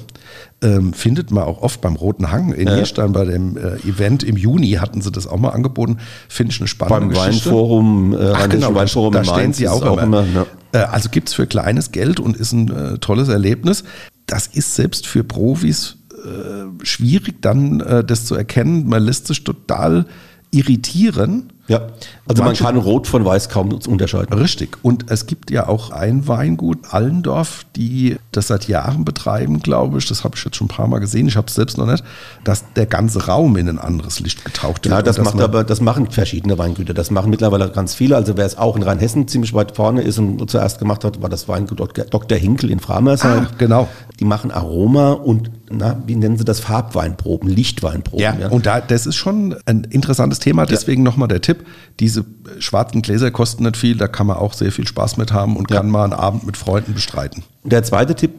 Ähm, 0.62 0.94
findet 0.94 1.30
man 1.30 1.44
auch 1.44 1.60
oft 1.62 1.80
beim 1.82 1.94
Roten 1.94 2.32
Hang 2.32 2.52
in 2.52 2.64
Nierstein 2.68 3.12
bei 3.12 3.26
dem 3.26 3.56
äh, 3.58 3.76
Event 3.86 4.22
im 4.24 4.36
Juni 4.36 4.72
hatten 4.72 5.02
sie 5.02 5.12
das 5.12 5.26
auch 5.26 5.36
mal 5.36 5.50
angeboten. 5.50 5.98
Finde 6.28 6.52
ich 6.54 6.60
eine 6.60 6.68
spannende 6.68 7.14
Beim 7.14 7.28
Geschichte. 7.28 7.50
Weinforum, 7.50 8.14
äh, 8.14 8.32
Ach, 8.34 8.48
genau, 8.48 8.74
Weinforum 8.74 9.12
da 9.12 9.20
in 9.20 9.24
stehen 9.26 9.52
sie 9.52 9.68
auch, 9.68 9.82
auch 9.84 9.98
immer. 10.02 10.22
immer, 10.24 10.46
Äh, 10.72 10.78
Also 10.78 11.10
gibt 11.10 11.28
es 11.28 11.34
für 11.34 11.46
kleines 11.46 11.92
Geld 11.92 12.18
und 12.18 12.34
ist 12.36 12.52
ein 12.52 12.70
äh, 12.74 12.98
tolles 12.98 13.28
Erlebnis. 13.28 13.84
Das 14.26 14.46
ist 14.46 14.74
selbst 14.74 15.06
für 15.06 15.22
Profis 15.22 15.96
äh, 16.24 16.84
schwierig, 16.84 17.42
dann 17.42 17.80
äh, 17.80 18.02
das 18.04 18.24
zu 18.24 18.34
erkennen. 18.34 18.88
Man 18.88 19.02
lässt 19.02 19.26
sich 19.26 19.44
total 19.44 20.06
irritieren. 20.50 21.52
Ja, 21.68 21.82
also 22.26 22.42
Manche- 22.42 22.62
man 22.64 22.72
kann 22.74 22.82
Rot 22.82 23.06
von 23.06 23.24
Weiß 23.26 23.50
kaum 23.50 23.72
unterscheiden. 23.86 24.32
Richtig. 24.38 24.78
Und 24.82 25.10
es 25.10 25.26
gibt 25.26 25.50
ja 25.50 25.68
auch 25.68 25.90
ein 25.90 26.26
Weingut, 26.26 26.78
Allendorf, 26.92 27.66
die 27.76 28.16
das 28.32 28.46
seit 28.48 28.68
Jahren 28.68 29.04
betreiben, 29.04 29.60
glaube 29.60 29.98
ich. 29.98 30.06
Das 30.08 30.24
habe 30.24 30.34
ich 30.36 30.44
jetzt 30.44 30.56
schon 30.56 30.64
ein 30.66 30.68
paar 30.74 30.88
Mal 30.88 30.98
gesehen. 30.98 31.28
Ich 31.28 31.36
habe 31.36 31.46
es 31.46 31.54
selbst 31.54 31.76
noch 31.76 31.84
nicht, 31.86 32.02
dass 32.44 32.64
der 32.72 32.86
ganze 32.86 33.26
Raum 33.26 33.56
in 33.58 33.68
ein 33.68 33.78
anderes 33.78 34.18
Licht 34.20 34.44
getaucht 34.46 34.84
wird. 34.86 34.94
Ja, 34.94 35.02
das 35.02 35.18
macht 35.18 35.38
aber, 35.40 35.62
das 35.62 35.82
machen 35.82 36.10
verschiedene 36.10 36.56
Weingüter. 36.56 36.94
Das 36.94 37.10
machen 37.10 37.28
mittlerweile 37.30 37.68
ganz 37.70 37.92
viele. 37.94 38.16
Also 38.16 38.36
wer 38.38 38.46
es 38.46 38.56
auch 38.56 38.74
in 38.74 38.82
Rheinhessen 38.82 39.28
ziemlich 39.28 39.52
weit 39.52 39.76
vorne 39.76 40.00
ist 40.00 40.18
und 40.18 40.50
zuerst 40.50 40.78
gemacht 40.78 41.04
hat, 41.04 41.20
war 41.20 41.28
das 41.28 41.48
Weingut 41.48 41.78
Dr. 41.80 42.06
Dr. 42.06 42.38
Hinkel 42.38 42.70
in 42.70 42.80
Framersheim. 42.80 43.46
Ah, 43.50 43.54
genau. 43.58 43.88
Die 44.20 44.24
machen 44.24 44.50
Aroma 44.50 45.12
und, 45.12 45.50
na, 45.70 46.02
wie 46.06 46.14
nennen 46.16 46.36
sie 46.38 46.44
das? 46.44 46.60
Farbweinproben, 46.60 47.48
Lichtweinproben. 47.48 48.20
Ja, 48.22 48.48
und 48.48 48.66
da, 48.66 48.80
das 48.80 49.06
ist 49.06 49.16
schon 49.16 49.56
ein 49.66 49.84
interessantes 49.84 50.38
Thema. 50.38 50.66
Deswegen 50.66 51.02
nochmal 51.02 51.28
der 51.28 51.40
Tipp: 51.40 51.64
Diese 52.00 52.20
äh, 52.20 52.24
schwarzen 52.60 53.02
Gläser 53.02 53.30
kosten 53.30 53.64
nicht 53.64 53.76
viel, 53.76 53.96
da 53.96 54.08
kann 54.08 54.26
man 54.26 54.36
auch 54.36 54.52
sehr 54.54 54.72
viel 54.72 54.86
Spaß 54.86 55.16
mit 55.16 55.32
haben 55.32 55.56
und 55.56 55.70
Ja. 55.70 55.78
kann 55.78 55.90
mal 55.90 56.04
einen 56.04 56.12
Abend 56.12 56.44
mit 56.46 56.56
Freunden 56.56 56.94
bestreiten. 56.94 57.42
Und 57.62 57.72
der 57.72 57.82
zweite 57.82 58.14
Tipp, 58.14 58.30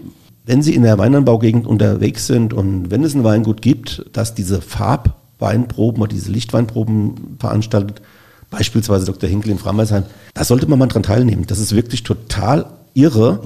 wenn 0.46 0.62
Sie 0.64 0.74
in 0.74 0.84
der 0.84 0.98
Weinanbaugegend 0.98 1.68
unterwegs 1.68 2.26
sind 2.28 2.54
und 2.54 2.90
wenn 2.92 3.04
es 3.04 3.14
ein 3.14 3.24
Weingut 3.24 3.62
gibt, 3.62 4.06
das 4.14 4.34
diese 4.34 4.62
Farbweinproben 4.62 6.02
oder 6.02 6.14
diese 6.14 6.32
Lichtweinproben 6.32 7.38
veranstaltet, 7.40 8.02
beispielsweise 8.50 9.06
Dr. 9.06 9.30
Hinkel 9.30 9.52
in 9.52 9.60
Frammersheim, 9.60 10.04
da 10.34 10.44
sollte 10.44 10.68
man 10.68 10.80
mal 10.80 10.88
dran 10.88 11.04
teilnehmen. 11.04 11.46
Das 11.48 11.60
ist 11.60 11.76
wirklich 11.76 12.04
total 12.04 12.66
irre, 12.96 13.40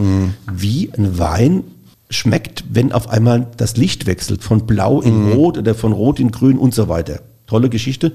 wie 0.51 0.89
ein 0.97 1.19
Wein 1.19 1.63
schmeckt, 2.17 2.63
wenn 2.69 2.91
auf 2.91 3.09
einmal 3.09 3.47
das 3.57 3.77
Licht 3.77 4.05
wechselt 4.05 4.43
von 4.43 4.65
blau 4.65 5.01
in 5.01 5.33
rot 5.33 5.57
oder 5.57 5.75
von 5.75 5.91
rot 5.91 6.19
in 6.19 6.31
grün 6.31 6.57
und 6.57 6.73
so 6.73 6.87
weiter. 6.87 7.21
Tolle 7.47 7.69
Geschichte. 7.69 8.13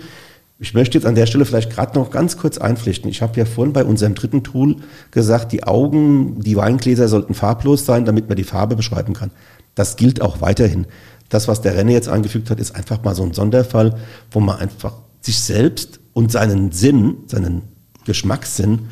Ich 0.61 0.75
möchte 0.75 0.99
jetzt 0.99 1.07
an 1.07 1.15
der 1.15 1.27
Stelle 1.27 1.45
vielleicht 1.45 1.71
gerade 1.71 1.97
noch 1.97 2.11
ganz 2.11 2.37
kurz 2.37 2.59
einflechten. 2.59 3.09
Ich 3.09 3.23
habe 3.23 3.39
ja 3.39 3.45
vorhin 3.45 3.73
bei 3.73 3.85
unserem 3.85 4.15
dritten 4.15 4.43
Tool 4.43 4.77
gesagt, 5.13 5.53
die 5.53 5.63
Augen, 5.65 6.41
die 6.41 6.57
Weingläser 6.57 7.07
sollten 7.07 7.35
farblos 7.35 7.87
sein, 7.87 8.05
damit 8.05 8.29
man 8.29 8.37
die 8.37 8.45
Farbe 8.45 8.75
beschreiben 8.75 9.15
kann. 9.15 9.31
Das 9.77 9.97
gilt 9.97 10.21
auch 10.21 10.41
weiterhin. 10.41 10.87
Das, 11.29 11.47
was 11.47 11.61
der 11.61 11.77
Renne 11.77 11.93
jetzt 11.93 12.09
eingefügt 12.09 12.51
hat, 12.51 12.59
ist 12.59 12.75
einfach 12.75 13.05
mal 13.05 13.15
so 13.15 13.23
ein 13.23 13.35
Sonderfall, 13.35 13.97
wo 14.33 14.41
man 14.41 14.59
einfach 14.59 14.95
sich 15.21 15.39
selbst 15.39 16.01
und 16.13 16.33
seinen 16.33 16.73
Sinn, 16.73 17.19
seinen 17.27 17.63
Geschmackssinn 18.05 18.89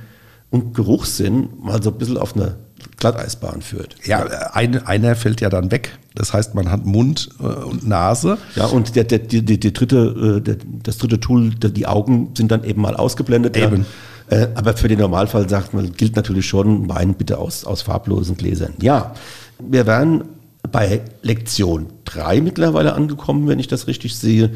und 0.51 0.75
Geruchssinn 0.75 1.49
mal 1.61 1.83
so 1.83 1.91
ein 1.91 1.99
bisschen 1.99 2.19
auf 2.19 2.37
eine 2.37 2.57
Glatteisbahn 2.97 3.63
führt. 3.63 3.97
Ja, 4.05 4.25
ein, 4.53 4.87
einer 4.87 5.17
fällt 5.17 5.41
ja 5.41 5.51
dann 5.51 5.71
weg. 5.71 5.99
Das 6.15 6.33
heißt, 6.33 6.55
man 6.55 6.71
hat 6.71 6.87
Mund 6.87 7.29
äh, 7.41 7.43
und 7.43 7.87
Nase. 7.87 8.39
Ja, 8.55 8.67
und 8.67 8.97
der, 8.97 9.05
der, 9.05 9.19
die, 9.19 9.43
die, 9.43 9.73
dritte, 9.73 10.39
äh, 10.39 10.41
der, 10.41 10.57
das 10.83 10.99
dritte 10.99 11.21
Tool, 11.21 11.51
die 11.51 11.87
Augen 11.87 12.33
sind 12.37 12.51
dann 12.51 12.65
eben 12.65 12.81
mal 12.81 12.97
ausgeblendet. 12.97 13.57
Eben. 13.57 13.85
Ja. 14.31 14.37
Äh, 14.39 14.49
aber 14.55 14.77
für 14.77 14.89
den 14.89 14.99
Normalfall 14.99 15.49
sagt 15.49 15.75
man, 15.75 15.93
gilt 15.93 16.17
natürlich 16.17 16.47
schon 16.47 16.89
Wein 16.89 17.15
bitte 17.15 17.39
aus, 17.39 17.65
aus 17.65 17.83
farblosen 17.83 18.37
Gläsern. 18.37 18.75
Ja, 18.81 19.15
wir 19.59 19.87
wären 19.87 20.25
bei 20.73 21.03
Lektion 21.23 21.87
3 22.07 22.41
mittlerweile 22.41 22.95
angekommen, 22.95 23.47
wenn 23.47 23.59
ich 23.59 23.69
das 23.69 23.87
richtig 23.87 24.17
sehe. 24.17 24.51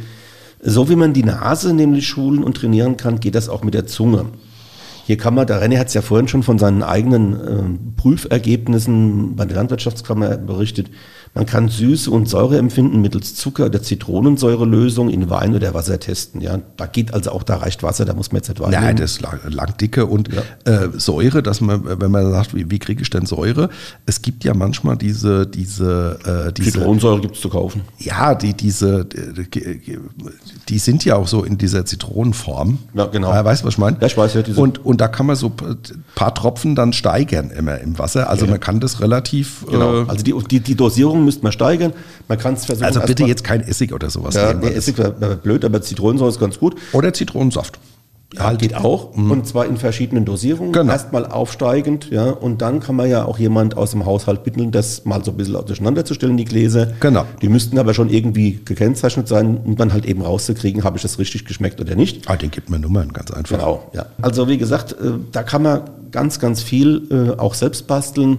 So 0.63 0.89
wie 0.89 0.97
man 0.97 1.13
die 1.13 1.25
Nase 1.25 1.73
nämlich 1.73 2.09
schulen 2.09 2.43
und 2.43 2.57
trainieren 2.57 2.97
kann, 2.97 3.21
geht 3.21 3.35
das 3.35 3.49
auch 3.49 3.63
mit 3.63 3.75
der 3.75 3.87
Zunge. 3.87 4.27
Hier 5.11 5.17
kann 5.17 5.35
man, 5.35 5.45
der 5.45 5.61
René 5.61 5.77
hat 5.77 5.89
es 5.89 5.95
ja 5.95 6.03
vorhin 6.03 6.29
schon 6.29 6.45
von 6.45 6.61
seinen 6.61 6.85
eigenen 6.85 7.33
ähm, 7.33 7.95
Prüfergebnissen 7.97 9.35
bei 9.35 9.45
der 9.45 9.57
Landwirtschaftskammer 9.57 10.37
berichtet. 10.37 10.89
Man 11.33 11.47
kann 11.47 11.69
Süße 11.69 12.11
und 12.11 12.29
Säure 12.29 12.59
empfinden 12.59 13.01
mittels 13.01 13.37
Zucker 13.37 13.67
oder 13.67 13.81
Zitronensäurelösung 13.83 15.09
in 15.11 15.31
Wein 15.31 15.55
oder 15.55 15.75
Wasser 15.75 16.01
testen. 16.01 16.41
Ja, 16.41 16.59
da 16.77 16.87
geht 16.87 17.15
also 17.15 17.31
auch, 17.31 17.45
da 17.45 17.57
reicht 17.59 17.83
Wasser, 17.85 18.05
da 18.05 18.15
muss 18.15 18.33
man 18.33 18.39
jetzt 18.41 18.49
nicht 18.49 18.61
Wein 18.61 18.71
Nein, 18.73 18.85
nehmen. 18.85 18.97
das 18.99 19.13
ist 19.13 19.23
lang, 19.23 19.39
dicke 19.81 20.07
und 20.07 20.29
äh, 20.65 20.89
Säure, 20.97 21.43
dass 21.43 21.61
man, 21.61 21.83
wenn 22.01 22.11
man 22.11 22.31
sagt, 22.33 22.55
wie, 22.55 22.69
wie 22.71 22.81
kriege 22.81 23.03
ich 23.03 23.11
denn 23.11 23.27
Säure? 23.27 23.71
Es 24.07 24.23
gibt 24.23 24.43
ja 24.43 24.55
manchmal 24.55 24.97
diese, 24.97 25.47
diese, 25.47 26.49
äh, 26.49 26.53
diese 26.53 26.73
Zitronensäure 26.73 27.21
gibt 27.21 27.37
es 27.37 27.41
zu 27.41 27.49
kaufen. 27.49 27.83
Ja, 27.99 28.35
die, 28.35 28.55
diese, 28.55 29.05
die, 29.05 29.99
die 30.69 30.79
sind 30.79 31.05
ja 31.05 31.15
auch 31.17 31.29
so 31.29 31.45
in 31.45 31.59
dieser 31.59 31.85
Zitronenform. 31.87 32.79
Ja, 32.95 33.07
genau. 33.07 33.33
Ja, 33.33 33.45
weißt 33.45 33.63
du, 33.63 33.67
was 33.69 33.75
ich 33.75 33.79
meine? 33.79 33.97
Ja, 34.01 34.07
ich 34.09 34.17
weiß, 34.17 34.35
ja, 34.35 34.43
diese- 34.43 34.61
und, 34.61 34.85
und 34.85 35.01
da 35.01 35.07
kann 35.09 35.27
man 35.27 35.37
so 35.37 35.47
ein 35.61 35.77
paar 36.15 36.35
Tropfen 36.35 36.75
dann 36.75 36.93
steigern 36.93 37.51
immer 37.51 37.79
im 37.79 37.99
Wasser. 38.01 38.29
Also 38.29 38.47
Ja. 38.47 38.51
man 38.53 38.61
kann 38.61 38.81
das 38.81 39.01
relativ. 39.01 39.65
Genau. 39.71 40.03
Äh, 40.03 40.07
Also 40.09 40.25
die, 40.25 40.35
die, 40.51 40.61
die 40.61 40.75
Dosierung 40.75 41.20
müsste 41.25 41.43
man 41.43 41.53
steigern. 41.53 41.93
Man 42.29 42.39
kann 42.39 42.55
es 42.55 42.65
versuchen. 42.65 42.87
also 42.87 43.01
bitte 43.01 43.25
jetzt 43.25 43.45
kein 43.45 43.61
Essig 43.61 43.93
oder 43.93 44.11
sowas 44.11 44.35
Ja, 44.35 44.49
nehmen. 44.49 44.61
nee, 44.61 44.69
Essig 44.71 44.99
wäre 44.99 45.21
wär 45.21 45.37
blöd, 45.37 45.65
aber 45.65 45.83
Zitronensäure 45.83 46.31
ist 46.31 46.41
ganz 46.41 46.59
gut. 46.59 46.77
Oder 46.93 47.13
Zitronensaft. 47.13 47.79
Ja, 48.33 48.53
geht 48.53 48.77
auch. 48.77 49.13
Und 49.17 49.45
zwar 49.49 49.67
in 49.67 49.77
verschiedenen 49.77 50.25
Dosierungen. 50.25 50.69
Mhm. 50.69 50.75
Genau. 50.75 50.93
Erstmal 50.93 51.27
aufsteigend, 51.27 52.11
ja. 52.13 52.31
Und 52.31 52.63
dann 52.63 52.79
kann 52.79 52.95
man 52.95 53.11
ja 53.11 53.25
auch 53.25 53.41
jemand 53.41 53.77
aus 53.77 53.91
dem 53.91 54.07
Haushalt 54.07 54.45
bitten, 54.45 54.71
das 54.71 55.05
mal 55.05 55.25
so 55.25 55.33
ein 55.33 55.37
bisschen 55.37 55.55
durcheinander 55.67 56.05
zu 56.05 56.15
stellen, 56.15 56.37
die 56.37 56.45
Gläser. 56.45 56.93
Genau. 57.01 57.25
Die 57.43 57.49
müssten 57.49 57.77
aber 57.77 57.93
schon 57.93 58.09
irgendwie 58.09 58.61
gekennzeichnet 58.65 59.27
sein, 59.27 59.59
um 59.65 59.75
dann 59.75 59.93
halt 59.93 60.07
eben 60.07 60.23
rauszukriegen, 60.23 60.85
habe 60.85 60.97
ich 60.97 61.03
das 61.03 61.19
richtig 61.19 61.45
geschmeckt 61.45 61.81
oder 61.81 61.97
nicht. 61.97 62.31
Ah, 62.31 62.37
den 62.37 62.53
gibt 62.53 62.71
man 62.71 62.83
Nummern, 62.83 63.13
ganz 63.13 63.33
einfach. 63.33 63.59
Genau, 63.59 63.91
ja. 63.95 64.07
Also 64.23 64.47
wie 64.47 64.59
gesagt, 64.59 64.93
äh, 64.93 65.11
da 65.33 65.43
kann 65.43 65.63
man 65.63 65.81
ganz, 66.13 66.39
ganz 66.39 66.63
viel 66.63 67.03
äh, 67.11 67.37
auch 67.37 67.55
selbst 67.55 67.89
basteln. 67.89 68.39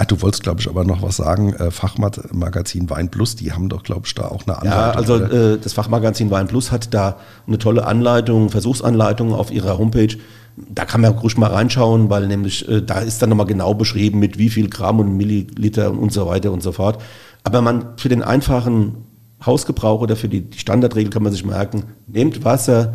Ah, 0.00 0.06
du 0.06 0.22
wolltest, 0.22 0.42
glaube 0.42 0.62
ich, 0.62 0.68
aber 0.68 0.82
noch 0.82 1.02
was 1.02 1.18
sagen. 1.18 1.52
Äh, 1.52 1.70
Fachmagazin 1.70 2.88
Wein 2.88 3.10
Plus, 3.10 3.36
die 3.36 3.52
haben 3.52 3.68
doch, 3.68 3.82
glaube 3.82 4.06
ich, 4.06 4.14
da 4.14 4.28
auch 4.28 4.46
eine 4.46 4.56
Anleitung. 4.56 4.70
Ja, 4.70 4.90
also 4.92 5.16
äh, 5.16 5.58
das 5.58 5.74
Fachmagazin 5.74 6.30
Wein 6.30 6.46
Plus 6.46 6.72
hat 6.72 6.94
da 6.94 7.18
eine 7.46 7.58
tolle 7.58 7.86
Anleitung, 7.86 8.48
Versuchsanleitung 8.48 9.34
auf 9.34 9.50
ihrer 9.50 9.76
Homepage. 9.76 10.16
Da 10.56 10.86
kann 10.86 11.02
man 11.02 11.12
ruhig 11.12 11.36
mal 11.36 11.50
reinschauen, 11.50 12.08
weil 12.08 12.28
nämlich 12.28 12.66
äh, 12.66 12.80
da 12.80 13.00
ist 13.00 13.20
dann 13.20 13.28
nochmal 13.28 13.44
genau 13.44 13.74
beschrieben, 13.74 14.20
mit 14.20 14.38
wie 14.38 14.48
viel 14.48 14.70
Gramm 14.70 15.00
und 15.00 15.18
Milliliter 15.18 15.90
und, 15.90 15.98
und 15.98 16.12
so 16.14 16.26
weiter 16.26 16.50
und 16.50 16.62
so 16.62 16.72
fort. 16.72 17.02
Aber 17.44 17.60
man 17.60 17.84
für 17.98 18.08
den 18.08 18.22
einfachen 18.22 19.04
Hausgebrauch 19.44 20.00
oder 20.00 20.16
für 20.16 20.30
die, 20.30 20.48
die 20.48 20.58
Standardregel 20.58 21.12
kann 21.12 21.24
man 21.24 21.32
sich 21.32 21.44
merken, 21.44 21.82
nehmt 22.06 22.42
Wasser, 22.42 22.94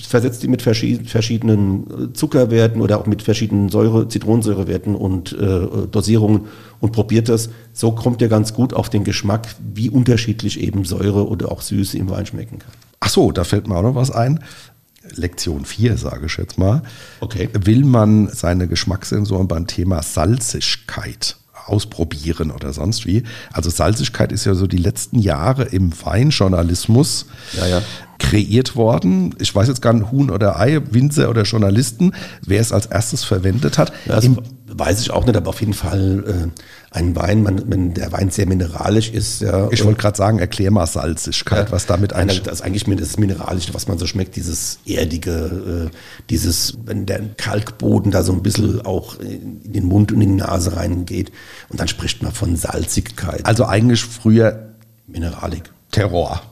versetzt 0.00 0.42
die 0.42 0.48
mit 0.48 0.62
verschi- 0.62 1.04
verschiedenen 1.06 2.10
äh, 2.10 2.12
Zuckerwerten 2.12 2.80
oder 2.80 2.98
auch 2.98 3.06
mit 3.06 3.22
verschiedenen 3.22 3.68
Säure, 3.68 4.08
Zitronensäurewerten 4.08 4.94
und 4.94 5.32
äh, 5.32 5.86
Dosierungen 5.90 6.42
und 6.80 6.92
probiert 6.92 7.28
das. 7.28 7.50
So 7.72 7.92
kommt 7.92 8.20
ihr 8.22 8.28
ganz 8.28 8.54
gut 8.54 8.74
auf 8.74 8.88
den 8.90 9.04
Geschmack, 9.04 9.48
wie 9.74 9.90
unterschiedlich 9.90 10.60
eben 10.60 10.84
Säure 10.84 11.26
oder 11.28 11.50
auch 11.50 11.62
Süße 11.62 11.98
im 11.98 12.08
Wein 12.10 12.26
schmecken 12.26 12.58
kann. 12.60 12.70
Ach 13.00 13.08
so, 13.08 13.32
da 13.32 13.44
fällt 13.44 13.66
mir 13.68 13.76
auch 13.76 13.82
noch 13.82 13.94
was 13.94 14.10
ein. 14.10 14.40
Lektion 15.14 15.64
4, 15.64 15.96
sage 15.96 16.26
ich 16.26 16.36
jetzt 16.36 16.58
mal. 16.58 16.82
Okay. 17.20 17.48
Will 17.54 17.84
man 17.84 18.28
seine 18.28 18.68
Geschmackssensoren 18.68 19.48
beim 19.48 19.66
Thema 19.66 20.02
Salzigkeit 20.02 21.36
ausprobieren 21.66 22.50
oder 22.50 22.72
sonst 22.72 23.06
wie? 23.06 23.22
Also 23.52 23.70
Salzigkeit 23.70 24.32
ist 24.32 24.44
ja 24.44 24.54
so 24.54 24.66
die 24.66 24.76
letzten 24.78 25.18
Jahre 25.18 25.64
im 25.64 25.92
Weinjournalismus 26.04 27.26
Ja, 27.56 27.66
ja. 27.66 27.82
Kreiert 28.18 28.76
worden. 28.76 29.34
Ich 29.38 29.54
weiß 29.54 29.68
jetzt 29.68 29.82
gar 29.82 29.92
nicht, 29.92 30.10
Huhn 30.10 30.30
oder 30.30 30.58
Ei, 30.58 30.80
Winzer 30.90 31.30
oder 31.30 31.42
Journalisten, 31.42 32.12
wer 32.44 32.60
es 32.60 32.72
als 32.72 32.86
erstes 32.86 33.24
verwendet 33.24 33.78
hat. 33.78 33.92
Das 34.06 34.24
Im, 34.24 34.38
weiß 34.66 35.00
ich 35.00 35.10
auch 35.10 35.24
nicht, 35.24 35.36
aber 35.36 35.50
auf 35.50 35.60
jeden 35.60 35.72
Fall 35.74 36.24
äh, 36.26 36.96
ein 36.96 37.14
Wein, 37.16 37.42
man, 37.42 37.70
wenn 37.70 37.94
der 37.94 38.12
Wein 38.12 38.30
sehr 38.30 38.46
mineralisch 38.46 39.10
ist. 39.10 39.40
Ja, 39.40 39.70
ich 39.70 39.84
wollte 39.84 40.00
gerade 40.00 40.16
sagen, 40.16 40.38
erklär 40.38 40.70
mal 40.70 40.86
Salzigkeit, 40.86 41.70
was 41.70 41.86
damit 41.86 42.12
eigentlich... 42.12 42.42
das 42.42 42.54
ist 42.54 42.62
eigentlich 42.62 42.84
das 42.84 43.18
Mineralische, 43.18 43.74
was 43.74 43.88
man 43.88 43.98
so 43.98 44.06
schmeckt, 44.06 44.36
dieses 44.36 44.78
Erdige, 44.84 45.90
äh, 45.90 45.96
dieses, 46.28 46.78
wenn 46.84 47.06
der 47.06 47.20
Kalkboden 47.36 48.10
da 48.10 48.22
so 48.22 48.32
ein 48.32 48.42
bisschen 48.42 48.84
auch 48.84 49.18
in 49.20 49.72
den 49.72 49.86
Mund 49.86 50.12
und 50.12 50.20
in 50.20 50.36
die 50.36 50.42
Nase 50.42 50.76
reingeht. 50.76 51.30
Und 51.68 51.80
dann 51.80 51.88
spricht 51.88 52.22
man 52.22 52.32
von 52.32 52.56
Salzigkeit, 52.56 53.44
Also 53.46 53.64
eigentlich 53.64 54.02
früher 54.02 54.70
Mineralik. 55.06 55.70
Terror. 55.90 56.42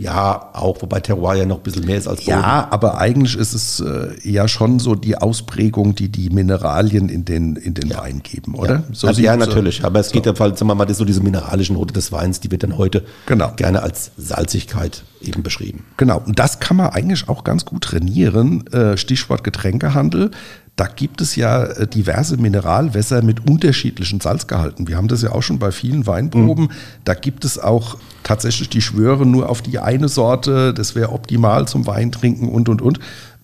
Ja, 0.00 0.50
auch, 0.52 0.80
wobei 0.80 1.00
Terroir 1.00 1.34
ja 1.34 1.44
noch 1.44 1.56
ein 1.56 1.62
bisschen 1.64 1.84
mehr 1.84 1.98
ist 1.98 2.06
als 2.06 2.20
Boden. 2.20 2.30
Ja, 2.30 2.68
aber 2.70 2.98
eigentlich 2.98 3.36
ist 3.36 3.52
es 3.52 3.80
äh, 3.80 4.14
ja 4.22 4.46
schon 4.46 4.78
so 4.78 4.94
die 4.94 5.16
Ausprägung, 5.16 5.96
die 5.96 6.08
die 6.08 6.30
Mineralien 6.30 7.08
in 7.08 7.24
den, 7.24 7.56
in 7.56 7.74
den 7.74 7.88
ja. 7.88 7.98
Wein 7.98 8.22
geben, 8.22 8.54
oder? 8.54 8.74
Ja, 8.74 8.82
so 8.92 9.08
also, 9.08 9.20
ja 9.20 9.36
natürlich. 9.36 9.84
Aber 9.84 9.98
es 9.98 10.10
so. 10.10 10.12
geht 10.12 10.26
ja, 10.26 10.36
sagen 10.36 10.68
wir 10.68 10.76
mal, 10.76 10.84
das 10.84 10.98
so 10.98 11.04
diese 11.04 11.20
mineralische 11.20 11.72
Note 11.72 11.92
des 11.92 12.12
Weins, 12.12 12.38
die 12.38 12.48
wird 12.52 12.62
dann 12.62 12.78
heute 12.78 13.04
genau. 13.26 13.50
gerne 13.56 13.82
als 13.82 14.12
Salzigkeit 14.16 15.02
eben 15.20 15.42
beschrieben. 15.42 15.84
Genau. 15.96 16.22
Und 16.24 16.38
das 16.38 16.60
kann 16.60 16.76
man 16.76 16.90
eigentlich 16.90 17.28
auch 17.28 17.42
ganz 17.42 17.64
gut 17.64 17.82
trainieren. 17.82 18.68
Äh, 18.68 18.96
Stichwort 18.96 19.42
Getränkehandel. 19.42 20.30
Da 20.78 20.86
gibt 20.86 21.20
es 21.20 21.34
ja 21.34 21.64
äh, 21.64 21.88
diverse 21.88 22.36
Mineralwässer 22.36 23.22
mit 23.22 23.50
unterschiedlichen 23.50 24.20
Salzgehalten. 24.20 24.86
Wir 24.86 24.96
haben 24.96 25.08
das 25.08 25.22
ja 25.22 25.32
auch 25.32 25.42
schon 25.42 25.58
bei 25.58 25.72
vielen 25.72 26.06
Weinproben. 26.06 26.66
Mhm. 26.66 26.70
Da 27.04 27.14
gibt 27.14 27.44
es 27.44 27.58
auch 27.58 27.96
tatsächlich 28.22 28.68
die 28.68 28.80
schwören 28.80 29.32
nur 29.32 29.48
auf 29.48 29.60
die 29.60 29.80
eine 29.80 30.08
Sorte, 30.08 30.72
das 30.72 30.94
wäre 30.94 31.10
optimal 31.10 31.66
zum 31.66 31.88
Weintrinken 31.88 32.48
und 32.48 32.68
und 32.68 32.80
und. 32.80 33.00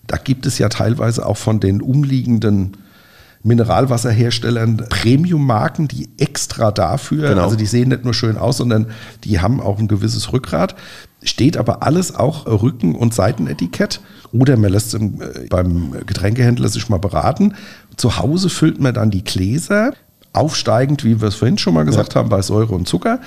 Da 0.07 0.15
gibt 0.15 0.45
es 0.45 0.59
ja 0.59 0.69
teilweise 0.69 1.25
auch 1.25 1.35
von 1.35 1.59
den 1.59 1.81
umliegenden 1.81 2.77
Mineralwasserherstellern 3.43 4.77
Premium-Marken, 4.89 5.89
die 5.89 6.07
extra 6.17 6.71
dafür, 6.71 7.29
genau. 7.29 7.43
also 7.43 7.57
die 7.57 7.65
sehen 7.65 7.89
nicht 7.89 8.05
nur 8.05 8.13
schön 8.13 8.37
aus, 8.37 8.57
sondern 8.57 8.87
die 9.25 9.41
haben 9.41 9.59
auch 9.59 9.77
ein 9.77 9.89
gewisses 9.89 10.31
Rückgrat. 10.31 10.75
Steht 11.25 11.57
aber 11.57 11.83
alles 11.83 12.15
auch 12.15 12.45
Rücken- 12.45 12.95
und 12.95 13.13
Seitenetikett. 13.13 13.99
Oder 14.31 14.55
man 14.55 14.71
lässt 14.71 14.93
äh, 14.93 14.99
beim 15.49 15.93
Getränkehändler 16.05 16.69
sich 16.69 16.87
mal 16.87 16.99
beraten. 16.99 17.55
Zu 17.97 18.17
Hause 18.17 18.49
füllt 18.49 18.79
man 18.79 18.93
dann 18.93 19.11
die 19.11 19.23
Gläser, 19.23 19.93
aufsteigend, 20.31 21.03
wie 21.03 21.21
wir 21.21 21.27
es 21.27 21.35
vorhin 21.35 21.57
schon 21.57 21.73
mal 21.73 21.85
gesagt 21.85 22.13
ja. 22.13 22.19
haben, 22.19 22.29
bei 22.29 22.41
Säure 22.41 22.75
und 22.75 22.87
Zucker 22.87 23.19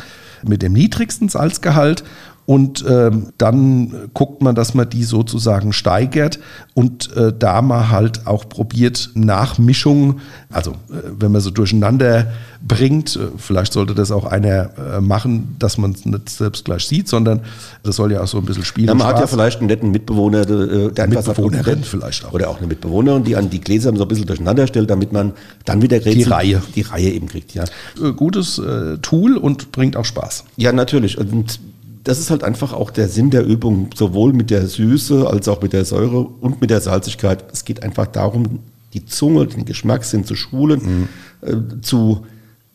mit 0.47 0.63
dem 0.63 0.73
niedrigsten 0.73 1.29
Salzgehalt 1.29 2.05
und 2.49 2.83
ähm, 2.89 3.35
dann 3.37 4.09
guckt 4.15 4.41
man, 4.41 4.55
dass 4.55 4.73
man 4.73 4.89
die 4.89 5.05
sozusagen 5.05 5.75
steigert 5.75 6.39
und 6.73 7.15
äh, 7.15 7.31
da 7.39 7.61
man 7.61 7.91
halt 7.91 8.27
auch 8.27 8.49
probiert 8.49 9.11
Nachmischung, 9.13 10.21
also 10.49 10.71
äh, 10.71 11.11
wenn 11.19 11.31
man 11.31 11.43
so 11.43 11.51
durcheinander 11.51 12.33
bringt, 12.67 13.17
äh, 13.17 13.29
vielleicht 13.37 13.75
sollte 13.75 13.95
das 13.95 14.11
auch 14.11 14.25
einer 14.25 14.71
äh, 14.79 15.01
machen, 15.03 15.57
dass 15.59 15.77
man 15.77 15.91
es 15.91 16.07
nicht 16.07 16.31
selbst 16.31 16.65
gleich 16.65 16.87
sieht, 16.87 17.07
sondern 17.07 17.41
das 17.83 17.97
soll 17.97 18.13
ja 18.13 18.23
auch 18.23 18.27
so 18.27 18.39
ein 18.39 18.47
bisschen 18.47 18.65
spielen. 18.65 18.89
Ja, 18.89 18.95
man 18.95 19.09
Spaß. 19.09 19.13
hat 19.13 19.21
ja 19.21 19.27
vielleicht 19.27 19.59
einen 19.59 19.67
netten 19.67 19.91
Mitbewohner, 19.91 20.49
äh, 20.49 20.91
der 20.91 21.07
Mitbewohnerin 21.07 21.85
vielleicht 21.85 22.25
auch. 22.25 22.33
Oder 22.33 22.49
auch 22.49 22.57
eine 22.57 22.67
Mitbewohnerin, 22.67 23.25
die 23.25 23.37
an 23.37 23.51
die 23.51 23.61
Gläser 23.61 23.95
so 23.95 24.05
ein 24.05 24.09
bisschen 24.09 24.27
durcheinander 24.27 24.67
stellt, 24.67 24.89
damit 24.89 25.13
man 25.13 25.35
dann 25.67 25.83
wieder 25.83 25.99
Rätsel, 25.99 26.15
die 26.15 26.23
Reihe, 26.23 26.63
die 26.75 26.81
Reihe 26.81 27.11
eben 27.11 27.29
kriegt. 27.29 27.53
Ja. 27.53 27.65
Äh, 28.03 28.13
gutes 28.13 28.59
Tool 29.03 29.37
und 29.37 29.71
bringt 29.71 29.99
auch 29.99 30.07
Spaß. 30.07 30.45
Ja, 30.57 30.73
natürlich. 30.73 31.19
Und 31.19 31.61
das 32.09 32.19
ist 32.19 32.31
halt 32.31 32.43
einfach 32.43 32.73
auch 32.73 32.91
der 32.91 33.07
Sinn 33.07 33.29
der 33.29 33.45
Übung, 33.45 33.91
sowohl 33.95 34.33
mit 34.33 34.49
der 34.49 34.67
Süße 34.67 35.29
als 35.29 35.47
auch 35.47 35.61
mit 35.61 35.75
der 35.75 35.85
Säure 35.85 36.21
und 36.21 36.59
mit 36.59 36.71
der 36.71 36.81
Salzigkeit. 36.81 37.45
Es 37.53 37.67
geht 37.67 37.83
einfach 37.83 38.07
darum, 38.07 38.61
die 38.95 39.05
Zunge, 39.05 39.47
den 39.47 39.67
Geschmackssinn 39.67 40.25
zu 40.25 40.35
schulen, 40.35 41.09
mhm. 41.43 41.47
äh, 41.47 41.83
zu 41.83 42.25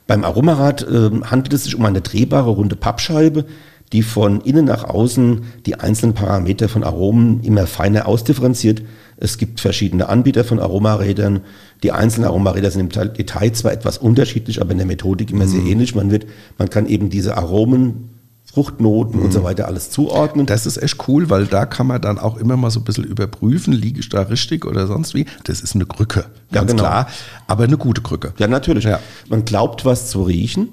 Beim 0.07 0.23
Aromarad 0.23 0.81
äh, 0.81 1.11
handelt 1.23 1.53
es 1.53 1.65
sich 1.65 1.75
um 1.75 1.85
eine 1.85 2.01
drehbare 2.01 2.49
runde 2.49 2.75
Pappscheibe, 2.75 3.45
die 3.91 4.03
von 4.03 4.41
innen 4.41 4.65
nach 4.65 4.83
außen 4.83 5.41
die 5.65 5.79
einzelnen 5.79 6.13
Parameter 6.13 6.69
von 6.69 6.83
Aromen 6.83 7.41
immer 7.43 7.65
feiner 7.65 8.07
ausdifferenziert. 8.07 8.83
Es 9.17 9.37
gibt 9.37 9.59
verschiedene 9.59 10.07
Anbieter 10.07 10.43
von 10.43 10.59
Aromarädern. 10.59 11.41
Die 11.83 11.91
einzelnen 11.91 12.27
Aromaräder 12.27 12.71
sind 12.71 12.95
im 12.95 13.13
Detail 13.13 13.51
zwar 13.51 13.71
etwas 13.71 13.97
unterschiedlich, 13.97 14.61
aber 14.61 14.71
in 14.71 14.77
der 14.77 14.87
Methodik 14.87 15.31
immer 15.31 15.45
mhm. 15.45 15.49
sehr 15.49 15.61
ähnlich. 15.61 15.95
Man 15.95 16.11
wird, 16.11 16.27
man 16.57 16.69
kann 16.69 16.85
eben 16.85 17.09
diese 17.09 17.35
Aromen 17.35 18.09
Fruchtnoten 18.45 19.19
mhm. 19.19 19.25
und 19.25 19.31
so 19.31 19.43
weiter 19.43 19.67
alles 19.67 19.91
zuordnen. 19.91 20.45
Das 20.45 20.65
ist 20.65 20.77
echt 20.77 21.07
cool, 21.07 21.29
weil 21.29 21.45
da 21.45 21.65
kann 21.65 21.87
man 21.87 22.01
dann 22.01 22.17
auch 22.17 22.37
immer 22.37 22.57
mal 22.57 22.71
so 22.71 22.79
ein 22.79 22.83
bisschen 22.83 23.03
überprüfen, 23.03 23.73
liege 23.73 23.99
ich 23.99 24.09
da 24.09 24.21
richtig 24.21 24.65
oder 24.65 24.87
sonst 24.87 25.13
wie. 25.13 25.25
Das 25.43 25.61
ist 25.61 25.75
eine 25.75 25.85
Krücke, 25.85 26.25
ganz 26.51 26.71
ja, 26.71 26.77
genau. 26.77 26.83
klar, 26.83 27.07
aber 27.45 27.65
eine 27.65 27.77
gute 27.77 28.01
Krücke. 28.01 28.33
Ja, 28.37 28.47
natürlich. 28.47 28.85
Ja. 28.85 28.99
Man 29.29 29.45
glaubt, 29.45 29.85
was 29.85 30.09
zu 30.09 30.23
riechen 30.23 30.69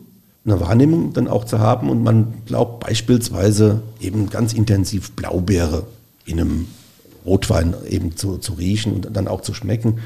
eine 0.47 0.61
Wahrnehmung 0.61 1.13
dann 1.13 1.29
auch 1.29 1.45
zu 1.45 1.59
haben 1.59 1.91
und 1.91 2.03
man 2.03 2.35
glaubt 2.47 2.81
beispielsweise 2.87 3.83
eben 4.01 4.31
ganz 4.31 4.53
intensiv 4.53 5.13
Blaubeere 5.13 5.87
in 6.25 6.41
einem 6.41 6.69
Rotwein 7.25 7.75
eben 7.89 8.17
zu, 8.17 8.39
zu 8.39 8.55
riechen 8.55 8.93
und 8.93 9.09
dann 9.13 9.27
auch 9.27 9.41
zu 9.41 9.53
schmecken. 9.53 9.99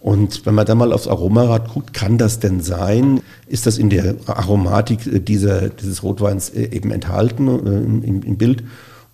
Und 0.00 0.46
wenn 0.46 0.54
man 0.54 0.66
dann 0.66 0.78
mal 0.78 0.92
aufs 0.92 1.08
Aromarad 1.08 1.72
guckt, 1.72 1.92
kann 1.92 2.16
das 2.16 2.40
denn 2.40 2.60
sein? 2.60 3.20
Ist 3.46 3.66
das 3.66 3.76
in 3.76 3.90
der 3.90 4.16
Aromatik 4.26 5.26
dieser, 5.26 5.68
dieses 5.68 6.02
Rotweins 6.02 6.50
äh, 6.50 6.74
eben 6.74 6.90
enthalten 6.90 7.48
äh, 7.48 8.06
im, 8.06 8.22
im, 8.22 8.36
Bild? 8.36 8.62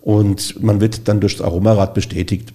Und 0.01 0.61
man 0.63 0.79
wird 0.79 1.07
dann 1.09 1.19
durch 1.19 1.37
das 1.37 1.45
Aromarad 1.45 1.93
bestätigt, 1.93 2.53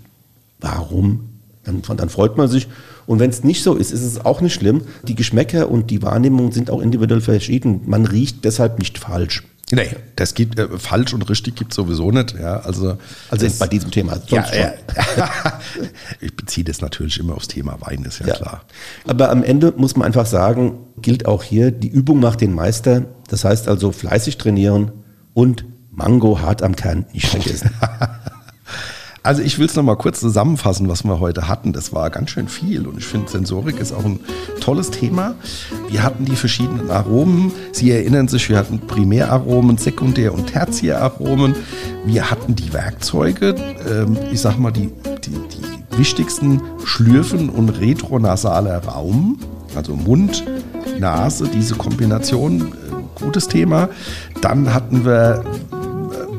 warum? 0.60 1.28
Dann, 1.64 1.82
dann 1.96 2.08
freut 2.08 2.38
man 2.38 2.48
sich. 2.48 2.68
Und 3.06 3.18
wenn 3.18 3.30
es 3.30 3.44
nicht 3.44 3.62
so 3.62 3.74
ist, 3.74 3.92
ist 3.92 4.02
es 4.02 4.24
auch 4.24 4.40
nicht 4.40 4.54
schlimm. 4.54 4.82
Die 5.02 5.14
Geschmäcker 5.14 5.70
und 5.70 5.90
die 5.90 6.02
Wahrnehmungen 6.02 6.52
sind 6.52 6.70
auch 6.70 6.80
individuell 6.80 7.20
verschieden. 7.20 7.82
Man 7.86 8.06
riecht 8.06 8.44
deshalb 8.44 8.78
nicht 8.78 8.98
falsch. 8.98 9.42
Nee, 9.74 9.88
das 10.16 10.34
gibt 10.34 10.58
äh, 10.58 10.68
falsch 10.78 11.14
und 11.14 11.28
richtig 11.30 11.54
gibt 11.54 11.72
es 11.72 11.76
sowieso 11.76 12.10
nicht. 12.10 12.34
Ja, 12.38 12.60
also 12.60 12.98
also 13.30 13.46
das, 13.46 13.58
bei 13.58 13.66
diesem 13.68 13.90
Thema. 13.90 14.20
Ja, 14.26 14.44
ja. 14.54 14.74
ich 16.20 16.36
beziehe 16.36 16.64
das 16.64 16.82
natürlich 16.82 17.18
immer 17.18 17.34
aufs 17.34 17.48
Thema 17.48 17.78
Wein, 17.80 18.04
ist 18.04 18.20
ja, 18.20 18.26
ja, 18.26 18.34
klar. 18.34 18.64
Aber 19.06 19.30
am 19.30 19.42
Ende 19.42 19.72
muss 19.74 19.96
man 19.96 20.06
einfach 20.06 20.26
sagen, 20.26 20.78
gilt 20.98 21.24
auch 21.24 21.42
hier, 21.42 21.70
die 21.70 21.88
Übung 21.88 22.20
macht 22.20 22.42
den 22.42 22.52
Meister. 22.52 23.06
Das 23.28 23.44
heißt 23.44 23.66
also 23.66 23.92
fleißig 23.92 24.36
trainieren 24.36 24.92
und 25.32 25.64
Mango 25.90 26.40
hart 26.40 26.62
am 26.62 26.76
Kern 26.76 27.06
nicht 27.14 27.28
vergessen. 27.28 27.70
Also 29.22 29.42
ich 29.42 29.58
will 29.58 29.66
es 29.66 29.76
nochmal 29.76 29.96
kurz 29.96 30.18
zusammenfassen, 30.18 30.88
was 30.88 31.04
wir 31.04 31.20
heute 31.20 31.46
hatten. 31.46 31.72
Das 31.72 31.92
war 31.92 32.10
ganz 32.10 32.30
schön 32.30 32.48
viel 32.48 32.86
und 32.86 32.98
ich 32.98 33.04
finde, 33.04 33.30
Sensorik 33.30 33.78
ist 33.78 33.92
auch 33.92 34.04
ein 34.04 34.18
tolles 34.60 34.90
Thema. 34.90 35.34
Wir 35.88 36.02
hatten 36.02 36.24
die 36.24 36.34
verschiedenen 36.34 36.90
Aromen. 36.90 37.52
Sie 37.70 37.92
erinnern 37.92 38.26
sich, 38.26 38.48
wir 38.48 38.58
hatten 38.58 38.80
Primäraromen, 38.80 39.78
Sekundär- 39.78 40.34
und 40.34 40.48
Tertiäraromen. 40.48 41.54
Wir 42.04 42.30
hatten 42.30 42.56
die 42.56 42.72
Werkzeuge, 42.72 43.54
ähm, 43.88 44.16
ich 44.32 44.40
sag 44.40 44.58
mal, 44.58 44.72
die, 44.72 44.90
die, 45.24 45.30
die 45.30 45.98
wichtigsten 45.98 46.60
Schlürfen 46.84 47.48
und 47.48 47.68
retronasaler 47.68 48.84
Raum, 48.84 49.38
also 49.76 49.94
Mund, 49.94 50.44
Nase, 50.98 51.48
diese 51.48 51.76
Kombination, 51.76 52.60
äh, 52.60 53.22
gutes 53.22 53.46
Thema. 53.46 53.88
Dann 54.40 54.74
hatten 54.74 55.04
wir 55.04 55.44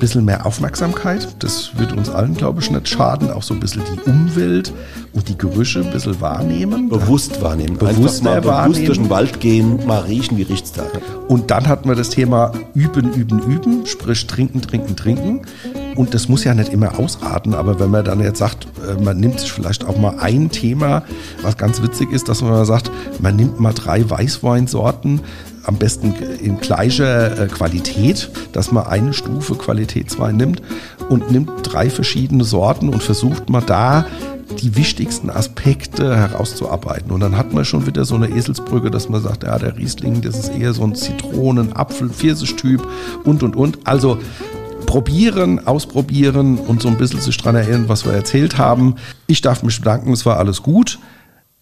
bisschen 0.04 0.26
mehr 0.26 0.46
Aufmerksamkeit. 0.46 1.30
Das 1.40 1.72
wird 1.78 1.94
uns 1.94 2.10
allen, 2.10 2.36
glaube 2.36 2.60
ich, 2.60 2.70
nicht 2.70 2.90
schaden. 2.90 3.32
Auch 3.32 3.42
so 3.42 3.54
ein 3.54 3.62
bisschen 3.62 3.84
die 3.86 4.10
Umwelt 4.10 4.74
und 5.14 5.30
die 5.30 5.38
Gerüche 5.38 5.80
ein 5.80 5.92
bisschen 5.92 6.20
wahrnehmen. 6.20 6.90
Bewusst 6.90 7.42
wahrnehmen. 7.42 7.78
Bewusst 7.78 8.22
mal 8.22 8.44
wahrnehmen. 8.44 8.74
bewusst 8.74 8.88
durch 8.90 8.98
den 8.98 9.10
Wald 9.10 9.40
gehen, 9.40 9.88
mal 9.88 10.02
riechen, 10.02 10.38
wie 10.38 10.42
riecht 10.42 10.66
es 10.66 10.74
da. 10.74 10.84
Und 11.30 11.52
dann 11.52 11.70
hatten 11.70 11.88
wir 11.88 11.96
das 11.96 12.10
Thema 12.10 12.52
üben, 12.74 13.14
üben, 13.14 13.40
üben, 13.40 13.86
sprich 13.86 14.28
trinken, 14.28 14.62
trinken, 14.62 14.98
trinken. 14.98 15.42
Und 15.96 16.14
das 16.14 16.28
muss 16.28 16.44
ja 16.44 16.54
nicht 16.54 16.74
immer 16.74 17.00
ausarten, 17.00 17.54
aber 17.54 17.80
wenn 17.80 17.90
man 17.90 18.04
dann 18.04 18.20
jetzt 18.20 18.40
sagt, 18.40 18.68
äh, 18.86 19.02
man 19.02 19.18
nimmt 19.20 19.40
sich 19.40 19.54
vielleicht 19.54 19.86
auch 19.86 19.98
mal 19.98 20.18
ein 20.20 20.50
Thema, 20.50 21.04
was 21.44 21.56
ganz 21.56 21.82
witzig 21.82 22.12
ist, 22.12 22.28
dass 22.28 22.42
man 22.42 22.66
sagt, 22.66 22.92
man 23.22 23.38
nimmt 23.38 23.60
mal 23.62 23.74
drei 23.74 24.10
Weißweinsorten, 24.10 25.22
am 25.64 25.76
besten 25.76 26.14
in 26.42 26.60
gleicher 26.60 27.40
äh, 27.40 27.48
Qualität, 27.48 28.30
dass 28.52 28.72
man 28.72 28.86
eine 28.86 29.14
Stufe 29.14 29.56
Qualitätswein 29.56 30.38
nimmt 30.38 30.62
und 31.10 31.32
nimmt 31.32 31.52
drei 31.64 31.90
verschiedene 31.90 32.44
Sorten 32.44 32.90
und 32.90 33.02
versucht 33.02 33.50
mal 33.50 33.62
da 33.62 34.06
die 34.62 34.76
wichtigsten 34.76 35.30
Aspekte 35.30 36.16
herauszuarbeiten. 36.16 37.12
Und 37.12 37.22
dann 37.22 37.38
hat 37.38 37.54
man 37.54 37.66
schon 37.66 37.88
wieder 37.88 38.06
so 38.06 38.16
eine 38.16 38.30
Eselsbrücke, 38.30 38.92
dass 38.92 39.10
man 39.10 39.22
sagt, 39.22 39.44
ja, 39.44 39.58
der 39.58 39.78
Riesling, 39.78 40.22
das 40.22 40.38
ist 40.38 40.50
eher 40.50 40.74
so 40.74 40.84
ein 40.84 40.96
Zitronen-, 40.96 41.74
Apfel-, 41.74 42.10
Pfirsich-Typ 42.10 42.88
und, 43.24 43.44
und, 43.44 43.56
und. 43.56 43.80
Also 43.86 44.20
probieren, 44.86 45.66
ausprobieren 45.66 46.58
und 46.58 46.82
so 46.82 46.90
ein 46.90 46.98
bisschen 46.98 47.22
sich 47.22 47.38
dran 47.38 47.56
erinnern, 47.56 47.86
was 47.88 48.06
wir 48.06 48.14
erzählt 48.14 48.58
haben. 48.58 48.96
Ich 49.28 49.42
darf 49.42 49.64
mich 49.64 49.80
bedanken, 49.80 50.12
es 50.12 50.26
war 50.26 50.38
alles 50.38 50.62
gut. 50.62 51.00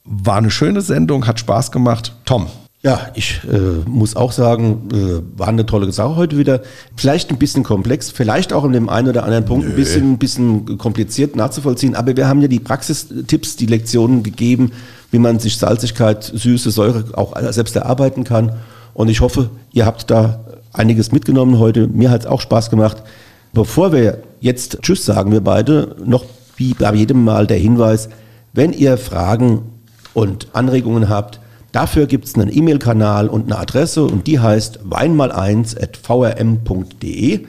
War 0.03 0.37
eine 0.37 0.51
schöne 0.51 0.81
Sendung, 0.81 1.27
hat 1.27 1.39
Spaß 1.39 1.71
gemacht. 1.71 2.15
Tom, 2.25 2.47
ja, 2.83 3.11
ich 3.13 3.41
äh, 3.43 3.87
muss 3.87 4.15
auch 4.15 4.31
sagen, 4.31 4.89
äh, 4.91 5.37
war 5.39 5.49
eine 5.49 5.67
tolle 5.67 5.91
Sache 5.91 6.15
heute 6.15 6.37
wieder. 6.39 6.61
Vielleicht 6.95 7.29
ein 7.29 7.37
bisschen 7.37 7.63
komplex, 7.63 8.09
vielleicht 8.09 8.53
auch 8.53 8.63
in 8.65 8.73
dem 8.73 8.89
einen 8.89 9.09
oder 9.09 9.23
anderen 9.23 9.45
Punkt 9.45 9.67
ein 9.67 9.75
bisschen, 9.75 10.13
ein 10.13 10.17
bisschen 10.17 10.79
kompliziert 10.79 11.35
nachzuvollziehen. 11.35 11.95
Aber 11.95 12.17
wir 12.17 12.27
haben 12.27 12.41
ja 12.41 12.47
die 12.47 12.59
Praxistipps, 12.59 13.55
die 13.55 13.67
Lektionen 13.67 14.23
gegeben, 14.23 14.71
wie 15.11 15.19
man 15.19 15.37
sich 15.37 15.57
Salzigkeit, 15.57 16.23
Süße, 16.23 16.71
Säure 16.71 17.05
auch 17.13 17.39
selbst 17.51 17.75
erarbeiten 17.75 18.23
kann. 18.23 18.53
Und 18.95 19.09
ich 19.09 19.21
hoffe, 19.21 19.51
ihr 19.73 19.85
habt 19.85 20.09
da 20.09 20.39
einiges 20.73 21.11
mitgenommen 21.11 21.59
heute. 21.59 21.87
Mir 21.87 22.09
hat 22.09 22.21
es 22.21 22.27
auch 22.27 22.41
Spaß 22.41 22.71
gemacht. 22.71 23.03
Bevor 23.53 23.93
wir 23.93 24.23
jetzt 24.39 24.79
Tschüss 24.81 25.05
sagen, 25.05 25.31
wir 25.31 25.41
beide, 25.41 25.97
noch 26.03 26.25
wie 26.55 26.73
bei 26.73 26.91
jedem 26.95 27.23
Mal 27.25 27.45
der 27.45 27.57
Hinweis, 27.57 28.09
wenn 28.53 28.73
ihr 28.73 28.97
Fragen 28.97 29.61
und 30.15 30.47
Anregungen 30.53 31.09
habt, 31.09 31.39
Dafür 31.71 32.05
gibt 32.05 32.25
es 32.25 32.35
einen 32.35 32.55
E-Mail-Kanal 32.55 33.29
und 33.29 33.45
eine 33.45 33.57
Adresse 33.57 34.03
und 34.03 34.27
die 34.27 34.39
heißt 34.39 34.81
weinmal1.vrm.de. 34.81 37.47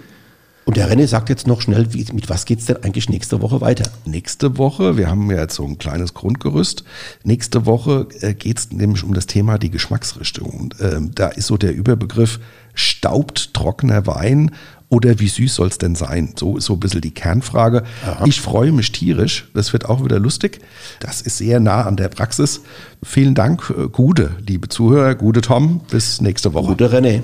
Und 0.65 0.77
der 0.77 0.91
René 0.91 1.07
sagt 1.07 1.29
jetzt 1.29 1.47
noch 1.47 1.61
schnell, 1.61 1.93
wie, 1.93 2.07
mit 2.13 2.31
was 2.31 2.45
geht 2.45 2.61
es 2.61 2.67
denn 2.67 2.77
eigentlich 2.83 3.09
nächste 3.09 3.43
Woche 3.43 3.61
weiter? 3.61 3.91
Nächste 4.05 4.59
Woche, 4.59 4.97
wir 4.97 5.11
haben 5.11 5.31
ja 5.31 5.39
jetzt 5.39 5.57
so 5.57 5.65
ein 5.65 5.79
kleines 5.79 6.15
Grundgerüst. 6.15 6.85
Nächste 7.25 7.67
Woche 7.67 8.07
äh, 8.21 8.35
geht 8.35 8.59
es 8.59 8.71
nämlich 8.71 9.03
um 9.03 9.13
das 9.13 9.27
Thema 9.27 9.59
die 9.59 9.71
Geschmacksrichtung. 9.71 10.73
Ähm, 10.81 11.11
da 11.15 11.29
ist 11.29 11.49
so 11.49 11.57
der 11.57 11.75
Überbegriff 11.75 12.39
staubt 12.75 13.55
trockener 13.55 14.07
Wein 14.07 14.53
oder 14.89 15.19
wie 15.19 15.29
süß 15.29 15.55
soll 15.55 15.69
es 15.69 15.79
denn 15.79 15.95
sein? 15.95 16.35
So 16.39 16.59
ist 16.59 16.67
so 16.67 16.75
ein 16.75 16.81
bisschen 16.81 17.01
die 17.01 17.13
Kernfrage. 17.13 17.83
Aha. 18.05 18.27
Ich 18.27 18.41
freue 18.41 18.73
mich 18.73 18.93
tierisch. 18.93 19.49
Das 19.55 19.73
wird 19.73 19.89
auch 19.89 20.05
wieder 20.05 20.19
lustig. 20.19 20.61
Das 21.01 21.23
ist 21.23 21.39
sehr 21.39 21.61
nah 21.61 21.87
an 21.87 21.97
der 21.97 22.09
Praxis. 22.09 22.61
Vielen 23.03 23.35
Dank, 23.35 23.73
äh, 23.77 23.89
Gude, 23.89 24.37
liebe 24.47 24.69
Zuhörer. 24.69 25.15
Gute 25.15 25.41
Tom. 25.41 25.81
Bis 25.91 26.21
nächste 26.21 26.55
Woche. 26.55 26.69
Gute 26.69 26.93
René. 26.93 27.23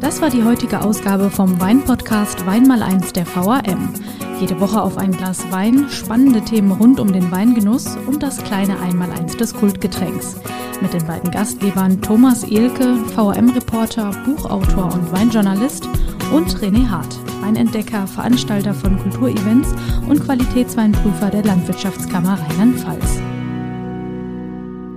Das 0.00 0.22
war 0.22 0.30
die 0.30 0.44
heutige 0.44 0.82
Ausgabe 0.82 1.30
vom 1.30 1.60
Weinpodcast 1.60 2.46
Wein 2.46 2.66
mal 2.66 2.82
eins 2.82 3.12
der 3.12 3.26
VAM. 3.26 3.92
Jede 4.40 4.58
Woche 4.58 4.80
auf 4.80 4.96
ein 4.96 5.12
Glas 5.12 5.50
Wein, 5.50 5.88
spannende 5.90 6.40
Themen 6.40 6.72
rund 6.72 6.98
um 6.98 7.12
den 7.12 7.30
Weingenuss 7.30 7.96
und 8.06 8.22
das 8.22 8.42
kleine 8.42 8.80
Einmaleins 8.80 9.36
des 9.36 9.52
Kultgetränks 9.52 10.36
mit 10.80 10.94
den 10.94 11.06
beiden 11.06 11.30
Gastgebern 11.30 12.00
Thomas 12.00 12.44
Ehlke, 12.44 12.96
VRM-Reporter, 13.14 14.10
Buchautor 14.24 14.92
und 14.94 15.12
Weinjournalist 15.12 15.86
und 16.32 16.48
René 16.56 16.88
Hart, 16.88 17.18
Weinentdecker, 17.42 18.06
Veranstalter 18.06 18.72
von 18.72 18.98
Kulturevents 18.98 19.74
und 20.08 20.24
Qualitätsweinprüfer 20.24 21.30
der 21.30 21.44
Landwirtschaftskammer 21.44 22.38
Rheinland-Pfalz. 22.40 23.20